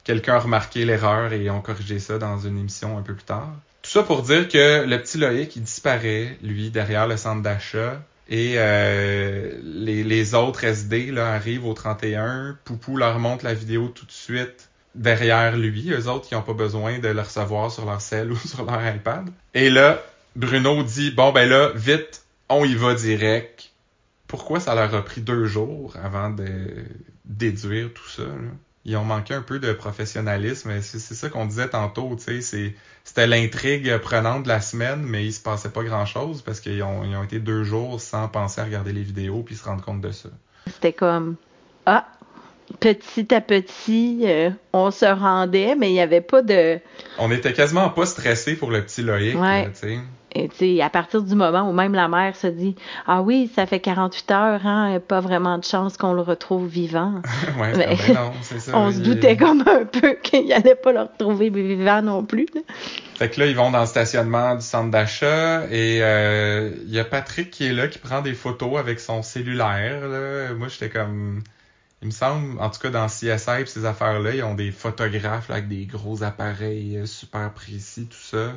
quelqu'un 0.03 0.35
a 0.35 0.41
remarqué 0.41 0.85
l'erreur 0.85 1.33
et 1.33 1.49
ont 1.49 1.63
corrigé 1.63 1.99
ça 1.99 2.19
dans 2.19 2.39
une 2.39 2.59
émission 2.59 2.99
un 2.99 3.03
peu 3.03 3.15
plus 3.15 3.25
tard. 3.25 3.55
Tout 3.81 3.91
ça 3.91 4.03
pour 4.03 4.23
dire 4.23 4.49
que 4.49 4.85
le 4.85 5.01
petit 5.01 5.19
Loïc, 5.19 5.57
il 5.57 5.63
disparaît, 5.63 6.39
lui, 6.43 6.71
derrière 6.71 7.07
le 7.07 7.17
centre 7.17 7.43
d'achat. 7.43 8.03
Et 8.29 8.55
euh, 8.57 9.53
les, 9.63 10.03
les, 10.03 10.35
autres 10.35 10.65
SD 10.65 11.11
là, 11.11 11.33
arrivent 11.33 11.67
au 11.67 11.75
31. 11.75 12.59
Poupou 12.65 12.97
leur 12.97 13.19
montre 13.19 13.45
la 13.45 13.55
vidéo 13.55 13.89
tout 13.89 14.07
de 14.07 14.13
suite 14.13 14.71
derrière 14.95 15.57
lui. 15.57 15.91
Eux 15.91 16.09
autres, 16.09 16.29
qui 16.29 16.35
n'ont 16.35 16.43
pas 16.43 16.55
besoin 16.55 16.99
de 16.99 17.09
le 17.09 17.21
recevoir 17.21 17.71
sur 17.71 17.85
leur 17.85 18.01
cell 18.01 18.33
ou 18.33 18.37
sur 18.37 18.65
leur 18.65 18.81
iPad. 18.95 19.29
Et 19.53 19.69
là, 19.69 20.03
Bruno 20.35 20.83
dit, 20.83 21.11
bon 21.11 21.33
ben 21.33 21.49
là, 21.49 21.71
vite, 21.75 22.23
on 22.49 22.65
y 22.65 22.75
va 22.75 22.95
direct 22.95 23.71
pourquoi 24.35 24.59
ça 24.59 24.75
leur 24.75 24.93
a 24.97 25.05
pris 25.05 25.21
deux 25.21 25.45
jours 25.45 25.95
avant 26.03 26.29
de 26.29 26.45
déduire 27.25 27.93
tout 27.95 28.09
ça. 28.09 28.25
Là? 28.25 28.51
Ils 28.85 28.97
ont 28.97 29.05
manqué 29.05 29.33
un 29.33 29.43
peu 29.43 29.61
de 29.61 29.73
professionnalisme. 29.73 30.73
C'est 30.83 30.99
ça 30.99 31.29
qu'on 31.29 31.47
disait 31.47 31.69
tantôt, 31.69 32.17
tu 32.17 32.43
sais, 32.43 32.75
c'était 33.05 33.29
l'intrigue 33.29 33.97
prenante 33.99 34.43
de 34.43 34.49
la 34.49 34.61
semaine, 34.61 35.03
mais 35.03 35.25
il 35.25 35.33
se 35.33 35.41
passait 35.41 35.69
pas 35.69 35.85
grand-chose 35.85 36.43
parce 36.43 36.59
qu'ils 36.59 36.83
ont, 36.83 37.05
ils 37.05 37.15
ont 37.15 37.23
été 37.23 37.39
deux 37.39 37.63
jours 37.63 38.01
sans 38.01 38.27
penser 38.27 38.61
à 38.61 38.65
regarder 38.65 38.93
les 38.93 39.05
vidéos 39.05 39.45
puis 39.45 39.55
se 39.55 39.63
rendre 39.63 39.85
compte 39.85 40.01
de 40.01 40.11
ça. 40.11 40.31
C'était 40.67 40.93
comme 40.93 41.37
ah 41.87 42.09
petit 42.81 43.33
à 43.33 43.41
petit, 43.41 44.23
euh, 44.25 44.51
on 44.73 44.91
se 44.91 45.07
rendait, 45.07 45.77
mais 45.77 45.91
il 45.91 45.93
n'y 45.93 46.01
avait 46.01 46.21
pas 46.21 46.43
de. 46.43 46.81
On 47.21 47.31
était 47.31 47.53
quasiment 47.53 47.89
pas 47.89 48.05
stressé 48.05 48.57
pour 48.57 48.73
le 48.73 48.83
petit 48.83 49.03
Loïc, 49.03 49.41
ouais. 49.41 49.71
tu 49.71 49.77
sais. 49.77 49.99
Et 50.35 50.83
à 50.83 50.91
partir 50.91 51.23
du 51.23 51.35
moment 51.35 51.69
où 51.69 51.73
même 51.73 51.95
la 51.95 52.09
mère 52.09 52.35
se 52.35 52.49
dit 52.49 52.75
Ah 53.07 53.23
oui, 53.23 53.51
ça 53.55 53.67
fait 53.67 53.81
48 53.81 54.31
heures, 54.33 54.67
hein, 54.67 54.99
pas 55.07 55.21
vraiment 55.21 55.59
de 55.59 55.65
chance 55.65 55.97
qu'on 55.97 56.13
le 56.13 56.23
retrouve 56.23 56.67
vivant. 56.67 57.23
ouais, 57.61 57.73
Mais, 57.77 57.97
ben 58.09 58.15
non, 58.15 58.33
c'est 58.43 58.59
ça. 58.59 58.77
on 58.77 58.91
se 58.91 58.99
doutait 58.99 59.37
comme 59.37 59.63
un 59.67 59.85
peu 59.85 60.15
qu'il 60.23 60.53
allait 60.53 60.75
pas 60.75 60.93
le 60.93 61.03
retrouver 61.03 61.51
vivant 61.51 62.03
non 62.03 62.25
plus. 62.25 62.47
Là. 62.55 62.63
Fait 63.17 63.31
que 63.31 63.41
là, 63.41 63.47
ils 63.47 63.55
vont 63.55 63.71
dans 63.71 63.81
le 63.81 63.87
stationnement 63.87 64.57
du 64.57 64.63
centre 64.63 64.91
d'achat 64.91 65.67
et 65.71 65.99
il 65.99 66.03
euh, 66.03 66.71
y 66.87 66.99
a 66.99 67.05
Patrick 67.05 67.51
qui 67.51 67.67
est 67.67 67.73
là, 67.73 67.87
qui 67.87 67.99
prend 67.99 68.21
des 68.21 68.35
photos 68.35 68.79
avec 68.79 68.99
son 68.99 69.23
cellulaire. 69.23 70.09
Là. 70.09 70.53
Moi, 70.55 70.67
j'étais 70.67 70.91
comme 70.91 71.43
Il 72.03 72.09
me 72.09 72.13
semble, 72.13 72.61
en 72.61 72.71
tout 72.71 72.81
cas 72.81 72.91
dans 72.91 73.07
CSI 73.07 73.61
et 73.61 73.67
ces 73.67 73.85
affaires-là, 73.85 74.35
ils 74.35 74.43
ont 74.43 74.55
des 74.55 74.73
photographes 74.73 75.49
là, 75.49 75.57
avec 75.57 75.69
des 75.69 75.87
gros 75.87 76.25
appareils 76.25 76.99
euh, 76.99 77.07
super 77.07 77.53
précis, 77.53 78.07
tout 78.07 78.17
ça. 78.19 78.53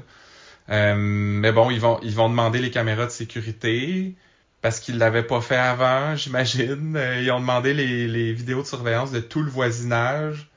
Euh, 0.69 0.95
mais 0.97 1.51
bon, 1.51 1.69
ils 1.71 1.79
vont 1.79 1.99
ils 2.03 2.15
vont 2.15 2.29
demander 2.29 2.59
les 2.59 2.71
caméras 2.71 3.05
de 3.05 3.11
sécurité 3.11 4.15
parce 4.61 4.79
qu'ils 4.79 4.97
l'avaient 4.97 5.23
pas 5.23 5.41
fait 5.41 5.57
avant, 5.57 6.15
j'imagine. 6.17 6.95
Euh, 6.97 7.21
ils 7.21 7.31
ont 7.31 7.39
demandé 7.39 7.73
les, 7.73 8.07
les 8.07 8.33
vidéos 8.33 8.61
de 8.61 8.67
surveillance 8.67 9.11
de 9.11 9.19
tout 9.19 9.41
le 9.41 9.49
voisinage. 9.49 10.49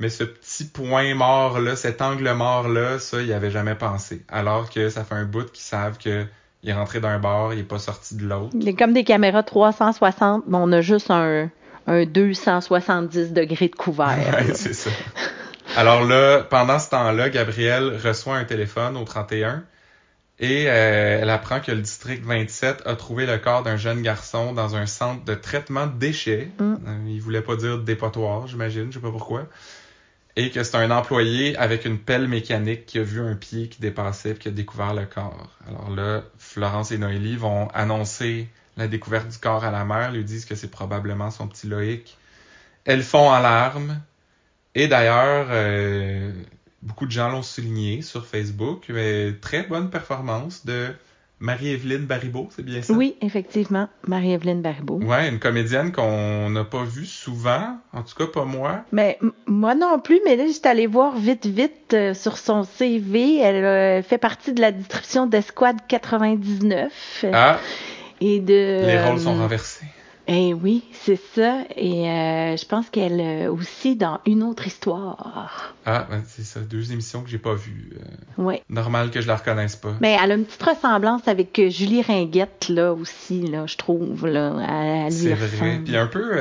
Mais 0.00 0.10
ce 0.10 0.22
petit 0.22 0.64
point 0.64 1.12
mort 1.14 1.58
là, 1.58 1.74
cet 1.74 2.02
angle 2.02 2.30
mort 2.32 2.68
là, 2.68 3.00
ça, 3.00 3.20
ils 3.20 3.32
avaient 3.32 3.50
jamais 3.50 3.74
pensé. 3.74 4.24
Alors 4.28 4.70
que 4.70 4.90
ça 4.90 5.04
fait 5.04 5.16
un 5.16 5.24
bout 5.24 5.50
qu'ils 5.50 5.64
savent 5.64 5.98
que 5.98 6.24
il 6.62 6.70
est 6.70 6.74
rentré 6.74 7.00
d'un 7.00 7.18
bar, 7.18 7.54
il 7.54 7.60
est 7.60 7.64
pas 7.64 7.78
sorti 7.78 8.16
de 8.16 8.24
l'autre. 8.24 8.50
Il 8.54 8.68
est 8.68 8.74
comme 8.74 8.92
des 8.92 9.04
caméras 9.04 9.42
360, 9.42 10.44
mais 10.48 10.58
on 10.60 10.72
a 10.72 10.80
juste 10.80 11.10
un, 11.10 11.50
un 11.86 12.04
270 12.04 13.32
degrés 13.32 13.68
de 13.68 13.76
couvert. 13.76 14.18
Ouais, 14.32 14.54
c'est 14.54 14.74
ça. 14.74 14.90
Alors 15.76 16.04
là, 16.04 16.42
pendant 16.42 16.78
ce 16.78 16.90
temps-là, 16.90 17.28
Gabrielle 17.30 17.98
reçoit 18.02 18.36
un 18.36 18.44
téléphone 18.44 18.96
au 18.96 19.04
31 19.04 19.64
et 20.40 20.66
euh, 20.68 21.18
elle 21.20 21.30
apprend 21.30 21.60
que 21.60 21.72
le 21.72 21.82
district 21.82 22.24
27 22.24 22.82
a 22.86 22.94
trouvé 22.94 23.26
le 23.26 23.38
corps 23.38 23.64
d'un 23.64 23.76
jeune 23.76 24.02
garçon 24.02 24.52
dans 24.52 24.76
un 24.76 24.86
centre 24.86 25.24
de 25.24 25.34
traitement 25.34 25.86
de 25.86 25.98
déchets. 25.98 26.50
Mm. 26.58 26.74
Euh, 26.86 26.98
il 27.08 27.20
voulait 27.20 27.42
pas 27.42 27.56
dire 27.56 27.78
dépotoir, 27.78 28.46
j'imagine, 28.46 28.86
je 28.90 28.98
sais 28.98 29.02
pas 29.02 29.10
pourquoi. 29.10 29.46
Et 30.36 30.50
que 30.50 30.62
c'est 30.62 30.76
un 30.76 30.92
employé 30.92 31.56
avec 31.56 31.84
une 31.84 31.98
pelle 31.98 32.28
mécanique 32.28 32.86
qui 32.86 33.00
a 33.00 33.02
vu 33.02 33.20
un 33.20 33.34
pied 33.34 33.68
qui 33.68 33.80
dépassait 33.80 34.30
et 34.30 34.34
qui 34.34 34.46
a 34.46 34.52
découvert 34.52 34.94
le 34.94 35.04
corps. 35.04 35.50
Alors 35.66 35.90
là, 35.90 36.22
Florence 36.38 36.92
et 36.92 36.98
Noélie 36.98 37.36
vont 37.36 37.66
annoncer 37.74 38.48
la 38.76 38.86
découverte 38.86 39.28
du 39.28 39.38
corps 39.38 39.64
à 39.64 39.72
la 39.72 39.84
mère, 39.84 40.12
lui 40.12 40.22
disent 40.22 40.44
que 40.44 40.54
c'est 40.54 40.70
probablement 40.70 41.32
son 41.32 41.48
petit 41.48 41.66
Loïc. 41.66 42.16
Elles 42.84 43.02
font 43.02 43.28
en 43.28 43.40
larmes. 43.40 44.00
Et 44.74 44.88
d'ailleurs, 44.88 45.48
euh, 45.50 46.30
beaucoup 46.82 47.06
de 47.06 47.10
gens 47.10 47.28
l'ont 47.30 47.42
souligné 47.42 48.02
sur 48.02 48.26
Facebook, 48.26 48.86
mais 48.88 49.32
très 49.40 49.62
bonne 49.62 49.90
performance 49.90 50.64
de 50.66 50.88
Marie-Evelyne 51.40 52.04
Baribeau, 52.04 52.48
c'est 52.50 52.64
bien 52.64 52.82
ça? 52.82 52.92
Oui, 52.92 53.16
effectivement, 53.22 53.88
Marie-Evelyne 54.08 54.60
Barbeau. 54.60 54.98
Ouais, 55.00 55.28
une 55.28 55.38
comédienne 55.38 55.92
qu'on 55.92 56.50
n'a 56.50 56.64
pas 56.64 56.82
vue 56.82 57.06
souvent, 57.06 57.78
en 57.92 58.02
tout 58.02 58.14
cas 58.16 58.26
pas 58.26 58.44
moi. 58.44 58.84
Mais 58.90 59.18
moi 59.46 59.74
non 59.76 60.00
plus, 60.00 60.20
mais 60.24 60.34
là, 60.36 60.46
j'étais 60.46 60.68
allée 60.68 60.88
voir 60.88 61.16
vite, 61.16 61.46
vite 61.46 61.94
euh, 61.94 62.12
sur 62.12 62.38
son 62.38 62.64
CV. 62.64 63.38
Elle 63.38 63.64
euh, 63.64 64.02
fait 64.02 64.18
partie 64.18 64.52
de 64.52 64.60
la 64.60 64.72
distribution 64.72 65.26
d'Esquad 65.26 65.76
99. 65.86 67.20
euh, 67.24 67.30
Ah, 67.32 67.60
et 68.20 68.40
de. 68.40 68.84
les 68.84 69.00
rôles 69.04 69.20
sont 69.20 69.34
renversés. 69.34 69.86
Eh 70.30 70.52
oui, 70.52 70.84
c'est 70.92 71.18
ça. 71.34 71.62
Et 71.74 72.06
euh, 72.08 72.56
je 72.56 72.66
pense 72.66 72.90
qu'elle 72.90 73.18
euh, 73.18 73.50
aussi 73.50 73.96
dans 73.96 74.20
une 74.26 74.42
autre 74.42 74.66
histoire. 74.66 75.74
Ah, 75.86 76.06
ben, 76.10 76.22
c'est 76.26 76.42
ça, 76.44 76.60
deux 76.60 76.92
émissions 76.92 77.22
que 77.22 77.30
j'ai 77.30 77.38
pas 77.38 77.54
vues. 77.54 77.94
Euh, 77.96 78.04
Oui. 78.36 78.56
normal 78.68 79.10
que 79.10 79.22
je 79.22 79.26
la 79.26 79.36
reconnaisse 79.36 79.76
pas. 79.76 79.94
Mais 80.02 80.18
elle 80.22 80.32
a 80.32 80.34
une 80.34 80.44
petite 80.44 80.62
ressemblance 80.62 81.26
avec 81.28 81.58
euh, 81.58 81.70
Julie 81.70 82.02
Ringuette, 82.02 82.68
là, 82.68 82.92
aussi, 82.92 83.40
là, 83.46 83.66
je 83.66 83.76
trouve, 83.76 84.26
là. 84.26 85.08
C'est 85.10 85.32
vrai. 85.32 85.80
Puis 85.82 85.96
un 85.96 86.06
peu 86.06 86.38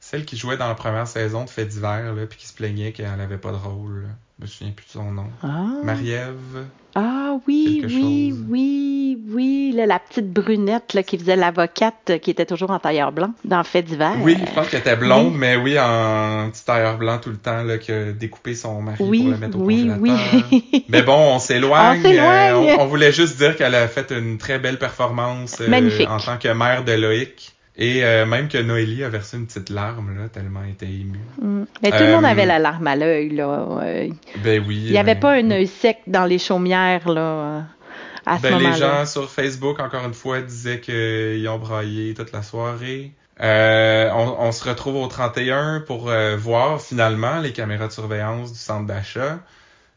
celle 0.00 0.24
qui 0.24 0.36
jouait 0.36 0.56
dans 0.56 0.68
la 0.68 0.74
première 0.74 1.06
saison 1.06 1.44
de 1.44 1.50
Fait 1.50 1.66
d'hiver, 1.66 2.14
là, 2.14 2.26
puis 2.26 2.38
qui 2.38 2.46
se 2.46 2.52
plaignait 2.54 2.92
qu'elle 2.92 3.20
avait 3.20 3.38
pas 3.38 3.52
de 3.52 3.56
rôle. 3.56 4.02
là. 4.02 4.08
Je 4.38 4.44
me 4.44 4.48
souviens 4.48 4.72
plus 4.72 4.84
de 4.84 4.90
son 4.90 5.12
nom. 5.12 5.26
Ah. 5.42 5.64
Marie-Ève. 5.82 6.66
Ah 6.94 7.38
oui, 7.46 7.82
oui, 7.86 8.30
chose. 8.30 8.44
oui, 8.50 9.18
oui, 9.30 9.72
là, 9.74 9.86
la 9.86 9.98
petite 9.98 10.30
brunette 10.30 10.92
là, 10.92 11.02
qui 11.02 11.16
faisait 11.16 11.36
l'avocate 11.36 12.10
euh, 12.10 12.18
qui 12.18 12.30
était 12.30 12.44
toujours 12.44 12.70
en 12.70 12.78
tailleur 12.78 13.12
blanc 13.12 13.32
dans 13.44 13.64
Fait 13.64 13.82
d'hiver. 13.82 14.12
Oui, 14.20 14.36
je 14.38 14.52
pense 14.52 14.68
qu'elle 14.68 14.80
était 14.80 14.96
blonde, 14.96 15.32
oui. 15.32 15.38
mais 15.38 15.56
oui, 15.56 15.78
en 15.78 16.50
petit 16.50 16.64
tailleur 16.66 16.98
blanc 16.98 17.18
tout 17.18 17.30
le 17.30 17.38
temps, 17.38 17.62
là, 17.62 17.78
qui 17.78 17.92
a 17.92 18.12
découpé 18.12 18.54
son 18.54 18.82
mari 18.82 18.98
Oui, 19.00 19.22
pour 19.22 19.30
le 19.30 19.38
mettre 19.38 19.58
au 19.58 19.62
oui, 19.62 19.90
oui. 20.00 20.84
Mais 20.88 21.02
bon, 21.02 21.34
on 21.34 21.38
s'éloigne. 21.38 22.02
On. 22.04 22.10
Euh, 22.10 22.76
on, 22.76 22.82
on 22.82 22.86
voulait 22.86 23.12
juste 23.12 23.38
dire 23.38 23.56
qu'elle 23.56 23.74
a 23.74 23.88
fait 23.88 24.10
une 24.10 24.36
très 24.36 24.58
belle 24.58 24.78
performance 24.78 25.62
euh, 25.62 26.06
en 26.08 26.18
tant 26.18 26.36
que 26.36 26.48
mère 26.48 26.84
de 26.84 26.92
Loïc. 26.92 27.55
Et 27.78 28.04
euh, 28.04 28.24
même 28.24 28.48
que 28.48 28.56
Noélie 28.58 29.04
a 29.04 29.08
versé 29.10 29.36
une 29.36 29.46
petite 29.46 29.68
larme, 29.68 30.16
là, 30.18 30.28
tellement 30.28 30.60
elle 30.64 30.70
était 30.70 30.86
émue. 30.86 31.20
Mm. 31.40 31.64
Mais 31.82 31.90
tout 31.90 32.04
le 32.04 32.12
monde 32.12 32.24
Euh, 32.24 32.28
avait 32.28 32.46
la 32.46 32.58
larme 32.58 32.86
à 32.86 32.96
l'œil, 32.96 33.30
là. 33.30 33.66
Ben 34.42 34.64
oui. 34.66 34.82
Il 34.86 34.92
n'y 34.92 34.98
avait 34.98 35.14
ben- 35.14 35.20
pas 35.20 35.32
un 35.34 35.50
œil 35.50 35.66
sec 35.66 35.98
dans 36.06 36.24
les 36.24 36.38
chaumières, 36.38 37.08
là, 37.08 37.64
à 38.24 38.38
ce 38.38 38.42
Ben, 38.42 38.58
les 38.58 38.72
gens 38.72 39.04
sur 39.04 39.30
Facebook, 39.30 39.78
encore 39.78 40.04
une 40.06 40.14
fois, 40.14 40.40
disaient 40.40 40.80
qu'ils 40.80 41.46
ont 41.48 41.58
braillé 41.58 42.14
toute 42.14 42.32
la 42.32 42.42
soirée. 42.42 43.12
Euh, 43.42 44.08
on, 44.14 44.46
on 44.46 44.52
se 44.52 44.66
retrouve 44.66 44.96
au 44.96 45.06
31 45.06 45.80
pour 45.86 46.08
euh, 46.08 46.36
voir 46.36 46.80
finalement 46.80 47.40
les 47.40 47.52
caméras 47.52 47.88
de 47.88 47.92
surveillance 47.92 48.52
du 48.54 48.58
centre 48.58 48.86
d'achat 48.86 49.40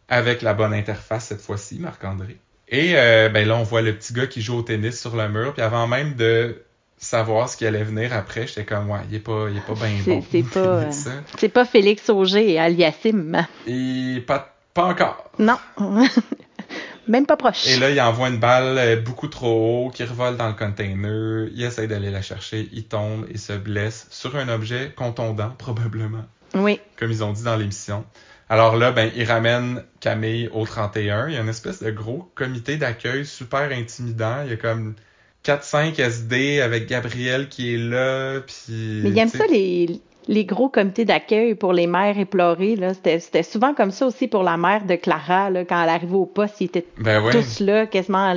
avec 0.10 0.42
la 0.42 0.54
bonne 0.54 0.74
interface 0.74 1.28
cette 1.28 1.40
fois-ci, 1.42 1.80
Marc-André. 1.80 2.38
Et 2.68 2.94
euh, 2.98 3.30
ben 3.30 3.48
là, 3.48 3.56
on 3.56 3.64
voit 3.64 3.82
le 3.82 3.94
petit 3.96 4.12
gars 4.14 4.28
qui 4.28 4.42
joue 4.42 4.58
au 4.58 4.62
tennis 4.62 5.00
sur 5.00 5.16
le 5.16 5.30
mur. 5.30 5.54
Puis 5.54 5.62
avant 5.62 5.88
même 5.88 6.16
de 6.16 6.62
savoir 7.00 7.50
ce 7.50 7.58
qui 7.58 7.66
allait 7.66 7.84
venir 7.84 8.14
après, 8.14 8.46
j'étais 8.46 8.66
comme, 8.66 8.90
ouais, 8.92 9.00
il 9.10 9.16
est 9.16 9.20
pas, 9.20 9.48
il 9.50 9.58
est 9.58 9.66
pas 9.66 9.74
bien 9.74 9.98
C'est- 10.04 10.12
bon. 10.12 10.24
c'est 10.32 10.44
pas, 10.54 10.60
euh. 10.60 10.92
C'est 11.38 11.50
pas 11.50 11.66
Félix 11.66 12.10
Auger 12.10 12.52
et 12.52 12.60
Aliassim. 12.60 13.46
Et 13.66 14.22
pas, 14.28 14.56
pas 14.74 14.84
encore. 14.86 15.32
Non. 15.40 15.58
Même 17.08 17.26
pas 17.26 17.38
proche. 17.38 17.66
Et 17.68 17.78
là, 17.80 17.90
il 17.90 18.00
envoie 18.00 18.28
une 18.30 18.38
balle 18.38 18.78
euh, 18.78 18.96
beaucoup 19.02 19.28
trop 19.30 19.88
haut 19.88 19.90
qui 19.90 20.04
revole 20.04 20.38
dans 20.38 20.48
le 20.48 20.54
container. 20.54 21.48
Il 21.56 21.64
essaie 21.64 21.88
d'aller 21.88 22.12
la 22.12 22.22
chercher. 22.22 22.70
Il 22.72 22.84
tombe 22.86 23.26
et 23.34 23.38
se 23.40 23.54
blesse 23.54 24.06
sur 24.12 24.36
un 24.36 24.48
objet 24.48 24.94
contondant, 24.96 25.50
probablement, 25.58 26.26
Oui. 26.54 26.80
comme 26.98 27.10
ils 27.10 27.24
ont 27.24 27.32
dit 27.34 27.42
dans 27.44 27.56
l'émission. 27.56 28.06
Alors 28.48 28.76
là, 28.78 28.92
ben, 28.92 29.10
il 29.16 29.24
ramène 29.26 29.84
Camille 30.00 30.50
au 30.54 30.66
31. 30.68 31.30
Il 31.30 31.34
y 31.34 31.38
a 31.38 31.42
une 31.42 31.50
espèce 31.50 31.82
de 31.82 31.90
gros 31.90 32.32
comité 32.36 32.78
d'accueil 32.78 33.26
super 33.26 33.72
intimidant. 33.72 34.44
Il 34.44 34.52
y 34.52 34.54
a 34.54 34.58
comme 34.58 34.94
4-5 35.54 36.00
SD 36.00 36.62
avec 36.62 36.88
Gabriel 36.88 37.50
qui 37.50 37.74
est 37.74 37.78
là. 37.78 38.40
Puis, 38.42 39.02
Mais 39.04 39.10
il 39.10 39.18
aime 39.20 39.30
ça, 39.30 39.46
les, 39.50 40.00
les 40.28 40.46
gros 40.46 40.70
comités 40.70 41.06
d'accueil 41.06 41.56
pour 41.56 41.74
les 41.74 41.88
mères 41.88 42.18
éplorées. 42.20 42.76
Là. 42.76 42.94
C'était, 42.94 43.20
c'était 43.20 43.44
souvent 43.44 43.74
comme 43.74 43.92
ça 43.92 44.06
aussi 44.06 44.28
pour 44.28 44.44
la 44.44 44.58
mère 44.58 44.86
de 44.86 44.96
Clara. 44.96 45.50
Là, 45.50 45.66
quand 45.66 45.82
elle 45.82 45.90
arrivait 45.90 46.14
au 46.16 46.26
poste, 46.28 46.62
ils 46.62 46.66
étaient 46.66 46.86
Ben 47.00 47.24
ouais. 47.24 47.32
tous 47.32 47.60
là, 47.62 47.88
quasiment 47.88 48.32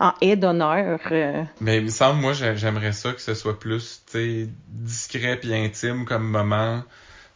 en, 0.00 0.08
en 0.08 0.12
haie 0.22 0.36
d'honneur. 0.36 0.98
euh. 1.12 1.42
Mais 1.60 1.78
il 1.78 1.84
me 1.84 1.88
semble, 1.90 2.20
moi, 2.20 2.32
j'ai- 2.32 2.56
j'aimerais 2.56 2.92
ça 2.92 3.12
que 3.12 3.20
ce 3.20 3.34
soit 3.34 3.58
plus, 3.58 4.02
discret 4.68 5.36
puis 5.40 5.54
intime 5.54 6.04
comme 6.04 6.24
moment. 6.28 6.82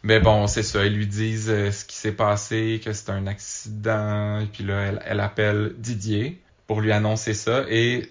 Mais 0.03 0.19
bon, 0.19 0.47
c'est 0.47 0.63
ça. 0.63 0.87
Ils 0.87 0.95
lui 0.97 1.07
disent 1.07 1.51
euh, 1.51 1.71
ce 1.71 1.85
qui 1.85 1.97
s'est 1.97 2.13
passé, 2.13 2.81
que 2.83 2.93
c'est 2.95 3.11
un 3.11 3.27
accident. 3.27 4.41
Et 4.41 4.47
puis 4.47 4.65
là, 4.65 4.81
elle, 4.87 5.03
elle 5.07 5.21
appelle 5.21 5.75
Didier 5.77 6.41
pour 6.67 6.81
lui 6.81 6.91
annoncer 6.93 7.35
ça. 7.35 7.65
Et 7.69 8.09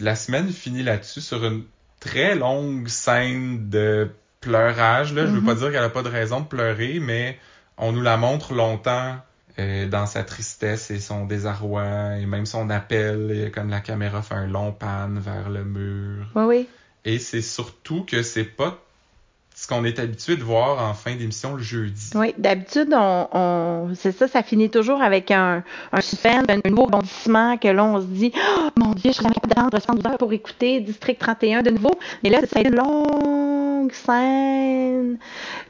la 0.00 0.16
semaine 0.16 0.48
finit 0.50 0.82
là-dessus 0.82 1.20
sur 1.20 1.44
une 1.44 1.64
très 2.00 2.34
longue 2.34 2.88
scène 2.88 3.68
de 3.70 4.08
pleurage. 4.40 5.12
Là. 5.14 5.26
Je 5.26 5.32
veux 5.32 5.40
Mhm. 5.40 5.46
pas 5.46 5.54
dire 5.54 5.72
qu'elle 5.72 5.84
a 5.84 5.88
pas 5.88 6.02
de 6.02 6.08
raison 6.08 6.40
de 6.40 6.46
pleurer, 6.46 7.00
mais 7.00 7.38
on 7.76 7.92
nous 7.92 8.02
la 8.02 8.16
montre 8.16 8.54
longtemps 8.54 9.16
euh, 9.58 9.88
dans 9.88 10.06
sa 10.06 10.22
tristesse 10.22 10.90
et 10.92 11.00
son 11.00 11.26
désarroi 11.26 12.18
et 12.20 12.26
même 12.26 12.46
son 12.46 12.70
appel, 12.70 13.32
et 13.32 13.50
comme 13.50 13.70
la 13.70 13.80
caméra 13.80 14.22
fait 14.22 14.34
un 14.36 14.46
long 14.46 14.70
pan 14.70 15.08
vers 15.10 15.50
le 15.50 15.64
mur. 15.64 16.26
Oui, 16.36 16.44
oui. 16.44 16.68
Et 17.04 17.18
c'est 17.18 17.42
surtout 17.42 18.04
que 18.04 18.22
c'est 18.22 18.44
pas 18.44 18.78
ce 19.58 19.66
qu'on 19.66 19.84
est 19.84 19.98
habitué 19.98 20.36
de 20.36 20.44
voir 20.44 20.88
en 20.88 20.94
fin 20.94 21.16
d'émission 21.16 21.56
le 21.56 21.62
jeudi. 21.62 22.10
Oui, 22.14 22.32
d'habitude, 22.38 22.94
on, 22.94 23.90
c'est 23.96 24.12
ça, 24.12 24.28
ça 24.28 24.44
finit 24.44 24.70
toujours 24.70 25.02
avec 25.02 25.32
un, 25.32 25.64
un 25.92 26.00
un 26.48 26.70
nouveau 26.70 26.84
rebondissement 26.84 27.56
que 27.56 27.66
là, 27.66 27.84
on 27.84 28.00
se 28.00 28.06
dit 28.06 28.30
oh, 28.36 28.68
mon 28.76 28.92
Dieu, 28.92 29.10
je 29.10 29.20
jamais 29.20 29.34
capable 29.34 29.54
d'attendre 29.54 29.70
72 29.72 30.06
heures 30.06 30.18
pour 30.18 30.32
écouter 30.32 30.78
District 30.78 31.18
31 31.18 31.62
de 31.62 31.70
nouveau. 31.70 31.90
Mais 32.22 32.30
là, 32.30 32.38
c'est 32.48 32.62
une 32.62 32.78
scène. 33.94 35.18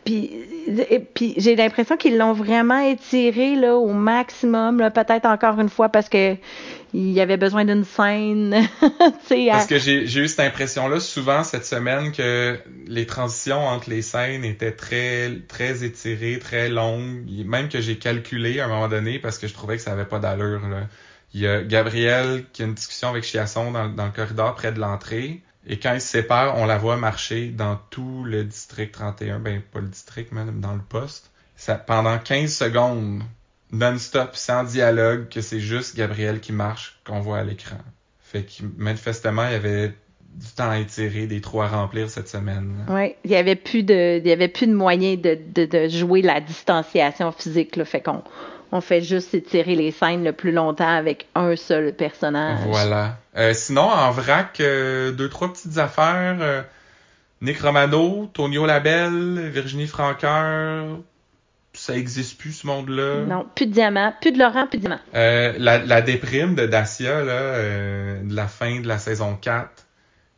Puis, 0.04 1.34
j'ai 1.36 1.56
l'impression 1.56 1.96
qu'ils 1.96 2.18
l'ont 2.18 2.32
vraiment 2.32 2.80
étiré 2.80 3.54
là, 3.54 3.76
au 3.76 3.92
maximum, 3.92 4.78
peut-être 4.94 5.26
encore 5.26 5.58
une 5.60 5.68
fois 5.68 5.88
parce 5.88 6.08
que 6.08 6.36
il 6.94 7.10
y 7.10 7.20
avait 7.20 7.36
besoin 7.36 7.64
d'une 7.64 7.84
scène. 7.84 8.66
Parce 9.28 9.66
que 9.66 9.78
j'ai 9.78 10.04
eu 10.04 10.28
cette 10.28 10.40
impression-là 10.40 11.00
souvent 11.00 11.44
cette 11.44 11.66
semaine 11.66 12.12
que 12.12 12.58
les 12.86 13.06
transitions 13.06 13.66
entre 13.66 13.90
les 13.90 14.00
scènes 14.00 14.44
étaient 14.44 14.72
très 14.72 15.30
très 15.48 15.84
étirées, 15.84 16.38
très 16.38 16.68
longues, 16.68 17.24
même 17.44 17.68
que 17.68 17.80
j'ai 17.80 17.98
calculé 17.98 18.60
à 18.60 18.64
un 18.64 18.68
moment 18.68 18.88
donné 18.88 19.18
parce 19.18 19.38
que 19.38 19.46
je 19.46 19.52
trouvais 19.52 19.76
que 19.76 19.82
ça 19.82 19.92
avait 19.92 20.06
pas 20.06 20.18
d'allure. 20.18 20.62
Il 21.34 21.42
y 21.42 21.46
a 21.46 21.62
Gabriel 21.62 22.44
qui 22.52 22.62
a 22.62 22.66
une 22.66 22.74
discussion 22.74 23.08
avec 23.08 23.24
Chiasson 23.24 23.70
dans 23.70 24.04
le 24.06 24.12
corridor 24.12 24.54
près 24.54 24.72
de 24.72 24.80
l'entrée. 24.80 25.42
Et 25.66 25.78
quand 25.78 25.94
ils 25.94 26.00
se 26.00 26.08
séparent, 26.08 26.56
on 26.56 26.66
la 26.66 26.78
voit 26.78 26.96
marcher 26.96 27.48
dans 27.48 27.76
tout 27.90 28.24
le 28.24 28.44
district 28.44 28.92
31, 28.92 29.38
ben 29.38 29.60
pas 29.60 29.80
le 29.80 29.88
district, 29.88 30.30
mais 30.32 30.44
dans 30.52 30.74
le 30.74 30.80
poste. 30.80 31.30
Ça, 31.56 31.74
pendant 31.74 32.18
15 32.18 32.52
secondes, 32.52 33.22
non-stop, 33.72 34.34
sans 34.34 34.64
dialogue, 34.64 35.28
que 35.28 35.40
c'est 35.40 35.60
juste 35.60 35.96
Gabriel 35.96 36.40
qui 36.40 36.52
marche 36.52 37.00
qu'on 37.04 37.20
voit 37.20 37.38
à 37.38 37.44
l'écran. 37.44 37.78
Fait 38.20 38.44
que 38.44 38.62
manifestement, 38.76 39.46
il 39.46 39.52
y 39.52 39.56
avait 39.56 39.94
du 40.34 40.46
temps 40.54 40.72
étiré, 40.72 41.26
des 41.26 41.40
trous 41.40 41.62
à 41.62 41.68
remplir 41.68 42.08
cette 42.08 42.28
semaine. 42.28 42.86
Oui, 42.88 43.16
il 43.24 43.30
y 43.30 43.36
avait 43.36 43.56
plus 43.56 43.82
de, 43.82 44.20
y 44.24 44.30
avait 44.30 44.48
plus 44.48 44.66
de 44.66 44.74
moyens 44.74 45.20
de 45.20 45.88
jouer 45.88 46.22
la 46.22 46.40
distanciation 46.40 47.32
physique. 47.32 47.76
Là, 47.76 47.84
fait 47.84 48.00
qu'on 48.00 48.22
on 48.72 48.80
fait 48.80 49.00
juste 49.00 49.34
étirer 49.34 49.74
les 49.74 49.90
scènes 49.90 50.24
le 50.24 50.32
plus 50.32 50.52
longtemps 50.52 50.88
avec 50.96 51.26
un 51.34 51.56
seul 51.56 51.92
personnage. 51.94 52.58
Voilà. 52.66 53.18
Euh, 53.36 53.54
sinon, 53.54 53.82
en 53.82 54.10
vrac, 54.10 54.60
euh, 54.60 55.12
deux, 55.12 55.28
trois 55.28 55.52
petites 55.52 55.78
affaires. 55.78 56.38
Euh, 56.40 56.62
Nick 57.40 57.60
Romano, 57.60 58.28
Tonio 58.32 58.66
Labelle, 58.66 59.48
Virginie 59.52 59.86
Franqueur, 59.86 60.98
ça 61.72 61.96
existe 61.96 62.36
plus 62.38 62.52
ce 62.52 62.66
monde-là? 62.66 63.24
Non, 63.26 63.46
plus 63.54 63.66
de 63.66 63.72
diamants, 63.72 64.12
plus 64.20 64.32
de 64.32 64.38
Laurent, 64.38 64.66
plus 64.66 64.78
de 64.78 64.86
diamants. 64.86 65.00
La, 65.12 65.78
la 65.78 66.02
déprime 66.02 66.56
de 66.56 66.66
Dacia, 66.66 67.22
là, 67.22 67.62
de 68.22 68.34
la 68.34 68.48
fin 68.48 68.80
de 68.80 68.88
la 68.88 68.98
saison 68.98 69.36
4, 69.40 69.86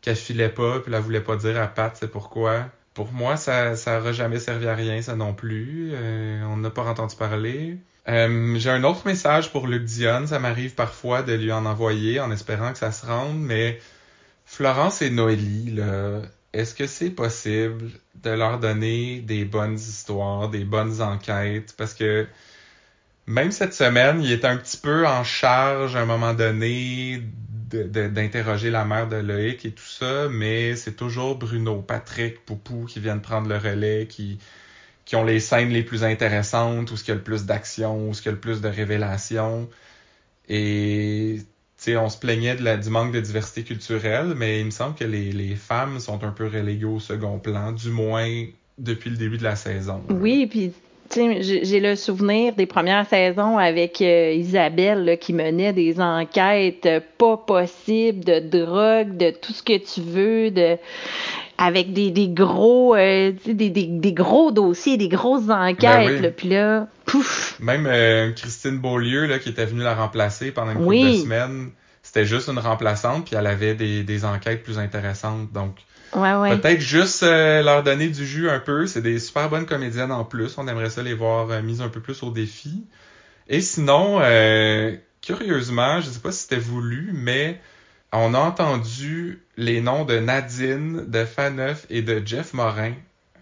qu'elle 0.01 0.17
filait 0.17 0.49
pas, 0.49 0.81
puis 0.81 0.93
elle 0.93 1.01
voulait 1.01 1.21
pas 1.21 1.37
dire 1.37 1.61
à 1.61 1.67
Pat 1.67 1.97
c'est 1.97 2.11
pourquoi. 2.11 2.67
Pour 2.95 3.13
moi, 3.13 3.37
ça 3.37 3.77
ça 3.77 4.01
aura 4.01 4.13
jamais 4.13 4.39
servi 4.39 4.67
à 4.67 4.75
rien, 4.75 5.01
ça 5.03 5.15
non 5.15 5.35
plus. 5.35 5.91
Euh, 5.93 6.43
on 6.45 6.57
n'a 6.57 6.71
pas 6.71 6.83
entendu 6.83 7.17
parler. 7.17 7.79
Euh, 8.09 8.57
J'ai 8.59 8.71
un 8.71 8.85
autre 8.85 9.07
message 9.07 9.53
pour 9.53 9.67
Luc 9.67 9.85
Dion. 9.85 10.27
Ça 10.27 10.39
m'arrive 10.39 10.75
parfois 10.75 11.23
de 11.23 11.33
lui 11.35 11.53
en 11.53 11.67
envoyer 11.67 12.21
en 12.21 12.31
espérant 12.31 12.73
que 12.73 12.79
ça 12.79 12.93
se 12.93 13.07
rende, 13.07 13.39
mais 13.41 13.81
Florence 14.47 15.03
et 15.03 15.11
Noélie, 15.11 15.73
là, 15.73 16.23
est-ce 16.53 16.75
que 16.75 16.87
c'est 16.87 17.11
possible 17.11 17.91
de 18.17 18.31
leur 18.31 18.59
donner 18.59 19.21
des 19.21 19.45
bonnes 19.45 19.75
histoires, 19.77 20.49
des 20.51 20.65
bonnes 20.65 21.01
enquêtes? 21.03 21.75
Parce 21.77 21.95
que 21.95 22.27
même 23.27 23.53
cette 23.53 23.75
semaine, 23.75 24.21
il 24.23 24.33
est 24.33 24.45
un 24.45 24.57
petit 24.57 24.77
peu 24.77 25.07
en 25.07 25.25
charge 25.25 25.95
à 25.97 26.01
un 26.01 26.07
moment 26.07 26.35
donné 26.35 27.23
d'interroger 27.71 28.71
la 28.71 28.85
mère 28.85 29.09
de 29.09 29.17
Loïc 29.17 29.65
et 29.65 29.71
tout 29.73 29.85
ça, 29.85 30.29
mais 30.29 30.75
c'est 30.75 30.97
toujours 30.97 31.37
Bruno, 31.39 31.81
Patrick, 31.83 32.45
Poupou 32.45 32.87
qui 32.87 32.99
viennent 32.99 33.21
prendre 33.23 33.49
le 33.49 33.57
relais, 33.57 34.09
qui, 34.09 34.39
qui 35.11 35.17
ont 35.17 35.25
les 35.25 35.41
scènes 35.41 35.71
les 35.71 35.83
plus 35.83 36.05
intéressantes, 36.05 36.93
ou 36.93 36.97
ce 36.97 37.09
y 37.09 37.11
a 37.11 37.17
le 37.17 37.21
plus 37.21 37.45
d'action, 37.45 38.09
ou 38.09 38.15
ce 38.15 38.25
y 38.25 38.29
a 38.29 38.31
le 38.31 38.39
plus 38.39 38.61
de 38.61 38.69
révélations. 38.69 39.69
Et 40.49 41.41
on 41.89 42.09
se 42.09 42.17
plaignait 42.17 42.55
du 42.55 42.91
manque 42.91 43.11
de 43.11 43.19
diversité 43.19 43.65
culturelle, 43.65 44.35
mais 44.37 44.61
il 44.61 44.67
me 44.67 44.71
semble 44.71 44.95
que 44.95 45.03
les, 45.03 45.57
femmes 45.57 45.99
sont 45.99 46.23
un 46.23 46.31
peu 46.31 46.47
reléguées 46.47 46.85
au 46.85 47.01
second 47.01 47.41
plan, 47.41 47.73
du 47.73 47.91
moins 47.91 48.45
depuis 48.79 49.11
le 49.11 49.17
début 49.17 49.37
de 49.37 49.43
la 49.43 49.57
saison. 49.57 50.01
Oui, 50.11 50.47
puis 50.47 50.71
j'ai 51.13 51.81
le 51.81 51.97
souvenir 51.97 52.55
des 52.55 52.67
premières 52.67 53.09
saisons 53.09 53.59
avec 53.59 54.01
euh, 54.01 54.33
Isabelle 54.33 55.05
là, 55.05 55.17
qui 55.17 55.33
menait 55.33 55.73
des 55.73 56.01
enquêtes 56.01 56.89
pas 57.19 57.37
possibles 57.37 58.25
de 58.25 58.39
drogue, 58.39 59.17
de 59.17 59.31
tout 59.31 59.53
ce 59.53 59.65
que 59.65 59.77
tu 59.77 60.03
veux, 60.03 60.53
de 60.53 60.79
avec 61.61 61.93
des, 61.93 62.11
des 62.11 62.29
gros 62.29 62.97
euh, 62.97 63.33
des, 63.45 63.69
des, 63.69 63.85
des, 63.87 64.13
gros 64.15 64.51
dossiers, 64.51 64.97
des 64.97 65.11
grosses 65.11 65.51
enquêtes. 65.51 66.07
Ben 66.07 66.25
oui. 66.25 66.31
puis 66.35 66.49
là, 66.49 66.89
pouf. 67.05 67.57
Même 67.61 67.87
euh, 67.87 68.33
Christine 68.33 68.79
Beaulieu 68.79 69.27
là, 69.27 69.39
qui 69.39 69.51
était 69.51 69.67
venue 69.67 69.83
la 69.83 69.95
remplacer 69.95 70.53
pendant 70.53 70.73
une 70.73 70.85
oui. 70.85 71.01
couple 71.03 71.13
de 71.13 71.23
semaines, 71.23 71.71
c'était 72.03 72.25
juste 72.25 72.49
une 72.49 72.59
remplaçante, 72.59 73.27
puis 73.27 73.37
elle 73.37 73.47
avait 73.47 73.75
des, 73.75 74.03
des 74.05 74.25
enquêtes 74.25 74.63
plus 74.63 74.79
intéressantes. 74.79 75.53
Donc 75.53 75.77
ouais, 76.15 76.33
ouais. 76.33 76.57
peut-être 76.57 76.81
juste 76.81 77.25
euh, 77.25 77.63
leur 77.63 77.83
donner 77.83 78.09
du 78.09 78.25
jus 78.25 78.49
un 78.49 78.59
peu. 78.59 78.87
C'est 78.87 79.03
des 79.03 79.19
super 79.19 79.51
bonnes 79.51 79.67
comédiennes 79.67 80.13
en 80.13 80.25
plus. 80.25 80.57
On 80.57 80.67
aimerait 80.67 80.89
ça 80.89 81.03
les 81.03 81.15
voir 81.15 81.63
mises 81.63 81.83
un 81.83 81.91
peu 81.91 82.01
plus 82.01 82.23
au 82.23 82.31
défi. 82.31 82.85
Et 83.49 83.61
sinon, 83.61 84.21
curieusement, 85.21 86.01
je 86.01 86.09
sais 86.09 86.21
pas 86.21 86.33
si 86.33 86.45
c'était 86.45 86.57
voulu, 86.57 87.11
mais 87.13 87.61
on 88.13 88.35
a 88.35 88.39
entendu 88.39 89.45
les 89.57 89.81
noms 89.81 90.05
de 90.05 90.19
Nadine, 90.19 91.05
de 91.07 91.25
Faneuf 91.25 91.87
et 91.91 92.03
de 92.03 92.23
Jeff 92.25 92.55
Morin 92.55 92.95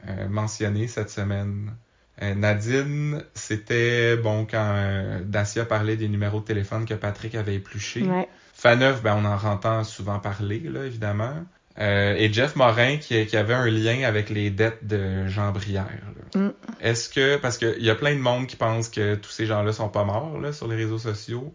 euh, 0.08 0.28
mentionnés 0.28 0.88
cette 0.88 1.10
semaine. 1.10 1.74
Euh, 2.22 2.34
Nadine, 2.34 3.24
c'était 3.34 4.16
bon 4.16 4.46
quand 4.48 4.72
euh, 4.74 5.20
Dacia 5.24 5.64
parlait 5.64 5.96
des 5.96 6.08
numéros 6.08 6.40
de 6.40 6.44
téléphone 6.44 6.84
que 6.84 6.94
Patrick 6.94 7.34
avait 7.34 7.54
épluchés. 7.54 8.02
Ouais. 8.02 8.28
Faneuf, 8.52 9.02
ben 9.02 9.16
on 9.16 9.24
en 9.24 9.52
entend 9.52 9.84
souvent 9.84 10.18
parler, 10.18 10.60
là, 10.60 10.84
évidemment. 10.84 11.34
Et 11.80 12.28
Jeff 12.32 12.56
Morin 12.56 12.96
qui, 12.96 13.24
qui, 13.26 13.36
avait 13.36 13.54
un 13.54 13.70
lien 13.70 14.02
avec 14.02 14.30
les 14.30 14.50
dettes 14.50 14.84
de 14.84 15.28
Jean 15.28 15.52
Brière. 15.52 15.86
Mm. 16.34 16.48
Est-ce 16.80 17.08
que 17.08 17.36
parce 17.36 17.56
qu'il 17.56 17.84
y 17.84 17.88
a 17.88 17.94
plein 17.94 18.16
de 18.16 18.20
monde 18.20 18.48
qui 18.48 18.56
pense 18.56 18.88
que 18.88 19.14
tous 19.14 19.30
ces 19.30 19.46
gens-là 19.46 19.72
sont 19.72 19.88
pas 19.88 20.02
morts 20.02 20.40
là, 20.40 20.52
sur 20.52 20.66
les 20.66 20.74
réseaux 20.74 20.98
sociaux. 20.98 21.54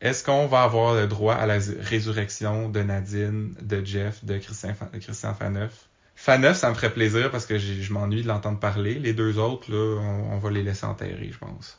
Est-ce 0.00 0.24
qu'on 0.24 0.46
va 0.46 0.62
avoir 0.62 0.94
le 0.94 1.06
droit 1.06 1.34
à 1.34 1.46
la 1.46 1.58
résurrection 1.80 2.68
de 2.70 2.80
Nadine, 2.80 3.54
de 3.60 3.84
Jeff, 3.84 4.24
de 4.24 4.38
Christian, 4.38 4.74
de 4.92 4.98
Christian 4.98 5.34
Faneuf? 5.34 5.72
Faneuf, 6.16 6.56
ça 6.56 6.70
me 6.70 6.74
ferait 6.74 6.92
plaisir 6.92 7.30
parce 7.30 7.46
que 7.46 7.58
je 7.58 7.92
m'ennuie 7.92 8.22
de 8.22 8.28
l'entendre 8.28 8.58
parler. 8.58 8.94
Les 8.94 9.12
deux 9.12 9.38
autres, 9.38 9.70
là, 9.70 10.00
on, 10.30 10.38
va 10.38 10.50
les 10.50 10.62
laisser 10.62 10.84
enterrer, 10.84 11.30
je 11.32 11.38
pense. 11.38 11.78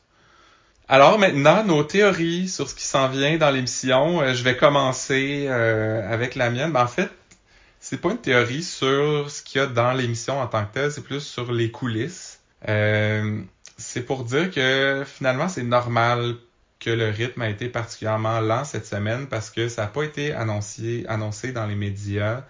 Alors 0.88 1.20
maintenant, 1.20 1.64
nos 1.64 1.84
théories 1.84 2.48
sur 2.48 2.70
ce 2.70 2.76
qui 2.76 2.84
s'en 2.84 3.08
vient 3.08 3.38
dans 3.38 3.50
l'émission. 3.50 4.22
Euh, 4.22 4.34
je 4.34 4.44
vais 4.44 4.58
commencer 4.58 5.46
euh, 5.48 6.12
avec 6.12 6.36
la 6.36 6.50
mienne. 6.50 6.72
Ben, 6.72 6.84
en 6.84 6.88
fait, 6.88 7.10
c'est 7.80 8.02
pas 8.02 8.12
une 8.12 8.18
théorie 8.18 8.64
sur 8.64 9.30
ce 9.30 9.42
qu'il 9.42 9.62
y 9.62 9.64
a 9.64 9.68
dans 9.68 9.94
l'émission 9.94 10.40
en 10.40 10.48
tant 10.48 10.66
que 10.66 10.74
telle, 10.74 10.92
c'est 10.92 11.04
plus 11.04 11.22
sur 11.22 11.52
les 11.52 11.72
coulisses. 11.72 12.40
Euh, 12.68 13.42
c'est 13.78 14.02
pour 14.02 14.24
dire 14.24 14.52
que 14.52 15.04
finalement, 15.06 15.50
c'est 15.50 15.64
normal 15.64 16.36
que 16.82 16.90
le 16.90 17.10
rythme 17.10 17.44
a 17.44 17.50
été 17.50 17.70
particulièrement 17.70 18.42
lent 18.42 18.66
cette 18.66 18.88
semaine 18.88 19.28
parce 19.28 19.52
que 19.52 19.70
ça 19.70 19.84
n'a 19.84 19.88
pas 19.88 20.04
été 20.04 20.34
annoncé, 20.34 21.06
annoncé 21.08 21.54
dans 21.54 21.68
les 21.68 21.76
médias, 21.76 22.44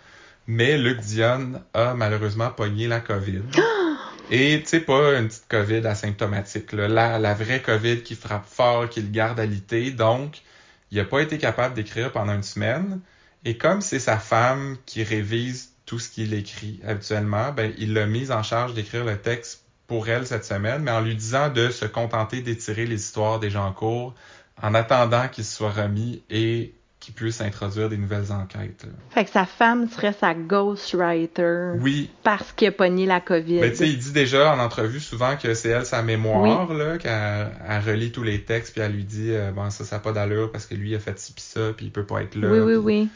mais 0.47 0.77
Luc 0.77 1.01
Dion 1.01 1.61
a 1.73 1.93
malheureusement 1.93 2.49
pogné 2.49 2.87
la 2.87 3.01
COVID. 3.01 3.41
Et 4.31 4.61
tu 4.61 4.69
sais, 4.69 4.79
pas 4.79 5.19
une 5.19 5.27
petite 5.27 5.49
COVID 5.49 5.85
asymptomatique, 5.85 6.71
là. 6.71 6.87
La, 6.87 7.19
la 7.19 7.33
vraie 7.33 7.61
COVID 7.61 8.01
qui 8.01 8.15
frappe 8.15 8.45
fort, 8.45 8.87
qui 8.87 9.01
le 9.01 9.09
garde 9.09 9.37
alité. 9.41 9.91
Donc, 9.91 10.41
il 10.89 10.97
n'a 10.97 11.03
pas 11.03 11.19
été 11.19 11.37
capable 11.37 11.75
d'écrire 11.75 12.13
pendant 12.13 12.33
une 12.33 12.43
semaine. 12.43 13.01
Et 13.43 13.57
comme 13.57 13.81
c'est 13.81 13.99
sa 13.99 14.17
femme 14.17 14.77
qui 14.85 15.03
révise 15.03 15.73
tout 15.85 15.99
ce 15.99 16.09
qu'il 16.09 16.33
écrit 16.33 16.79
habituellement, 16.87 17.51
ben, 17.51 17.73
il 17.77 17.93
l'a 17.93 18.05
mise 18.05 18.31
en 18.31 18.43
charge 18.43 18.73
d'écrire 18.73 19.03
le 19.03 19.17
texte 19.17 19.65
pour 19.91 20.07
elle 20.07 20.25
cette 20.25 20.45
semaine, 20.45 20.83
mais 20.83 20.91
en 20.91 21.01
lui 21.01 21.17
disant 21.17 21.49
de 21.49 21.69
se 21.69 21.83
contenter 21.83 22.39
d'étirer 22.39 22.85
les 22.85 22.95
histoires 22.95 23.41
des 23.41 23.49
gens 23.49 23.65
en 23.65 23.73
cours 23.73 24.15
en 24.63 24.73
attendant 24.73 25.27
qu'il 25.27 25.43
soit 25.43 25.69
remis 25.69 26.23
et 26.29 26.73
qu'il 27.01 27.13
puisse 27.13 27.41
introduire 27.41 27.89
des 27.89 27.97
nouvelles 27.97 28.31
enquêtes. 28.31 28.85
Fait 29.09 29.25
que 29.25 29.31
sa 29.31 29.45
femme 29.45 29.89
serait 29.89 30.13
sa 30.13 30.33
ghostwriter. 30.33 31.73
Oui. 31.81 32.09
Parce 32.23 32.53
qu'il 32.53 32.69
a 32.69 32.71
pogné 32.71 33.05
la 33.05 33.19
COVID. 33.19 33.59
Ben, 33.59 33.71
tu 33.71 33.75
sais, 33.79 33.89
il 33.89 33.97
dit 33.97 34.13
déjà 34.13 34.55
en 34.55 34.59
entrevue 34.59 35.01
souvent 35.01 35.35
que 35.35 35.53
c'est 35.55 35.71
elle 35.71 35.85
sa 35.85 36.01
mémoire, 36.03 36.69
oui. 36.69 36.77
là, 36.77 36.97
qu'elle 36.97 37.83
relit 37.85 38.13
tous 38.13 38.23
les 38.23 38.45
textes, 38.45 38.71
puis 38.71 38.81
elle 38.81 38.93
lui 38.93 39.03
dit, 39.03 39.31
euh, 39.31 39.51
bon, 39.51 39.69
ça, 39.71 39.83
ça 39.83 39.97
n'a 39.97 39.99
pas 39.99 40.13
d'allure 40.13 40.53
parce 40.53 40.67
que 40.67 40.75
lui, 40.75 40.91
il 40.91 40.95
a 40.95 40.99
fait 40.99 41.19
ci 41.19 41.33
pis 41.33 41.43
ça, 41.43 41.73
puis 41.75 41.87
il 41.87 41.91
peut 41.91 42.05
pas 42.05 42.21
être 42.21 42.35
là. 42.35 42.47
Oui, 42.49 42.59
oui, 42.59 42.75
oui. 42.75 43.09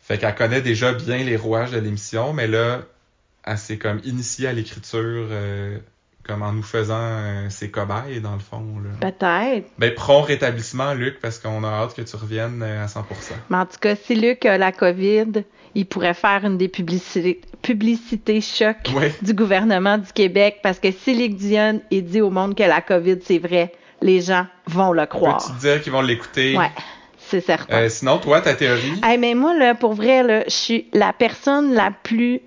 Fait 0.00 0.16
qu'elle 0.16 0.36
connaît 0.36 0.62
déjà 0.62 0.92
bien 0.92 1.24
les 1.24 1.36
rouages 1.36 1.72
de 1.72 1.78
l'émission, 1.78 2.32
mais 2.32 2.46
là, 2.46 2.82
elle 3.42 3.58
s'est 3.58 3.78
comme 3.78 4.00
initiée 4.04 4.46
à 4.46 4.52
l'écriture 4.52 5.26
euh, 5.30 5.78
comme 6.26 6.42
en 6.42 6.52
nous 6.52 6.62
faisant 6.62 6.98
euh, 6.98 7.50
ses 7.50 7.70
cobayes, 7.70 8.20
dans 8.20 8.32
le 8.32 8.40
fond. 8.40 8.64
Peut-être. 9.00 9.66
Ben, 9.78 9.94
prompt 9.94 10.22
rétablissement, 10.22 10.94
Luc, 10.94 11.20
parce 11.20 11.38
qu'on 11.38 11.62
a 11.64 11.68
hâte 11.68 11.94
que 11.94 12.02
tu 12.02 12.16
reviennes 12.16 12.62
euh, 12.62 12.84
à 12.84 12.86
100%. 12.86 13.02
Mais 13.50 13.58
en 13.58 13.66
tout 13.66 13.78
cas, 13.80 13.94
si 13.94 14.14
Luc 14.14 14.46
a 14.46 14.56
la 14.56 14.72
COVID, 14.72 15.44
il 15.74 15.86
pourrait 15.86 16.14
faire 16.14 16.44
une 16.44 16.56
des 16.56 16.68
publicités, 16.68 17.40
publicités 17.62 18.40
choc 18.40 18.76
ouais. 18.94 19.12
du 19.22 19.34
gouvernement 19.34 19.98
du 19.98 20.12
Québec, 20.12 20.60
parce 20.62 20.78
que 20.78 20.90
si 20.90 21.14
Luc 21.14 21.36
Dion 21.36 21.82
est 21.90 22.02
dit 22.02 22.20
au 22.20 22.30
monde 22.30 22.54
que 22.54 22.62
la 22.62 22.80
COVID, 22.80 23.18
c'est 23.22 23.38
vrai, 23.38 23.72
les 24.00 24.20
gens 24.20 24.46
vont 24.66 24.92
le 24.92 25.06
croire. 25.06 25.44
Peux-tu 25.46 25.58
dire 25.60 25.82
qu'ils 25.82 25.92
vont 25.92 26.02
l'écouter? 26.02 26.56
Ouais. 26.56 26.70
C'est 27.18 27.40
certain. 27.40 27.76
Euh, 27.76 27.88
sinon, 27.88 28.18
toi, 28.18 28.40
ta 28.40 28.54
théorie? 28.54 29.00
Hey, 29.02 29.18
mais 29.18 29.34
moi, 29.34 29.56
là, 29.56 29.74
pour 29.74 29.94
vrai, 29.94 30.22
là, 30.22 30.44
je 30.46 30.54
suis 30.54 30.86
la 30.92 31.12
personne 31.12 31.72
la 31.72 31.90
plus 31.90 32.40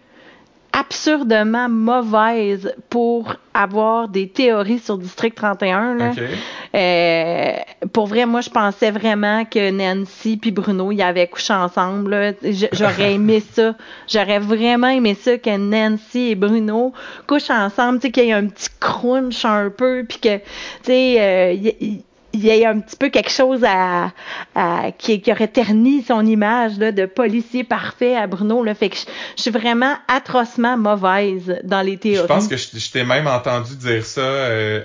absurdement 0.78 1.70
mauvaise 1.70 2.72
pour 2.90 3.36
avoir 3.56 4.08
des 4.10 4.30
théories 4.30 4.78
sur 4.78 5.00
District 5.00 5.34
31. 5.34 5.96
Là. 5.96 6.12
Okay. 6.12 6.28
Euh, 6.76 7.88
pour 7.94 8.06
vrai, 8.06 8.28
moi, 8.28 8.42
je 8.42 8.52
pensais 8.52 8.92
vraiment 8.92 9.44
que 9.46 9.72
Nancy 9.72 10.38
puis 10.38 10.52
Bruno, 10.52 10.92
ils 10.92 11.02
avaient 11.02 11.28
couché 11.28 11.54
ensemble. 11.54 12.36
J'aurais 12.74 13.16
aimé 13.16 13.42
ça. 13.54 13.74
J'aurais 14.08 14.38
vraiment 14.38 14.90
aimé 14.90 15.16
ça 15.20 15.38
que 15.40 15.58
Nancy 15.58 16.30
et 16.30 16.36
Bruno 16.36 16.94
couchent 17.26 17.50
ensemble, 17.50 18.00
tu 18.00 18.08
sais, 18.08 18.12
qu'il 18.12 18.26
y 18.26 18.30
ait 18.30 18.34
un 18.34 18.46
petit 18.46 18.70
crunch 18.80 19.46
un 19.46 19.72
peu, 19.72 20.06
puis 20.08 20.20
que, 20.20 20.38
tu 20.38 20.44
sais, 20.84 21.16
euh, 21.20 21.98
il 22.38 22.46
y 22.46 22.50
ait 22.50 22.66
un 22.66 22.80
petit 22.80 22.96
peu 22.96 23.10
quelque 23.10 23.32
chose 23.32 23.64
à, 23.64 24.12
à 24.56 24.92
qui, 24.98 25.22
qui, 25.22 25.32
aurait 25.32 25.48
terni 25.48 26.04
son 26.04 26.26
image 26.26 26.78
là, 26.78 26.92
de 26.92 27.06
policier 27.06 27.64
parfait 27.64 28.16
à 28.16 28.28
Bruno. 28.28 28.64
Là. 28.64 28.76
Fait 28.76 28.90
que 28.90 28.96
je, 28.96 29.06
je, 29.36 29.42
suis 29.42 29.52
vraiment 29.52 29.96
atrocement 30.08 30.78
mauvaise 30.78 31.60
dans 31.64 31.82
les 31.82 31.98
théories. 31.98 32.22
Je 32.22 32.26
pense 32.28 32.48
que 32.48 32.58
je, 32.58 32.68
je 32.78 32.92
t'ai 32.92 33.04
même 33.04 33.28
entendu 33.28 33.76
dire 33.76 34.06
ça 34.06 34.22
euh, 34.22 34.82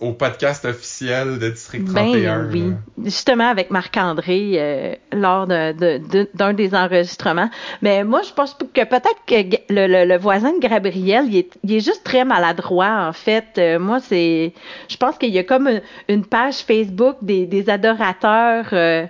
au 0.00 0.12
podcast 0.12 0.64
officiel 0.66 1.38
de 1.38 1.48
District 1.48 1.86
31. 1.86 2.44
Ben, 2.44 2.50
oui, 2.52 2.72
justement 3.04 3.48
avec 3.48 3.70
Marc-André 3.70 4.52
euh, 4.56 4.94
lors 5.12 5.46
d'un 5.46 5.72
de, 5.72 5.98
de, 5.98 6.28
de, 6.34 6.52
des 6.52 6.74
enregistrements. 6.74 7.48
Mais 7.80 8.04
moi, 8.04 8.20
je 8.22 8.32
pense 8.32 8.54
que 8.54 8.84
peut-être 8.84 9.20
que 9.26 9.56
le, 9.70 9.86
le, 9.86 10.04
le, 10.04 10.18
voisin 10.18 10.52
de 10.52 10.60
Gabriel, 10.60 11.24
il 11.28 11.38
est, 11.38 11.58
il 11.64 11.72
est 11.74 11.80
juste 11.80 12.04
très 12.04 12.24
maladroit 12.24 13.06
en 13.08 13.12
fait. 13.12 13.46
Euh, 13.56 13.78
moi, 13.78 14.00
c'est, 14.00 14.52
je 14.88 14.96
pense 14.98 15.16
qu'il 15.16 15.30
y 15.30 15.38
a 15.38 15.44
comme 15.44 15.68
une, 15.68 15.82
une 16.08 16.24
page 16.26 16.56
Facebook 16.56 16.73
des, 17.22 17.46
des 17.46 17.70
adorateurs 17.70 18.66
euh, 18.72 19.06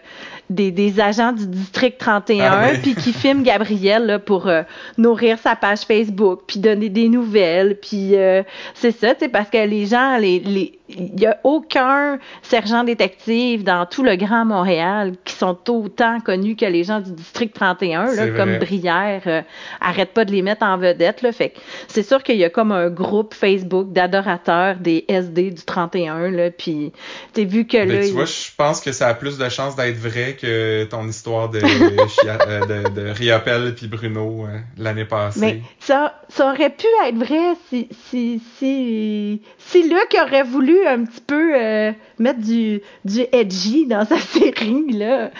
des, 0.51 0.71
des, 0.71 1.01
agents 1.01 1.33
du 1.33 1.47
district 1.47 1.99
31 1.99 2.51
ah 2.53 2.69
puis 2.83 2.95
qui 2.95 3.13
filment 3.13 3.43
Gabriel 3.43 4.05
là, 4.07 4.19
pour 4.19 4.47
euh, 4.47 4.63
nourrir 4.99 5.39
sa 5.39 5.57
page 5.57 5.81
Facebook 5.81 6.43
puis 6.47 6.61
donner 6.61 6.91
des 6.91 7.09
nouvelles 7.09 7.79
puis 7.81 8.17
euh, 8.17 8.43
c'est 8.75 8.93
ça 8.93 9.15
tu 9.15 9.21
sais 9.21 9.29
parce 9.29 9.49
que 9.49 9.67
les 9.67 9.87
gens 9.87 10.19
les 10.19 10.41
les 10.41 10.79
il 10.89 11.19
y 11.19 11.27
a 11.27 11.39
aucun 11.45 12.19
sergent 12.43 12.85
détective 12.85 13.65
dans 13.65 13.87
tout 13.87 14.03
le 14.03 14.17
Grand 14.17 14.45
Montréal 14.45 15.15
qui 15.25 15.33
sont 15.33 15.59
autant 15.71 16.21
connus 16.21 16.57
que 16.57 16.67
les 16.67 16.85
gens 16.85 17.01
du 17.01 17.13
district 17.13 17.55
31 17.55 18.15
là, 18.15 18.29
comme 18.29 18.59
Brière 18.59 19.23
euh, 19.27 19.41
arrête 19.81 20.11
pas 20.11 20.27
de 20.27 20.33
les 20.33 20.43
mettre 20.43 20.63
en 20.63 20.77
vedette 20.77 21.23
là 21.23 21.33
fait 21.33 21.55
c'est 21.89 22.03
sûr 22.03 22.23
qu'il 22.23 22.37
y 22.37 22.45
a 22.45 22.51
comme 22.51 22.71
un 22.71 22.91
groupe 22.91 23.33
Facebook 23.33 23.93
d'adorateurs 23.93 24.77
des 24.77 25.07
SD 25.09 25.53
du 25.53 25.63
31 25.63 26.31
là 26.31 26.51
puis 26.51 26.93
vu 27.35 27.67
que 27.67 27.79
Mais 27.79 27.87
là 27.87 28.01
tu 28.03 28.09
il... 28.09 28.13
vois 28.13 28.27
je 28.27 28.51
pense 28.57 28.81
que 28.83 28.93
ça 28.93 29.09
a 29.09 29.15
plus 29.15 29.39
de 29.39 29.49
chances 29.49 29.77
d'être 29.77 29.97
vrai 29.97 30.37
que 30.41 30.85
ton 30.85 31.09
histoire 31.09 31.49
de, 31.49 31.61
de, 31.61 32.89
de 32.91 33.09
Riopel 33.11 33.75
puis 33.75 33.87
Bruno 33.87 34.47
euh, 34.47 34.59
l'année 34.77 35.05
passée. 35.05 35.41
Mais 35.41 35.61
ça, 35.81 36.21
ça 36.29 36.53
aurait 36.53 36.71
pu 36.71 36.87
être 37.07 37.17
vrai 37.17 37.55
si, 37.69 37.89
si, 38.09 38.43
si, 38.59 39.43
si 39.59 39.89
Luc 39.89 40.17
aurait 40.21 40.43
voulu 40.43 40.74
un 40.87 41.05
petit 41.05 41.21
peu 41.21 41.55
euh, 41.55 41.93
mettre 42.19 42.41
du, 42.41 42.81
du 43.05 43.27
edgy 43.33 43.87
dans 43.87 44.05
sa 44.05 44.19
série, 44.21 44.93
là. 44.93 45.31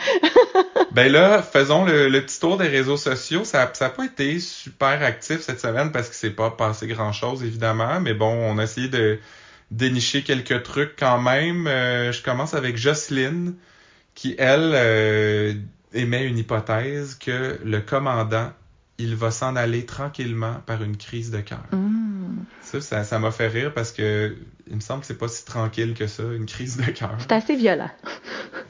ben 0.93 1.11
là, 1.11 1.43
faisons 1.43 1.85
le, 1.85 2.21
petit 2.21 2.41
tour 2.41 2.57
des 2.57 2.69
réseaux 2.69 2.97
sociaux. 2.97 3.45
Ça 3.45 3.71
n'a 3.81 3.89
pas 3.89 4.05
été 4.05 4.39
super 4.41 5.03
actif 5.03 5.41
cette 5.41 5.61
semaine 5.61 5.93
parce 5.93 6.09
que 6.09 6.15
c'est 6.15 6.31
pas 6.31 6.51
passé 6.51 6.87
grand-chose, 6.87 7.43
évidemment. 7.43 8.01
Mais 8.01 8.15
bon, 8.15 8.33
on 8.33 8.59
a 8.59 8.65
essayé 8.65 8.89
de 8.89 9.19
dénicher 9.71 10.23
quelques 10.23 10.63
trucs 10.63 10.97
quand 10.97 11.21
même. 11.21 11.67
Euh, 11.67 12.13
je 12.13 12.23
commence 12.23 12.55
avec 12.55 12.77
Jocelyne 12.77 13.55
qui, 14.15 14.35
elle, 14.39 14.73
euh, 14.75 15.55
émet 15.93 16.25
une 16.25 16.39
hypothèse 16.39 17.15
que 17.15 17.59
le 17.65 17.81
commandant, 17.81 18.53
il 18.99 19.17
va 19.17 19.31
s'en 19.31 19.57
aller 19.57 19.87
tranquillement 19.87 20.57
par 20.67 20.83
une 20.83 20.97
crise 20.97 21.31
de 21.31 21.41
cœur. 21.41 21.65
Mm. 21.73 22.45
Ça, 22.63 23.05
ça 23.05 23.19
m'a 23.19 23.31
fait 23.31 23.49
rire 23.49 23.73
parce 23.75 23.93
que 23.93 24.37
il 24.67 24.77
me 24.77 24.81
semble 24.81 25.01
que 25.01 25.07
c'est 25.07 25.19
pas 25.19 25.29
si 25.29 25.45
tranquille 25.45 25.95
que 25.95 26.07
ça, 26.07 26.23
une 26.23 26.47
crise 26.47 26.77
de 26.77 26.91
cœur. 26.91 27.17
C'est 27.19 27.33
assez 27.33 27.57
violent. 27.57 27.91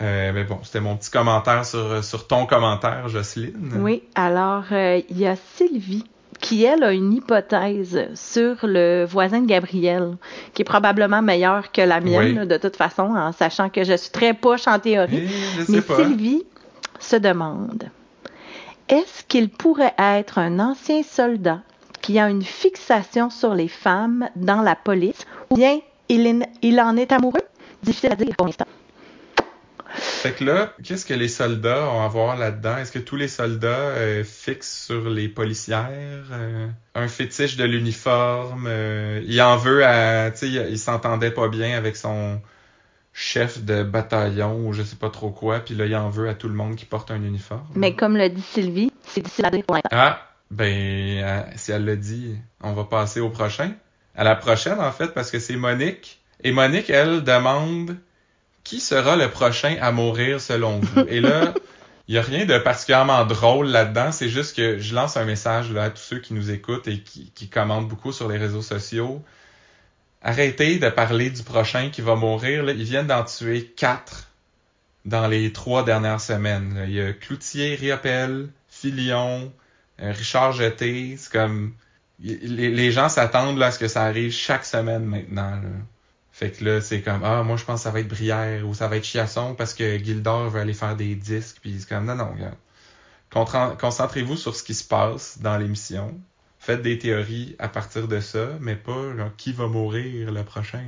Euh, 0.03 0.33
mais 0.35 0.43
bon, 0.43 0.59
c'était 0.65 0.81
mon 0.81 0.97
petit 0.97 1.11
commentaire 1.11 1.65
sur, 1.65 2.03
sur 2.03 2.27
ton 2.27 2.47
commentaire, 2.47 3.09
Jocelyne. 3.09 3.75
Oui, 3.77 4.03
alors, 4.17 4.65
euh, 4.73 5.01
il 5.09 5.19
y 5.19 5.27
a 5.27 5.37
Sylvie 5.37 6.05
qui, 6.41 6.65
elle, 6.65 6.83
a 6.83 6.93
une 6.93 7.13
hypothèse 7.13 8.09
sur 8.15 8.57
le 8.65 9.05
voisin 9.05 9.41
de 9.41 9.47
Gabriel, 9.47 10.17
qui 10.53 10.63
est 10.63 10.65
probablement 10.65 11.23
meilleure 11.23 11.71
que 11.71 11.81
la 11.81 12.01
mienne, 12.01 12.41
oui. 12.41 12.47
de 12.47 12.57
toute 12.57 12.75
façon, 12.77 13.03
en 13.03 13.31
sachant 13.31 13.71
que 13.71 13.85
je 13.85 13.97
suis 13.97 14.11
très 14.11 14.35
poche 14.35 14.67
en 14.67 14.81
théorie. 14.81 15.29
Eh, 15.31 15.65
Mais 15.69 15.81
pas. 15.81 15.97
Sylvie 15.97 16.43
se 16.99 17.17
demande, 17.17 17.85
est-ce 18.89 19.25
qu'il 19.25 19.49
pourrait 19.49 19.95
être 19.99 20.39
un 20.39 20.59
ancien 20.59 21.03
soldat 21.03 21.61
qui 22.03 22.19
a 22.19 22.29
une 22.29 22.43
fixation 22.43 23.31
sur 23.31 23.55
les 23.55 23.69
femmes 23.69 24.29
dans 24.37 24.61
la 24.61 24.77
police, 24.77 25.25
ou 25.51 25.57
bien 25.57 25.81
il, 26.09 26.81
en 26.81 26.97
est 26.97 27.13
amoureux? 27.13 27.41
Difficile 27.83 28.13
à 28.13 28.17
dire 28.17 28.37
pour 28.37 28.47
l'instant. 28.47 28.67
Fait 29.97 30.33
que 30.33 30.45
là, 30.45 30.73
qu'est-ce 30.83 31.07
que 31.07 31.15
les 31.15 31.29
soldats 31.29 31.89
ont 31.89 32.03
à 32.03 32.09
voir 32.09 32.37
là-dedans? 32.37 32.77
Est-ce 32.79 32.93
que 32.93 32.99
tous 32.99 33.17
les 33.17 33.29
soldats 33.29 33.69
euh, 33.69 34.25
fixent 34.25 34.87
sur 34.87 35.09
les 35.09 35.29
policières 35.29 36.25
euh, 36.33 36.67
un 36.95 37.09
fétiche 37.09 37.57
de 37.57 37.65
l'uniforme? 37.65 38.67
Euh, 38.69 39.23
il 39.27 39.41
en 39.41 39.57
veut 39.57 39.87
à... 39.87 40.31
Tu 40.33 40.39
sais, 40.39 40.49
il, 40.49 40.67
il 40.71 40.79
s'entendait 40.79 41.31
pas 41.31 41.49
bien 41.49 41.79
avec 41.79 41.97
son 41.97 42.41
chef 43.15 43.65
de 43.65 43.85
bataillon 43.85 44.67
ou 44.67 44.73
je 44.73 44.83
sais 44.83 44.97
pas 44.97 45.09
trop 45.09 45.31
quoi, 45.31 45.61
puis 45.61 45.75
là, 45.75 45.87
il 45.87 45.97
en 45.97 46.11
veut 46.11 46.29
à 46.29 46.35
tout 46.35 46.49
le 46.49 46.55
monde 46.55 46.75
qui 46.75 46.85
porte 46.85 47.13
un 47.13 47.23
uniforme. 47.23 47.65
Mais 47.75 47.95
comme 47.95 48.17
le 48.17 48.29
dit 48.29 48.43
Sylvie, 48.43 48.93
c'est 49.07 49.23
difficile 49.23 49.47
à 49.47 49.51
dire 49.51 49.63
pour. 49.63 49.79
Ah, 49.91 50.21
ben, 50.51 51.47
si 51.57 51.73
elle 51.73 51.85
le 51.85 51.97
dit, 51.97 52.37
on 52.61 52.73
va 52.73 52.85
passer 52.85 53.21
au 53.21 53.31
prochain. 53.31 53.73
À 54.17 54.25
la 54.25 54.37
prochaine, 54.37 54.81
en 54.81 54.93
fait, 54.93 55.15
parce 55.15 55.31
que 55.31 55.39
c'est 55.39 55.57
Monique. 55.57 56.21
Et 56.43 56.53
Monique, 56.53 56.91
elle, 56.91 57.25
demande 57.25 57.97
qui 58.65 58.81
sera 58.81 59.17
le 59.17 59.31
prochain 59.31 59.77
à 59.81 59.93
mourir 59.93 60.41
selon 60.41 60.81
vous? 60.81 61.01
Et 61.09 61.21
là, 61.21 61.55
il 62.09 62.15
y 62.15 62.19
a 62.19 62.23
rien 62.23 62.47
de 62.47 62.59
particulièrement 62.59 63.25
drôle 63.25 63.69
là-dedans. 63.69 64.11
C'est 64.11 64.29
juste 64.29 64.57
que 64.57 64.79
je 64.79 64.95
lance 64.95 65.17
un 65.17 65.25
message 65.25 65.71
là, 65.71 65.85
à 65.85 65.91
tous 65.91 66.03
ceux 66.03 66.19
qui 66.19 66.35
nous 66.35 66.51
écoutent 66.51 66.89
et 66.89 67.01
qui, 67.01 67.31
qui 67.35 67.49
commentent 67.49 67.89
beaucoup 67.89 68.13
sur 68.13 68.29
les 68.29 68.39
réseaux 68.39 68.63
sociaux. 68.63 69.23
Arrêtez 70.27 70.79
de 70.79 70.89
parler 70.89 71.29
du 71.29 71.43
prochain 71.43 71.91
qui 71.91 72.01
va 72.01 72.15
mourir. 72.17 72.69
Ils 72.71 72.83
viennent 72.83 73.07
d'en 73.07 73.25
tuer 73.25 73.67
quatre 73.77 74.31
dans 75.05 75.27
les 75.29 75.53
trois 75.53 75.85
dernières 75.85 76.21
semaines. 76.21 76.83
Il 76.89 76.95
y 76.95 77.01
a 77.03 77.13
Cloutier, 77.13 77.75
Riopel, 77.75 78.49
Filion, 78.67 79.53
euh, 80.01 80.13
Richard 80.13 80.53
Jeté. 80.53 81.17
C'est 81.19 81.31
comme... 81.31 81.75
Les, 82.21 82.91
gens 82.91 83.11
s'attendent 83.11 83.63
à 83.63 83.71
ce 83.71 83.79
que 83.79 83.89
ça 83.89 84.05
arrive 84.05 84.33
chaque 84.33 84.65
semaine 84.65 85.05
maintenant. 85.05 85.61
Fait 86.33 86.53
que 86.53 86.65
là, 86.65 86.81
c'est 86.81 87.03
comme, 87.03 87.23
ah, 87.23 87.43
moi, 87.43 87.57
je 87.59 87.65
pense 87.65 87.81
que 87.81 87.85
ça 87.85 87.91
va 87.91 88.01
être 88.01 88.09
Brière 88.09 88.67
ou 88.67 88.73
ça 88.73 88.89
va 88.89 88.97
être 88.97 89.05
Chiasson 89.05 89.55
parce 89.55 89.75
que 89.75 89.99
Gildor 89.99 90.49
veut 90.49 90.61
aller 90.61 90.73
faire 90.73 90.97
des 90.97 91.17
disques. 91.17 91.59
Puis 91.61 91.77
c'est 91.81 91.89
comme, 91.89 92.07
non, 92.07 92.15
non. 92.15 92.35
Concentrez-vous 93.79 94.37
sur 94.37 94.57
ce 94.57 94.63
qui 94.63 94.75
se 94.75 94.85
passe 94.85 95.39
dans 95.39 95.59
l'émission. 95.59 96.19
Faites 96.65 96.81
des 96.81 96.99
théories 96.99 97.57
à 97.59 97.69
partir 97.69 98.09
de 98.09 98.21
ça, 98.21 98.49
mais 98.59 98.75
pas 98.75 99.13
qui 99.37 99.53
va 99.53 99.67
mourir 99.67 100.33
le 100.33 100.43
prochain. 100.45 100.81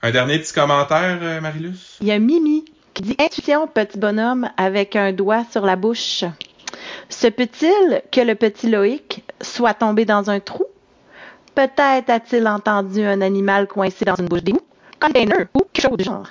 Un 0.00 0.10
dernier 0.10 0.38
petit 0.38 0.54
commentaire, 0.54 1.18
euh, 1.20 1.42
Marilus? 1.42 1.98
Il 2.00 2.06
y 2.06 2.10
a 2.10 2.18
Mimi 2.18 2.64
qui 2.94 3.02
dit 3.02 3.16
Intuition, 3.18 3.66
petit 3.66 3.98
bonhomme, 3.98 4.48
avec 4.56 4.96
un 4.96 5.12
doigt 5.12 5.44
sur 5.50 5.66
la 5.66 5.76
bouche. 5.76 6.24
Se 7.10 7.26
peut-il 7.26 8.00
que 8.10 8.22
le 8.22 8.34
petit 8.34 8.70
Loïc 8.70 9.22
soit 9.42 9.74
tombé 9.74 10.06
dans 10.06 10.30
un 10.30 10.40
trou? 10.40 10.64
Peut-être 11.54 12.08
a-t-il 12.08 12.48
entendu 12.48 13.02
un 13.02 13.20
animal 13.20 13.66
coincé 13.66 14.06
dans 14.06 14.16
une 14.16 14.28
bouche 14.28 14.42
d'égout, 14.42 14.66
container 14.98 15.48
ou 15.52 15.64
quelque 15.70 15.86
chose 15.86 15.98
du 15.98 16.04
genre. 16.04 16.28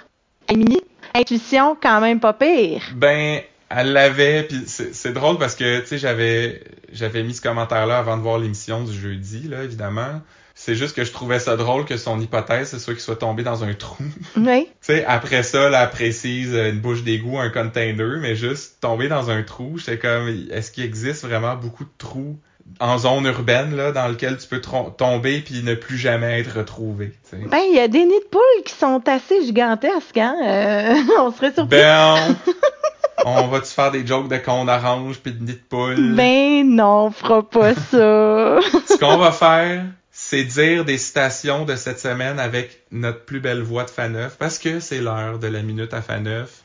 Et 0.50 0.56
Mimi, 0.56 0.82
intuition 1.14 1.78
quand 1.80 2.02
même 2.02 2.20
pas 2.20 2.34
pire. 2.34 2.82
Ben, 2.96 3.40
elle 3.70 3.94
l'avait, 3.94 4.44
puis 4.44 4.64
c'est 4.66 5.14
drôle 5.14 5.38
parce 5.38 5.56
que, 5.56 5.82
tu 5.82 5.88
sais, 5.88 5.98
j'avais 5.98 6.64
j'avais 6.92 7.24
mis 7.24 7.34
ce 7.34 7.42
commentaire-là 7.42 7.98
avant 7.98 8.18
de 8.18 8.22
voir 8.22 8.38
l'émission 8.38 8.84
du 8.84 8.94
jeudi, 8.94 9.48
là, 9.48 9.64
évidemment. 9.64 10.22
C'est 10.60 10.74
juste 10.74 10.96
que 10.96 11.04
je 11.04 11.12
trouvais 11.12 11.38
ça 11.38 11.56
drôle 11.56 11.86
que 11.86 11.98
son 11.98 12.20
hypothèse, 12.20 12.70
c'est 12.70 12.80
soit 12.80 12.96
qu'il 12.96 13.04
soit 13.04 13.18
tombé 13.18 13.44
dans 13.44 13.64
un 13.64 13.74
trou. 13.76 14.04
Oui. 14.38 14.66
tu 14.66 14.72
sais, 14.82 15.06
après 15.06 15.44
ça, 15.44 15.70
là, 15.70 15.84
elle 15.84 15.90
précise 15.92 16.56
une 16.56 16.80
bouche 16.80 17.04
d'égout, 17.04 17.38
un 17.38 17.50
container, 17.50 18.18
mais 18.20 18.36
juste 18.36 18.80
tomber 18.82 19.08
dans 19.08 19.30
un 19.30 19.44
trou, 19.44 19.78
j'étais 19.78 20.00
comme, 20.00 20.28
est-ce 20.50 20.72
qu'il 20.72 20.84
existe 20.84 21.26
vraiment 21.26 21.56
beaucoup 21.56 21.84
de 21.84 21.92
trous 22.00 22.40
en 22.80 22.98
zone 22.98 23.26
urbaine 23.26 23.76
là 23.76 23.92
dans 23.92 24.08
lequel 24.08 24.38
tu 24.38 24.48
peux 24.48 24.62
tomber 24.98 25.40
puis 25.42 25.64
ne 25.64 25.74
plus 25.74 25.98
jamais 25.98 26.40
être 26.40 26.58
retrouvé. 26.58 27.14
T'sais. 27.24 27.38
Ben 27.50 27.60
il 27.70 27.76
y 27.76 27.80
a 27.80 27.88
des 27.88 28.04
nids 28.06 28.20
de 28.20 28.30
poules 28.30 28.64
qui 28.66 28.74
sont 28.74 29.02
assez 29.08 29.46
gigantesques 29.46 30.18
hein. 30.18 30.36
Euh, 30.46 30.96
on 31.20 31.32
serait 31.32 31.54
surpris. 31.54 31.78
Ben 31.78 32.36
on 33.26 33.48
va 33.48 33.62
tu 33.62 33.72
faire 33.72 33.92
des 33.92 34.06
jokes 34.06 34.30
de 34.30 34.38
con 34.38 34.66
d'orange 34.66 35.20
puis 35.20 35.34
de 35.34 35.44
nids 35.44 35.54
de 35.54 35.60
poules. 35.70 36.16
Ben 36.16 36.64
non, 36.68 37.06
on 37.06 37.12
fera 37.12 37.48
pas 37.48 37.74
ça. 37.92 38.60
Ce 38.62 38.98
qu'on 39.00 39.18
va 39.18 39.32
faire 39.32 39.86
c'est 40.20 40.44
dire 40.44 40.84
des 40.84 40.98
citations 40.98 41.64
de 41.64 41.76
cette 41.76 42.00
semaine 42.00 42.40
avec 42.40 42.82
notre 42.92 43.24
plus 43.24 43.40
belle 43.40 43.62
voix 43.62 43.84
de 43.84 43.92
Faneuf 43.92 44.36
parce 44.38 44.58
que 44.58 44.80
c'est 44.80 45.00
l'heure 45.00 45.38
de 45.38 45.46
la 45.46 45.62
minute 45.62 45.94
à 45.94 46.02
Faneuf. 46.02 46.64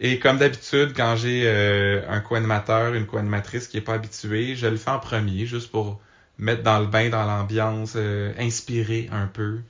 Et 0.00 0.18
comme 0.18 0.38
d'habitude, 0.38 0.94
quand 0.96 1.14
j'ai 1.14 1.44
euh, 1.46 2.02
un 2.08 2.18
co-animateur, 2.18 2.94
une 2.94 3.06
co-animatrice 3.06 3.68
qui 3.68 3.76
est 3.76 3.82
pas 3.82 3.94
habituée, 3.94 4.56
je 4.56 4.66
le 4.66 4.76
fais 4.76 4.90
en 4.90 4.98
premier, 4.98 5.46
juste 5.46 5.70
pour 5.70 6.00
mettre 6.38 6.64
dans 6.64 6.80
le 6.80 6.86
bain, 6.86 7.08
dans 7.08 7.24
l'ambiance, 7.24 7.92
euh, 7.94 8.32
inspirer 8.36 9.08
un 9.12 9.28
peu. 9.28 9.60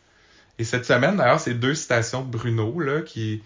Et 0.59 0.65
cette 0.65 0.87
semaine, 0.87 1.17
d'ailleurs, 1.17 1.41
c'est 1.41 1.55
deux 1.55 1.75
citations 1.75 2.23
de 2.23 2.31
Bruno, 2.31 2.81
là, 2.81 3.03
qui, 3.03 3.43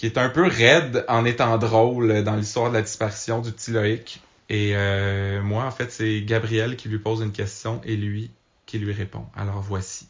qui 0.00 0.06
est 0.06 0.16
un 0.16 0.30
peu 0.30 0.46
raide 0.46 1.04
en 1.08 1.26
étant 1.26 1.58
drôle 1.58 2.24
dans 2.24 2.34
l'histoire 2.34 2.70
de 2.70 2.74
la 2.74 2.80
disparition 2.80 3.40
du 3.42 3.52
petit 3.52 3.70
Loïc. 3.70 4.22
Et 4.48 4.72
euh, 4.74 5.42
moi, 5.42 5.64
en 5.64 5.70
fait, 5.70 5.92
c'est 5.92 6.22
Gabriel 6.22 6.76
qui 6.76 6.88
lui 6.88 6.98
pose 6.98 7.20
une 7.20 7.32
question 7.32 7.82
et 7.84 7.96
lui 7.96 8.30
qui 8.64 8.78
lui 8.78 8.94
répond. 8.94 9.26
Alors 9.36 9.60
voici. 9.60 10.08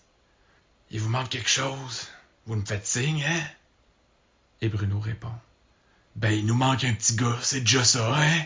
Il 0.93 1.01
vous 1.01 1.09
manque 1.11 1.29
quelque 1.31 1.49
chose? 1.51 2.07
Vous 2.47 2.55
me 2.55 2.65
faites 2.65 2.87
signe, 2.87 3.25
hein? 3.29 3.41
Et 4.63 4.69
Bruno 4.69 5.01
répond 5.01 5.27
Ben, 6.15 6.31
il 6.31 6.47
nous 6.47 6.55
manque 6.55 6.85
un 6.85 6.93
petit 6.95 7.17
gars, 7.17 7.37
c'est 7.43 7.63
déjà 7.63 7.83
ça, 7.83 8.15
hein? 8.15 8.43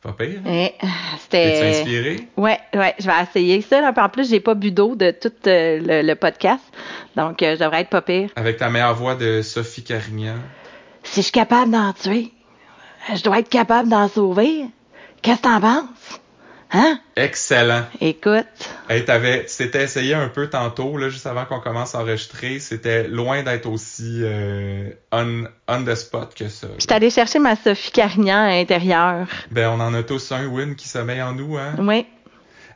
Pas 0.00 0.14
pire. 0.14 0.40
hein? 0.46 0.68
T'es-tu 0.80 0.88
C'était. 1.20 1.80
inspiré? 1.80 2.28
Ouais, 2.38 2.58
ouais, 2.72 2.94
je 2.98 3.04
vais 3.06 3.22
essayer 3.22 3.60
ça. 3.60 3.92
En 3.94 4.08
plus, 4.08 4.30
j'ai 4.30 4.40
pas 4.40 4.54
bu 4.54 4.72
d'eau 4.72 4.96
de 4.96 5.10
tout 5.10 5.30
euh, 5.46 5.78
le, 5.80 6.00
le 6.00 6.14
podcast. 6.14 6.64
Donc, 7.14 7.42
euh, 7.42 7.56
je 7.56 7.60
devrais 7.62 7.82
être 7.82 7.90
pas 7.90 8.00
pire. 8.00 8.30
Avec 8.36 8.56
ta 8.56 8.70
meilleure 8.70 8.94
voix 8.94 9.16
de 9.16 9.42
Sophie 9.42 9.84
Carignan. 9.84 10.36
Si 11.02 11.16
je 11.16 11.22
suis 11.22 11.32
capable 11.32 11.70
d'en 11.70 11.92
tuer, 11.92 12.32
je 13.14 13.22
dois 13.22 13.40
être 13.40 13.48
capable 13.48 13.88
d'en 13.88 14.08
sauver. 14.08 14.64
Qu'est-ce 15.22 15.38
que 15.38 15.42
t'en 15.42 15.60
penses? 15.60 16.20
Hein? 16.74 16.98
Excellent. 17.16 17.82
Écoute. 18.00 18.46
Hey, 18.88 19.04
t'avais, 19.04 19.44
tu 19.44 19.56
t'étais 19.56 19.84
essayé 19.84 20.14
un 20.14 20.28
peu 20.28 20.48
tantôt, 20.48 20.96
là, 20.96 21.10
juste 21.10 21.26
avant 21.26 21.44
qu'on 21.44 21.60
commence 21.60 21.94
à 21.94 22.00
enregistrer. 22.00 22.60
C'était 22.60 23.06
loin 23.08 23.42
d'être 23.42 23.66
aussi 23.68 24.20
euh, 24.22 24.88
on, 25.12 25.44
on 25.68 25.84
the 25.84 25.94
spot 25.94 26.34
que 26.34 26.48
ça. 26.48 26.68
Je 26.78 26.82
suis 26.82 26.92
allée 26.92 27.10
chercher 27.10 27.40
ma 27.40 27.56
Sophie 27.56 27.92
Carignan 27.92 28.44
à 28.44 28.48
l'intérieur. 28.48 29.26
Ben, 29.50 29.68
on 29.68 29.80
en 29.80 29.92
a 29.92 30.02
tous 30.02 30.32
un 30.32 30.46
win 30.46 30.74
qui 30.74 30.88
sommeille 30.88 31.20
en 31.20 31.34
nous, 31.34 31.58
hein? 31.58 31.74
Oui. 31.78 32.06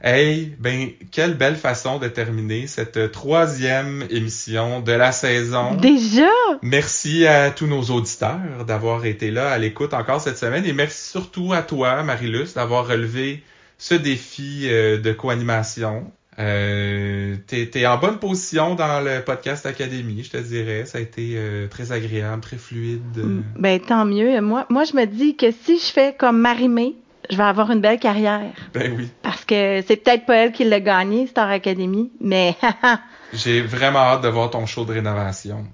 Hey, 0.03 0.55
ben, 0.59 0.91
quelle 1.11 1.35
belle 1.35 1.57
façon 1.57 1.99
de 1.99 2.09
terminer 2.09 2.67
cette 2.67 3.13
troisième 3.13 4.05
émission 4.11 4.81
de 4.81 4.93
la 4.93 5.13
saison. 5.13 5.75
Déjà? 5.75 6.29
Merci 6.63 7.27
à 7.27 7.51
tous 7.51 7.67
nos 7.67 7.83
auditeurs 7.83 8.65
d'avoir 8.67 9.07
été 9.07 9.31
là 9.31 9.51
à 9.51 9.59
l'écoute 9.59 9.95
encore 9.95 10.21
cette 10.21 10.39
semaine 10.39 10.65
et 10.67 10.73
merci 10.73 11.11
surtout 11.11 11.53
à 11.53 11.63
toi, 11.63 12.03
Marilus, 12.03 12.55
d'avoir 12.55 12.87
relevé 12.87 13.43
ce 13.79 13.95
défi 13.95 14.63
euh, 14.65 14.99
de 14.99 15.13
co-animation. 15.13 16.11
Euh, 16.39 17.37
t'es, 17.47 17.67
t'es 17.67 17.87
en 17.87 17.97
bonne 17.97 18.19
position 18.19 18.75
dans 18.75 19.01
le 19.01 19.23
podcast 19.23 19.65
Académie, 19.65 20.23
je 20.23 20.31
te 20.31 20.37
dirais. 20.37 20.85
Ça 20.85 20.99
a 20.99 21.01
été 21.01 21.35
euh, 21.37 21.67
très 21.69 21.93
agréable, 21.93 22.43
très 22.43 22.59
fluide. 22.59 23.01
Ben, 23.59 23.81
tant 23.81 24.05
mieux. 24.05 24.41
Moi, 24.43 24.67
moi, 24.69 24.85
je 24.85 24.95
me 24.95 25.07
dis 25.07 25.37
que 25.37 25.51
si 25.51 25.79
je 25.79 25.87
fais 25.87 26.15
comme 26.17 26.39
Marimé, 26.39 26.95
je 27.31 27.37
vais 27.37 27.43
avoir 27.43 27.71
une 27.71 27.81
belle 27.81 27.99
carrière. 27.99 28.43
Ben 28.75 28.95
oui. 28.97 29.09
Parce 29.23 29.45
que 29.45 29.83
c'est 29.87 29.97
peut-être 29.97 30.27
pas 30.27 30.37
elle 30.37 30.53
qui 30.53 30.65
l'a 30.65 30.81
gagné, 30.81 31.27
Star 31.27 31.49
Academy, 31.51 32.11
mais 32.21 32.57
J'ai 33.33 33.61
vraiment 33.61 33.99
hâte 34.01 34.23
de 34.23 34.29
voir 34.29 34.51
ton 34.51 34.67
show 34.67 34.85
de 34.85 34.93
rénovation. 34.93 35.67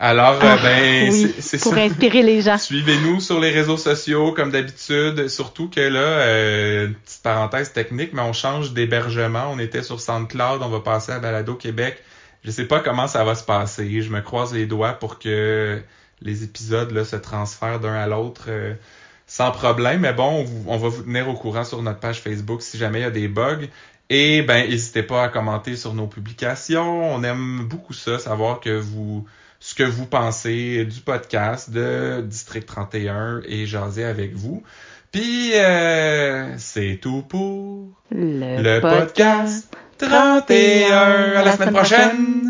Alors, 0.00 0.34
euh, 0.34 0.38
Ah, 0.42 0.56
ben, 0.62 1.10
oui, 1.10 1.32
c'est, 1.36 1.42
c'est 1.42 1.62
pour 1.62 1.74
ça. 1.74 1.80
inspirer 1.80 2.22
les 2.22 2.40
gens. 2.40 2.56
Suivez-nous 2.58 3.20
sur 3.20 3.40
les 3.40 3.50
réseaux 3.50 3.76
sociaux 3.76 4.32
comme 4.32 4.50
d'habitude. 4.52 5.26
Surtout 5.28 5.68
que 5.68 5.80
là, 5.80 5.98
euh, 6.00 6.88
petite 7.04 7.22
parenthèse 7.22 7.72
technique, 7.72 8.12
mais 8.12 8.22
on 8.22 8.32
change 8.32 8.72
d'hébergement. 8.72 9.50
On 9.52 9.58
était 9.58 9.82
sur 9.82 10.00
SoundCloud, 10.00 10.62
on 10.62 10.68
va 10.68 10.80
passer 10.80 11.12
à 11.12 11.18
Balado 11.18 11.54
Québec. 11.54 12.00
Je 12.44 12.52
sais 12.52 12.66
pas 12.66 12.78
comment 12.78 13.08
ça 13.08 13.24
va 13.24 13.34
se 13.34 13.42
passer. 13.42 14.00
Je 14.00 14.10
me 14.10 14.20
croise 14.20 14.54
les 14.54 14.66
doigts 14.66 14.92
pour 14.92 15.18
que 15.18 15.80
les 16.22 16.44
épisodes 16.44 16.92
là, 16.92 17.04
se 17.04 17.16
transfèrent 17.16 17.80
d'un 17.80 17.94
à 17.94 18.06
l'autre 18.06 18.46
euh, 18.48 18.74
sans 19.28 19.52
problème. 19.52 20.00
Mais 20.00 20.12
bon, 20.12 20.44
on, 20.66 20.76
va 20.76 20.88
vous 20.88 21.02
tenir 21.02 21.28
au 21.28 21.34
courant 21.34 21.62
sur 21.62 21.80
notre 21.82 22.00
page 22.00 22.20
Facebook 22.20 22.62
si 22.62 22.76
jamais 22.76 23.00
il 23.00 23.02
y 23.02 23.04
a 23.04 23.10
des 23.12 23.28
bugs. 23.28 23.66
Et 24.10 24.42
ben, 24.42 24.68
n'hésitez 24.68 25.04
pas 25.04 25.22
à 25.22 25.28
commenter 25.28 25.76
sur 25.76 25.94
nos 25.94 26.06
publications. 26.08 27.14
On 27.14 27.22
aime 27.22 27.68
beaucoup 27.68 27.92
ça, 27.92 28.18
savoir 28.18 28.58
que 28.58 28.70
vous 28.70 29.24
ce 29.60 29.74
que 29.74 29.82
vous 29.82 30.06
pensez 30.06 30.84
du 30.84 31.00
podcast 31.00 31.70
de 31.70 32.22
District 32.22 32.64
31 32.64 33.42
et 33.44 33.66
jaser 33.66 34.04
avec 34.04 34.34
vous. 34.34 34.62
Puis 35.12 35.52
euh, 35.54 36.56
c'est 36.58 36.98
tout 37.02 37.22
pour 37.22 37.88
Le, 38.10 38.62
le 38.62 38.80
podcast 38.80 39.76
31. 39.98 40.90
À 40.90 41.44
la 41.44 41.52
semaine 41.52 41.74
prochaine. 41.74 42.47